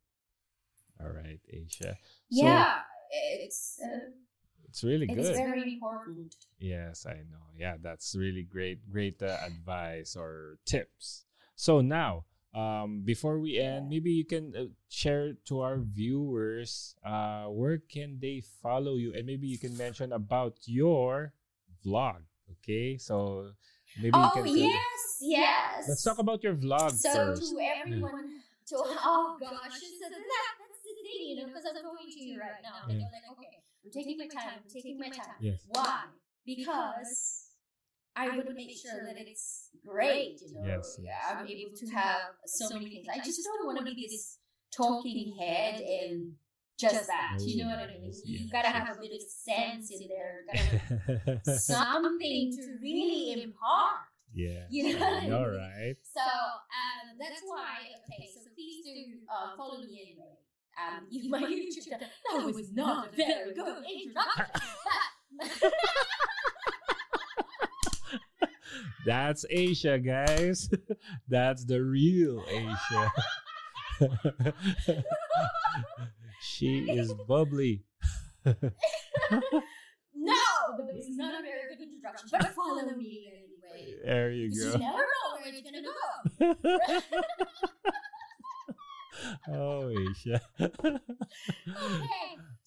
All 1.00 1.10
right, 1.12 1.40
Asia. 1.48 1.98
Yeah, 2.30 2.80
it's. 3.10 3.80
Uh, 3.82 4.10
it's 4.68 4.82
really 4.84 5.06
good. 5.06 5.36
It's 5.36 5.38
very 5.38 5.74
important. 5.74 6.34
Yes, 6.58 7.06
I 7.06 7.22
know. 7.30 7.44
Yeah, 7.56 7.76
that's 7.80 8.14
really 8.16 8.42
great, 8.42 8.88
great 8.90 9.22
uh, 9.22 9.38
advice 9.44 10.16
or 10.16 10.58
tips. 10.64 11.24
So 11.54 11.80
now, 11.80 12.24
um, 12.54 13.02
before 13.04 13.38
we 13.38 13.58
end, 13.58 13.88
maybe 13.88 14.10
you 14.10 14.24
can 14.24 14.54
uh, 14.56 14.64
share 14.88 15.34
to 15.46 15.60
our 15.60 15.78
viewers 15.78 16.94
uh, 17.04 17.44
where 17.46 17.78
can 17.78 18.18
they 18.20 18.40
follow 18.62 18.96
you, 18.96 19.12
and 19.14 19.26
maybe 19.26 19.46
you 19.46 19.58
can 19.58 19.76
mention 19.76 20.12
about 20.12 20.58
your 20.66 21.32
vlog. 21.86 22.20
Okay, 22.58 22.98
so 22.98 23.50
Maybe 23.98 24.12
oh 24.14 24.30
you 24.36 24.44
can 24.44 24.68
yes, 24.68 25.02
yes. 25.20 25.84
Let's 25.88 26.02
talk 26.02 26.18
about 26.18 26.42
your 26.44 26.54
vlog 26.54 26.90
so 26.92 27.10
first. 27.12 27.42
to 27.50 27.58
everyone 27.60 28.42
to 28.68 28.76
oh 28.76 29.36
gosh 29.40 29.78
so 30.00 30.06
that, 30.10 30.22
that's 30.60 30.80
the 30.86 30.94
thing 31.06 31.22
you 31.28 31.36
know 31.38 31.46
because 31.46 31.64
i'm 31.70 31.78
talking 31.82 32.10
to 32.10 32.20
you 32.28 32.40
right 32.40 32.60
now 32.62 32.90
and 32.90 32.98
Yeah. 33.00 33.06
like 33.14 33.26
okay 33.38 33.62
i'm 33.84 33.90
taking 33.94 34.18
my 34.18 34.26
time 34.26 34.58
i'm 34.58 34.68
taking 34.68 34.98
my 34.98 35.08
time 35.08 35.38
Yes. 35.40 35.60
why 35.68 36.10
because 36.44 37.12
i 38.16 38.36
would 38.36 38.50
make 38.54 38.74
sure 38.76 39.04
that 39.06 39.16
it's 39.18 39.70
great 39.86 40.40
you 40.42 40.54
know 40.54 40.66
Yes, 40.66 40.98
yes. 41.00 41.22
i'm 41.30 41.46
able 41.46 41.76
to 41.82 41.86
have 41.94 42.20
so 42.46 42.68
many 42.74 42.90
things 42.90 43.06
i 43.12 43.18
just 43.22 43.40
don't 43.44 43.66
want 43.66 43.78
to 43.78 43.84
be 43.84 43.94
this 44.10 44.38
talking 44.76 45.36
head 45.38 45.80
and 45.80 46.32
just 46.78 47.06
that 47.06 47.38
you 47.40 47.62
know 47.64 47.70
what 47.70 47.78
i 47.78 47.86
mean 47.86 48.02
Yes, 48.04 48.22
you 48.24 48.38
yes, 48.40 48.48
gotta 48.52 48.68
have 48.68 48.96
a 48.96 49.00
bit 49.00 49.12
of 49.12 49.22
sense 49.22 49.90
in 49.90 50.08
there 50.08 50.44
gotta 50.46 50.58
have 51.26 51.46
something 51.58 52.56
to 52.56 52.76
really 52.82 53.42
impart 53.42 54.06
yeah. 54.34 54.64
You 54.68 54.92
know 54.92 54.98
what 54.98 55.12
I 55.12 55.16
I 55.16 55.20
mean? 55.22 55.32
right? 55.32 55.96
so 56.02 56.20
um, 56.20 57.16
that's 57.18 57.40
why. 57.46 57.78
Okay, 58.04 58.28
so 58.34 58.40
please 58.54 58.84
do 58.84 59.20
uh, 59.32 59.56
follow 59.56 59.78
me 59.78 60.14
anyway. 60.14 60.36
Um, 60.76 61.06
you, 61.08 61.30
my 61.30 61.40
YouTube 61.40 61.88
channel. 61.88 62.06
That 62.34 62.54
was 62.54 62.70
not 62.72 63.08
a 63.08 63.16
very 63.16 63.54
good 63.54 63.82
introduction. 63.90 65.70
That's 69.06 69.44
Asia, 69.48 69.98
guys. 69.98 70.68
That's 71.28 71.64
the 71.64 71.82
real 71.82 72.44
Asia. 72.48 73.12
She 76.46 76.78
is 76.90 77.12
bubbly. 77.28 77.84
no, 78.44 78.54
that 78.54 78.72
was 80.94 81.06
not 81.16 81.40
a 81.40 81.42
very 81.42 81.74
good 81.76 81.82
introduction. 81.82 82.28
But 82.30 82.54
follow 82.54 82.84
me 82.96 83.28
anyway. 83.32 83.94
There 84.04 84.30
you 84.30 84.48
Because 84.50 84.64
you 84.64 84.70
go. 84.72 84.78
never 84.78 84.98
know 84.98 85.34
where 85.34 85.54
it's 85.54 85.62
gonna 85.62 85.82
go. 85.82 85.90
oh, 89.52 89.88
Asia. 89.90 90.40
Okay, 90.60 90.68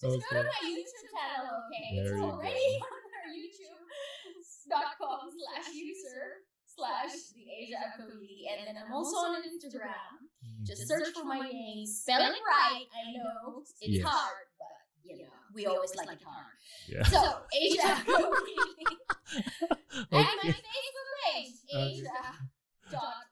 go 0.00 0.10
to 0.10 0.42
my 0.42 0.60
YouTube 0.64 1.06
channel. 1.14 1.54
Okay, 1.66 1.88
There 1.96 2.04
it's 2.04 2.12
you 2.12 2.16
go. 2.20 2.24
already 2.30 2.70
on 2.80 3.02
our 3.16 3.28
YouTube.com 3.32 5.20
slash 5.30 5.68
user 5.74 6.26
slash 6.76 7.34
the 7.34 7.44
Asia 7.50 7.76
Agcaoili, 7.76 8.46
and 8.50 8.66
then 8.66 8.82
I'm 8.82 8.92
also 8.92 9.16
on 9.16 9.42
Instagram. 9.42 10.18
Just 10.62 10.86
search 10.88 11.08
for 11.14 11.24
my 11.24 11.40
name, 11.40 11.86
spell 11.86 12.20
it 12.22 12.32
right. 12.46 12.84
I 12.92 13.12
know 13.16 13.60
it's 13.60 13.74
Yes. 13.80 14.04
hard, 14.06 14.46
but 14.58 14.76
you 15.04 15.22
know 15.24 15.30
we 15.54 15.66
always 15.66 15.94
like 15.96 16.08
it 16.12 16.22
hard. 16.24 16.54
Yeah. 16.88 17.02
So 17.04 17.20
Asia 17.52 17.82
Agcaoili, 17.82 18.56
and 19.70 20.08
my 20.10 20.36
Okay. 20.38 20.52
Facebook 20.52 21.08
page, 21.24 21.54
Okay. 21.74 21.90
Asia 21.92 22.20
dot 22.90 23.24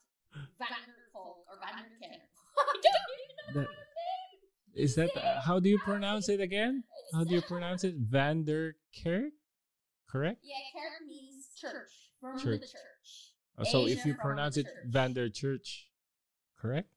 Vanderkolk 0.60 1.44
or 1.48 1.56
Vanderkerk. 1.62 2.22
I 2.58 2.64
don't 2.74 2.82
even 2.82 3.36
know 3.54 3.60
That- 3.60 3.68
the 3.68 3.72
name. 3.72 4.84
Is 4.84 4.94
that 4.96 5.10
uh, 5.16 5.40
how 5.40 5.58
do 5.58 5.68
you 5.68 5.78
pronounce 5.78 6.28
it 6.28 6.40
again? 6.40 6.84
How 7.14 7.24
do 7.24 7.34
you 7.34 7.42
pronounce 7.42 7.84
it? 7.84 7.98
Vanderkerk? 7.98 9.30
Correct? 10.10 10.38
Yeah, 10.42 10.56
Kerk 10.72 11.06
means 11.08 11.48
church. 11.60 11.90
From 12.20 12.36
the 12.36 12.42
Church. 12.42 12.60
church. 12.72 12.97
Oh, 13.58 13.64
so 13.64 13.86
if 13.86 14.04
you 14.04 14.14
pronounce 14.14 14.56
it 14.56 14.66
church. 14.66 14.74
Vander 14.86 15.28
Church, 15.28 15.88
correct? 16.60 16.88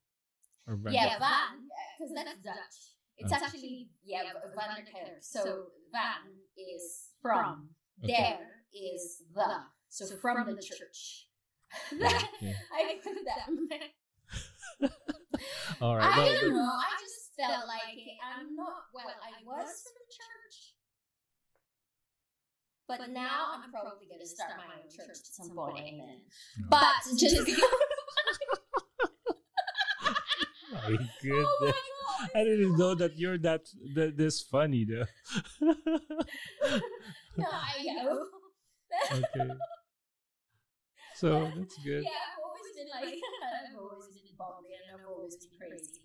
Or 0.66 0.76
Vander? 0.76 0.92
Yeah, 0.92 1.18
Van, 1.18 1.66
because 1.98 2.14
that's 2.14 2.38
Dutch. 2.42 2.54
Uh. 2.54 2.92
It's 3.18 3.32
Oh. 3.32 3.36
actually 3.36 3.88
yeah, 4.04 4.22
Van 4.54 4.76
der 4.76 4.82
Kerk. 4.90 5.18
So 5.20 5.66
Van 5.92 6.32
is 6.56 7.10
from. 7.20 7.68
Okay. 8.02 8.12
There 8.12 8.38
is 8.72 9.22
the. 9.34 9.64
So 9.88 10.06
from 10.16 10.46
the 10.46 10.62
church. 10.62 11.28
Okay. 11.92 12.56
I 12.72 12.98
put 13.02 13.14
that. 13.28 14.90
All 15.80 15.96
right. 15.96 16.12
I 16.12 16.18
well, 16.18 16.40
don't 16.40 16.54
know. 16.54 16.60
I 16.60 16.96
just 17.00 17.32
felt 17.36 17.66
like 17.66 17.96
it. 17.96 18.18
I'm 18.22 18.56
not. 18.56 18.88
Well, 18.94 19.06
I 19.06 19.42
was 19.44 19.82
from 19.82 19.94
the 19.98 20.08
church. 20.08 20.71
But 22.98 23.10
now 23.10 23.46
I'm 23.54 23.70
probably 23.70 24.06
going 24.06 24.20
to 24.20 24.26
start 24.26 24.52
my 24.56 24.64
own 24.64 24.88
church 24.90 25.08
at 25.10 25.26
some 25.26 25.50
point. 25.56 25.78
Amen. 25.78 26.20
No. 26.58 26.66
But 26.68 27.02
just 27.16 27.36
my 27.48 27.48
Oh 30.72 30.90
my 30.90 30.96
god! 31.28 31.74
I 32.34 32.44
didn't 32.44 32.76
know 32.76 32.94
that 32.94 33.16
you're 33.16 33.38
that, 33.38 33.62
that 33.94 34.16
this 34.16 34.42
funny 34.42 34.84
though. 34.84 35.06
No, 37.36 37.46
I 37.50 37.82
know. 37.82 38.26
okay. 39.10 39.50
So 41.16 41.50
that's 41.56 41.78
good. 41.84 42.04
Yeah, 42.04 42.10
I've 42.10 42.42
always 42.44 42.72
been 42.76 42.88
like, 42.92 43.14
I've 43.14 43.78
always 43.78 44.08
been 44.08 44.36
bubbly 44.36 44.70
and 44.74 45.00
I've 45.00 45.08
always 45.08 45.36
been 45.36 45.56
crazy. 45.58 46.00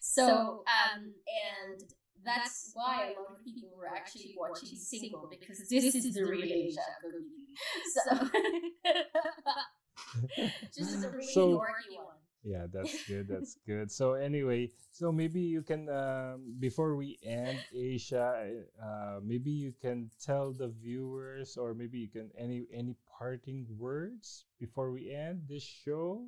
So, 0.00 0.64
um, 0.66 1.14
and 1.54 1.80
that's 2.24 2.70
why 2.74 3.14
a 3.16 3.20
lot 3.20 3.38
of 3.38 3.44
people 3.44 3.70
were 3.76 3.86
actually 3.86 4.34
watching 4.36 4.76
Single 4.78 5.28
because 5.30 5.58
this 5.68 5.94
is 5.94 6.14
the 6.14 6.24
real 6.24 6.44
Asia 6.44 6.80
Gogi. 7.04 7.40
So, 7.94 8.28
just 10.74 11.04
a 11.04 11.10
really 11.10 11.26
So- 11.26 11.58
dorky 11.58 11.96
one. 11.98 12.16
Yeah, 12.44 12.66
that's 12.72 13.06
good. 13.06 13.28
That's 13.28 13.54
good. 13.64 13.92
So 13.92 14.14
anyway, 14.14 14.70
so 14.90 15.12
maybe 15.12 15.38
you 15.40 15.62
can 15.62 15.88
um, 15.88 16.56
before 16.58 16.96
we 16.96 17.16
end 17.22 17.62
Asia, 17.72 18.50
uh, 18.82 19.20
maybe 19.22 19.52
you 19.52 19.72
can 19.80 20.10
tell 20.18 20.50
the 20.52 20.66
viewers, 20.66 21.56
or 21.56 21.72
maybe 21.72 21.98
you 22.00 22.08
can 22.08 22.30
any 22.36 22.66
any 22.74 22.96
parting 23.06 23.66
words 23.78 24.44
before 24.58 24.90
we 24.90 25.14
end 25.14 25.46
this 25.48 25.62
show. 25.62 26.26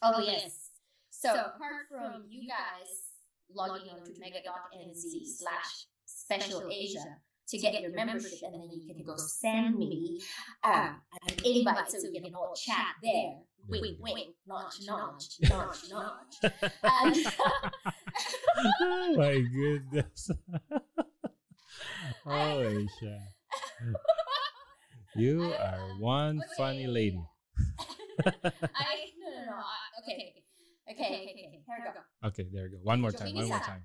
Oh, 0.00 0.18
yes. 0.18 0.70
So, 1.10 1.28
apart 1.28 1.92
from 1.92 2.24
you 2.30 2.48
guys 2.48 3.11
logging 3.54 3.88
on 3.90 4.04
to 4.04 4.12
mega.nz 4.18 5.26
slash 5.38 5.86
special 6.04 6.68
Asia 6.70 7.16
to 7.48 7.58
get 7.58 7.80
your 7.82 7.92
membership, 7.92 8.38
and 8.44 8.54
then 8.54 8.70
you 8.72 8.94
can 8.94 9.02
go 9.04 9.14
send 9.16 9.76
me 9.78 10.20
uh, 10.64 10.90
an 11.28 11.34
invite 11.44 11.90
so 11.90 11.98
we 12.12 12.20
can 12.20 12.34
all 12.34 12.54
chat 12.54 12.94
there. 13.02 13.34
Wink, 13.68 13.98
wink, 14.00 14.30
notch, 14.46 14.76
notch, 14.86 15.38
notch, 15.48 15.78
notch. 15.90 16.52
And 16.82 17.16
oh 18.80 19.14
my 19.16 19.38
goodness. 19.40 20.30
oh, 22.26 22.28
Aisha. 22.28 23.18
You 25.14 25.52
are 25.60 25.96
one 26.00 26.38
Okay, 26.38 26.48
funny 26.56 26.86
lady. 26.86 27.22
I 28.26 28.30
no 29.20 29.28
no 29.30 29.44
no. 29.46 29.56
I- 29.56 29.90
Okay, 30.02 30.14
okay, 30.14 30.42
okay, 30.90 31.04
okay, 31.04 31.22
okay. 31.22 31.62
Here 31.66 31.78
we 31.78 31.90
go. 31.92 32.28
Okay, 32.28 32.46
there 32.52 32.64
we 32.64 32.70
go. 32.70 32.78
One 32.82 33.00
more 33.00 33.12
time. 33.12 33.28
Joking 33.28 33.36
One 33.36 33.48
more 33.48 33.58
time. 33.60 33.84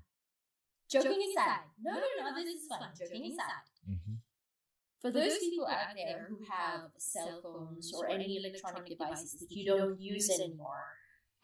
Joking 0.90 1.20
aside, 1.32 1.68
no 1.82 1.92
no 1.92 2.00
no. 2.00 2.34
This 2.34 2.54
is 2.54 2.66
fun. 2.66 2.80
Joking 2.98 3.32
aside. 3.32 3.66
hmm 3.86 4.16
For 5.02 5.10
those 5.12 5.38
people 5.38 5.66
out 5.66 5.94
there 5.94 6.26
who 6.28 6.38
have 6.48 6.90
cell 6.98 7.40
phones 7.42 7.92
or 7.94 8.08
any 8.08 8.36
electronic 8.40 8.86
devices 8.88 9.36
that 9.38 9.50
you 9.50 9.64
don't 9.66 10.00
use 10.00 10.30
anymore, 10.30 10.84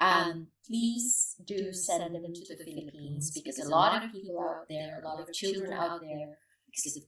um, 0.01 0.49
please 0.67 1.37
do 1.47 1.73
send 1.73 2.15
them 2.15 2.25
to 2.35 2.45
the 2.51 2.65
Philippines 2.65 3.31
because 3.31 3.59
a 3.59 3.69
lot 3.69 4.03
of 4.03 4.11
people 4.11 4.41
out 4.41 4.67
there, 4.69 5.01
a 5.03 5.07
lot 5.07 5.21
of 5.21 5.33
children 5.33 5.73
out 5.73 6.01
there, 6.01 6.39
because 6.67 6.97
of 6.97 7.05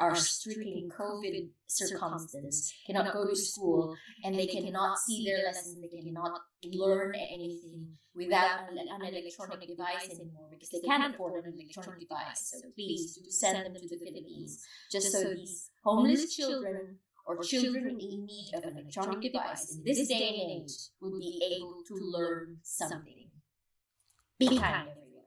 our 0.00 0.14
stricken 0.14 0.90
COVID 0.90 1.48
circumstance, 1.66 2.72
cannot 2.86 3.12
go 3.12 3.26
to 3.26 3.36
school 3.36 3.96
and 4.24 4.38
they 4.38 4.46
cannot 4.46 4.98
see 4.98 5.24
their 5.24 5.44
lessons, 5.44 5.78
they 5.80 6.00
cannot 6.00 6.40
learn 6.64 7.14
anything 7.14 7.88
without 8.14 8.70
an, 8.70 8.78
an 8.78 9.14
electronic 9.14 9.66
device 9.68 10.10
anymore 10.10 10.48
because 10.50 10.70
they 10.70 10.80
can't 10.80 11.14
afford 11.14 11.44
an 11.44 11.54
electronic 11.54 12.00
device. 12.00 12.54
So 12.54 12.68
please 12.74 13.16
do 13.16 13.30
send 13.30 13.66
them 13.66 13.74
to 13.74 13.88
the 13.88 13.96
Philippines 13.96 14.62
just 14.90 15.12
so 15.12 15.34
these 15.34 15.70
homeless 15.82 16.34
children 16.34 16.98
or 17.26 17.42
children 17.42 17.98
in 18.00 18.24
need 18.24 18.52
of 18.54 18.64
an 18.64 18.78
electronic 18.78 19.32
device 19.32 19.74
in 19.74 19.84
this 19.84 20.08
day 20.08 20.28
and 20.28 20.62
age 20.62 20.72
will 21.00 21.18
be 21.18 21.42
able 21.56 21.82
to 21.88 21.94
learn 21.94 22.58
something. 22.62 23.30
Be 24.38 24.58
kind, 24.58 24.88
everyone. 24.88 25.24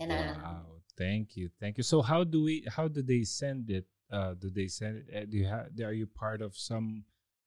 And 0.00 0.12
I 0.12 0.16
Wow. 0.42 0.78
Thank 0.98 1.36
you. 1.36 1.48
Thank 1.60 1.78
you. 1.78 1.84
So 1.84 2.02
how 2.02 2.24
do 2.24 2.42
we 2.42 2.66
how 2.66 2.88
do 2.88 3.02
they 3.02 3.22
send 3.22 3.70
it? 3.70 3.86
Uh 4.10 4.34
do 4.34 4.50
they 4.50 4.68
send 4.68 5.04
it 5.08 5.16
uh, 5.16 5.26
do 5.28 5.36
you 5.36 5.46
have 5.46 5.68
are 5.82 5.92
you 5.92 6.06
part 6.06 6.40
of 6.40 6.56
some 6.56 7.04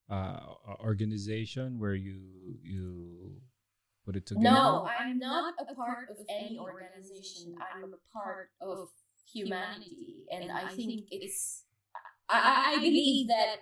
uh 0.09 0.39
organization 0.79 1.79
where 1.79 1.95
you 1.95 2.19
you 2.61 3.41
put 4.05 4.15
it 4.15 4.25
together? 4.25 4.49
No, 4.55 4.87
I'm 4.99 5.19
not 5.19 5.53
a 5.59 5.73
part 5.75 6.09
of 6.09 6.17
any 6.29 6.57
organization. 6.59 7.55
I'm 7.59 7.93
a 7.93 8.01
part 8.13 8.49
of 8.61 8.89
humanity, 9.33 10.25
and 10.31 10.51
I 10.51 10.67
think 10.75 11.05
it's. 11.11 11.63
I, 12.29 12.39
I- 12.39 12.75
I 12.75 12.79
believe 12.79 13.27
that 13.27 13.57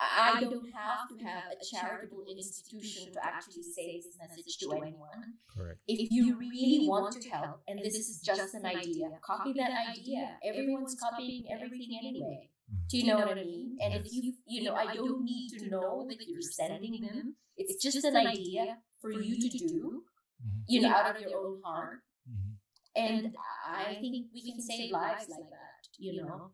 I 0.00 0.40
don't 0.40 0.70
have 0.72 1.08
to 1.08 1.24
have 1.24 1.44
a 1.52 1.56
charitable 1.64 2.24
institution 2.28 3.12
to 3.12 3.24
actually 3.24 3.62
say 3.62 4.00
this 4.02 4.16
message 4.18 4.58
to 4.58 4.72
anyone. 4.72 5.38
Correct. 5.54 5.80
If 5.86 6.10
you 6.10 6.36
really 6.36 6.86
want 6.88 7.20
to 7.20 7.28
help, 7.30 7.62
and 7.68 7.78
this 7.78 7.94
is 7.94 8.20
just 8.20 8.54
an 8.54 8.66
idea, 8.66 9.08
copy 9.22 9.52
that 9.54 9.70
idea. 9.90 10.38
Everyone's 10.44 10.96
copying 11.00 11.44
everything 11.50 11.98
anyway. 12.02 12.50
Do 12.88 12.98
you 12.98 13.06
know 13.06 13.18
what 13.18 13.38
I 13.38 13.44
mean? 13.44 13.76
And 13.80 13.94
if 13.94 14.12
you, 14.12 14.34
you 14.46 14.64
know, 14.64 14.74
I 14.74 14.94
don't 14.94 15.22
need 15.24 15.50
to 15.58 15.68
know 15.70 16.06
that 16.08 16.18
you're 16.26 16.40
sending 16.40 17.00
them. 17.00 17.36
It's 17.56 17.82
just 17.82 18.04
an 18.04 18.16
idea 18.16 18.78
for 19.00 19.12
you 19.12 19.36
to 19.38 19.48
do, 19.58 20.04
Mhm. 20.42 20.64
you 20.66 20.80
know, 20.80 20.88
out 20.90 21.14
of 21.14 21.22
your 21.22 21.38
own 21.38 21.62
heart. 21.62 22.00
Mhm. 22.28 22.56
And 22.96 23.36
I 23.66 23.94
think 24.00 24.32
we 24.32 24.42
can 24.50 24.60
save 24.60 24.90
lives 24.92 25.28
like 25.28 25.50
that, 25.50 25.88
you 25.98 26.22
know. 26.22 26.52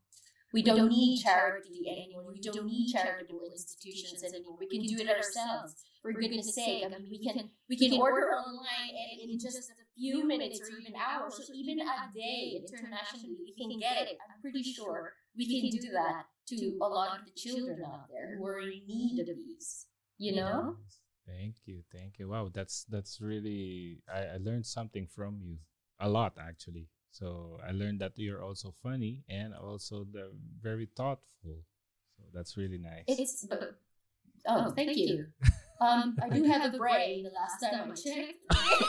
We 0.53 0.63
don't 0.63 0.89
need 0.89 1.23
charity 1.23 1.87
anymore. 1.87 2.25
We 2.33 2.41
don't 2.41 2.67
need 2.67 2.93
charitable 2.93 3.41
institutions 3.51 4.25
anymore. 4.25 4.57
We 4.59 4.69
can 4.69 4.83
do 4.83 5.03
it 5.03 5.09
ourselves. 5.09 5.75
For 6.03 6.13
goodness 6.13 6.55
sake, 6.55 6.83
I 6.85 6.89
mean, 6.89 7.09
we 7.11 7.23
can 7.23 7.51
we 7.69 7.77
can 7.77 8.01
order 8.01 8.33
online 8.33 8.95
and 9.21 9.31
in 9.31 9.39
just 9.39 9.71
a 9.71 9.85
few 9.95 10.27
minutes 10.27 10.61
or 10.61 10.79
even 10.81 10.95
hours 10.97 11.39
or 11.39 11.55
even 11.55 11.79
a 11.81 12.11
day 12.15 12.57
internationally, 12.57 13.37
we 13.45 13.55
can 13.55 13.79
get 13.79 14.09
it. 14.09 14.17
I'm 14.25 14.41
pretty 14.41 14.63
sure 14.63 15.13
we 15.37 15.45
can 15.45 15.79
do 15.79 15.91
that 15.93 16.25
to 16.49 16.79
a 16.81 16.89
lot 16.89 17.19
of 17.19 17.27
the 17.27 17.33
children 17.33 17.83
out 17.85 18.09
there 18.11 18.39
who 18.39 18.47
are 18.47 18.61
in 18.61 18.81
need 18.87 19.21
of 19.21 19.27
these. 19.27 19.87
You 20.17 20.37
know? 20.37 20.77
Thank 21.27 21.57
you, 21.67 21.83
thank 21.93 22.19
you. 22.19 22.29
Wow, 22.29 22.49
that's 22.53 22.85
that's 22.89 23.21
really 23.21 24.03
I, 24.13 24.35
I 24.35 24.37
learned 24.41 24.67
something 24.67 25.07
from 25.07 25.41
you. 25.43 25.59
A 26.01 26.09
lot 26.09 26.39
actually. 26.41 26.89
So 27.11 27.59
I 27.67 27.73
learned 27.73 28.01
that 28.01 28.13
you're 28.17 28.43
also 28.43 28.75
funny 28.83 29.25
and 29.29 29.55
also 29.55 30.07
the 30.11 30.31
very 30.63 30.87
thoughtful. 30.97 31.65
So 32.17 32.23
that's 32.33 32.57
really 32.57 32.79
nice. 32.79 33.05
It's 33.09 33.45
but, 33.49 33.79
oh, 34.47 34.73
thank 34.73 34.97
you. 34.97 35.27
Um, 35.81 36.15
I 36.23 36.29
do 36.29 36.45
have 36.45 36.75
a 36.75 36.77
brain. 36.77 37.25
The 37.25 37.31
last 37.31 37.57
time 37.59 37.91
I 37.91 37.95
checked. 37.95 38.37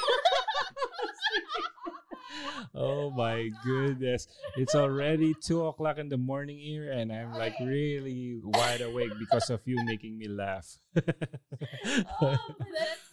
oh 2.76 3.12
my 3.12 3.50
goodness. 3.64 4.28
It's 4.58 4.76
already 4.76 5.34
two 5.42 5.66
o'clock 5.68 6.00
in 6.00 6.10
the 6.10 6.18
morning 6.18 6.60
here 6.60 6.92
and 6.92 7.12
I'm 7.12 7.34
like 7.34 7.56
really 7.62 8.42
wide 8.44 8.82
awake 8.82 9.14
because 9.20 9.50
of 9.50 9.62
you 9.66 9.82
making 9.86 10.18
me 10.18 10.28
laugh. 10.28 10.68
oh, 10.98 11.02
that's, 11.02 12.38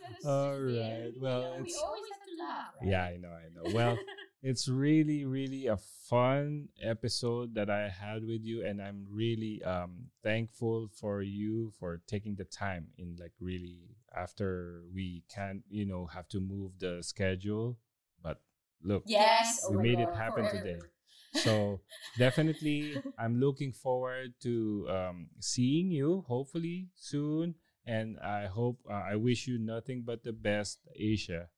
that's 0.03 0.27
All 0.27 0.59
just 0.59 0.75
it. 0.75 1.15
You 1.15 1.23
Well, 1.23 1.43
know, 1.43 1.63
we 1.63 1.75
always 1.79 2.03
have 2.11 2.25
to 2.27 2.43
laugh. 2.43 2.75
Right? 2.81 2.91
yeah, 2.91 3.05
I 3.05 3.17
know, 3.17 3.31
I 3.31 3.49
know. 3.55 3.75
Well, 3.75 3.99
it's 4.43 4.69
really 4.69 5.25
really 5.25 5.67
a 5.67 5.77
fun 5.77 6.69
episode 6.83 7.55
that 7.55 7.69
i 7.69 7.89
had 7.89 8.25
with 8.25 8.43
you 8.45 8.65
and 8.65 8.81
i'm 8.81 9.07
really 9.11 9.63
um 9.65 10.07
thankful 10.23 10.89
for 10.93 11.23
you 11.23 11.73
for 11.79 12.01
taking 12.07 12.37
the 12.37 12.45
time 12.45 12.87
in 12.99 13.17
like 13.19 13.33
really 13.41 13.81
after 14.17 14.83
we 14.95 15.23
can't 15.33 15.63
you 15.69 15.85
know 15.85 16.07
have 16.07 16.29
to 16.29 16.41
move 16.41 16.71
the 16.79 17.03
schedule 17.03 17.77
but 18.23 18.41
look 18.83 19.03
yes, 19.07 19.61
oh 19.67 19.71
We 19.71 19.77
my 19.77 19.83
made 19.83 20.01
it 20.01 20.15
happen 20.15 20.45
forever. 20.45 20.59
today. 20.59 20.79
so 21.33 21.81
definitely 22.19 23.03
i'm 23.19 23.41
looking 23.41 23.73
forward 23.73 24.35
to 24.43 24.87
um 24.89 25.29
seeing 25.41 25.91
you 25.91 26.25
hopefully 26.29 26.89
soon 26.95 27.55
and 27.87 28.19
i 28.21 28.47
hope 28.47 28.79
uh, 28.89 29.03
i 29.13 29.17
wish 29.17 29.47
you 29.49 29.59
nothing 29.59 30.03
but 30.07 30.23
the 30.25 30.33
best 30.33 30.79
asia 30.97 31.49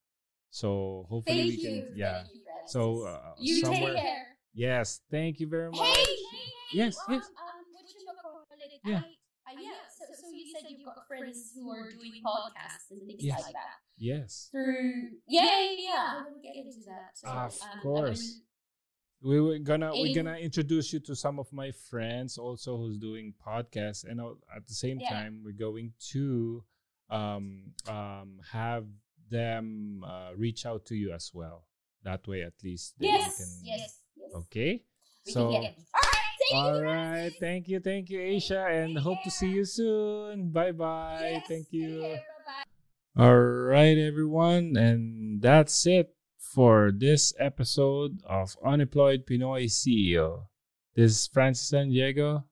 so 0.50 1.06
hopefully 1.08 1.38
Thank 1.40 1.50
we 1.50 1.58
can 1.58 1.72
you. 1.74 1.84
yeah 1.94 2.22
Thank 2.22 2.34
you, 2.34 2.40
Francis. 2.42 2.49
So 2.66 3.02
uh, 3.06 3.34
you 3.38 3.60
somewhere 3.60 3.94
take 3.94 4.02
care. 4.04 4.26
yes 4.54 5.00
thank 5.10 5.40
you 5.40 5.46
very 5.46 5.70
much 5.70 5.80
Hey, 5.96 6.06
Yes, 6.72 6.96
um, 7.08 7.14
yes. 7.14 7.24
Um, 7.26 7.64
what 7.72 7.84
you 7.88 8.06
call 8.22 8.42
it? 8.42 8.80
Yeah. 8.84 8.98
I, 8.98 9.50
I, 9.50 9.60
yeah. 9.60 9.70
So, 9.90 10.04
so 10.20 10.28
you 10.30 10.52
said 10.52 10.62
you've 10.70 10.84
got 10.86 11.06
friends 11.08 11.50
who 11.54 11.68
are 11.70 11.90
doing 11.90 12.12
podcasts 12.24 12.90
and 12.92 13.00
things 13.06 13.24
Yes. 13.24 13.42
like 13.42 13.54
that. 13.54 13.78
yes 13.98 14.48
Through 14.52 15.18
yeah, 15.26 15.42
yeah, 15.42 15.74
yeah. 15.78 16.06
I 16.12 16.22
want 16.22 16.36
to 16.36 16.40
get 16.40 16.54
into 16.56 16.78
that. 16.86 17.10
So, 17.14 17.28
Of 17.28 17.60
um, 17.60 17.80
course. 17.82 18.40
we 19.22 19.40
were 19.40 19.58
gonna 19.58 19.90
we're 19.92 20.14
gonna 20.14 20.36
introduce 20.38 20.92
you 20.92 21.00
to 21.00 21.14
some 21.16 21.38
of 21.38 21.52
my 21.52 21.72
friends 21.72 22.38
also 22.38 22.76
who's 22.78 22.96
doing 22.98 23.34
podcasts 23.44 24.04
and 24.04 24.20
uh, 24.20 24.30
at 24.54 24.66
the 24.66 24.74
same 24.74 25.00
Yeah. 25.00 25.10
time 25.10 25.42
we're 25.44 25.52
going 25.68 25.92
to 26.12 26.64
um 27.10 27.74
um 27.88 28.38
have 28.52 28.86
them 29.28 30.04
uh, 30.06 30.30
reach 30.36 30.64
out 30.66 30.86
to 30.86 30.94
you 30.94 31.12
as 31.12 31.30
well 31.34 31.66
that 32.04 32.26
way 32.26 32.42
at 32.42 32.54
least 32.64 32.94
yes, 32.98 33.36
can 33.38 33.46
yes, 33.62 34.00
yes. 34.16 34.30
okay 34.34 34.82
We 35.26 35.32
so 35.32 35.50
can 35.50 35.62
get 35.62 35.70
it. 35.72 35.78
All 35.94 36.02
right. 36.02 36.20
Thank 36.40 36.64
all 36.64 36.76
you. 36.78 36.84
right 36.84 37.32
thank 37.38 37.68
you 37.68 37.80
thank 37.80 38.10
you 38.10 38.18
aisha 38.20 38.60
and 38.82 38.96
Take 38.96 39.04
hope 39.04 39.22
to 39.24 39.30
see 39.30 39.50
you 39.50 39.64
soon 39.64 40.50
bye 40.50 40.72
bye 40.72 41.18
Yes, 41.20 41.44
thank 41.48 41.66
you 41.70 42.00
care. 42.00 42.24
All 43.18 43.36
right, 43.36 43.98
everyone. 43.98 44.76
And 44.76 45.42
that's 45.42 45.84
it 45.84 46.14
for 46.38 46.92
this 46.96 47.34
episode 47.38 48.22
of 48.24 48.56
Unemployed 48.64 49.26
Pinoy 49.26 49.64
CEO. 49.66 50.46
This 50.94 51.12
is 51.12 51.26
Francis 51.26 51.68
San 51.68 51.88
Diego. 51.90 52.44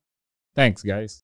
Thanks, 0.56 0.82
guys. 0.82 1.16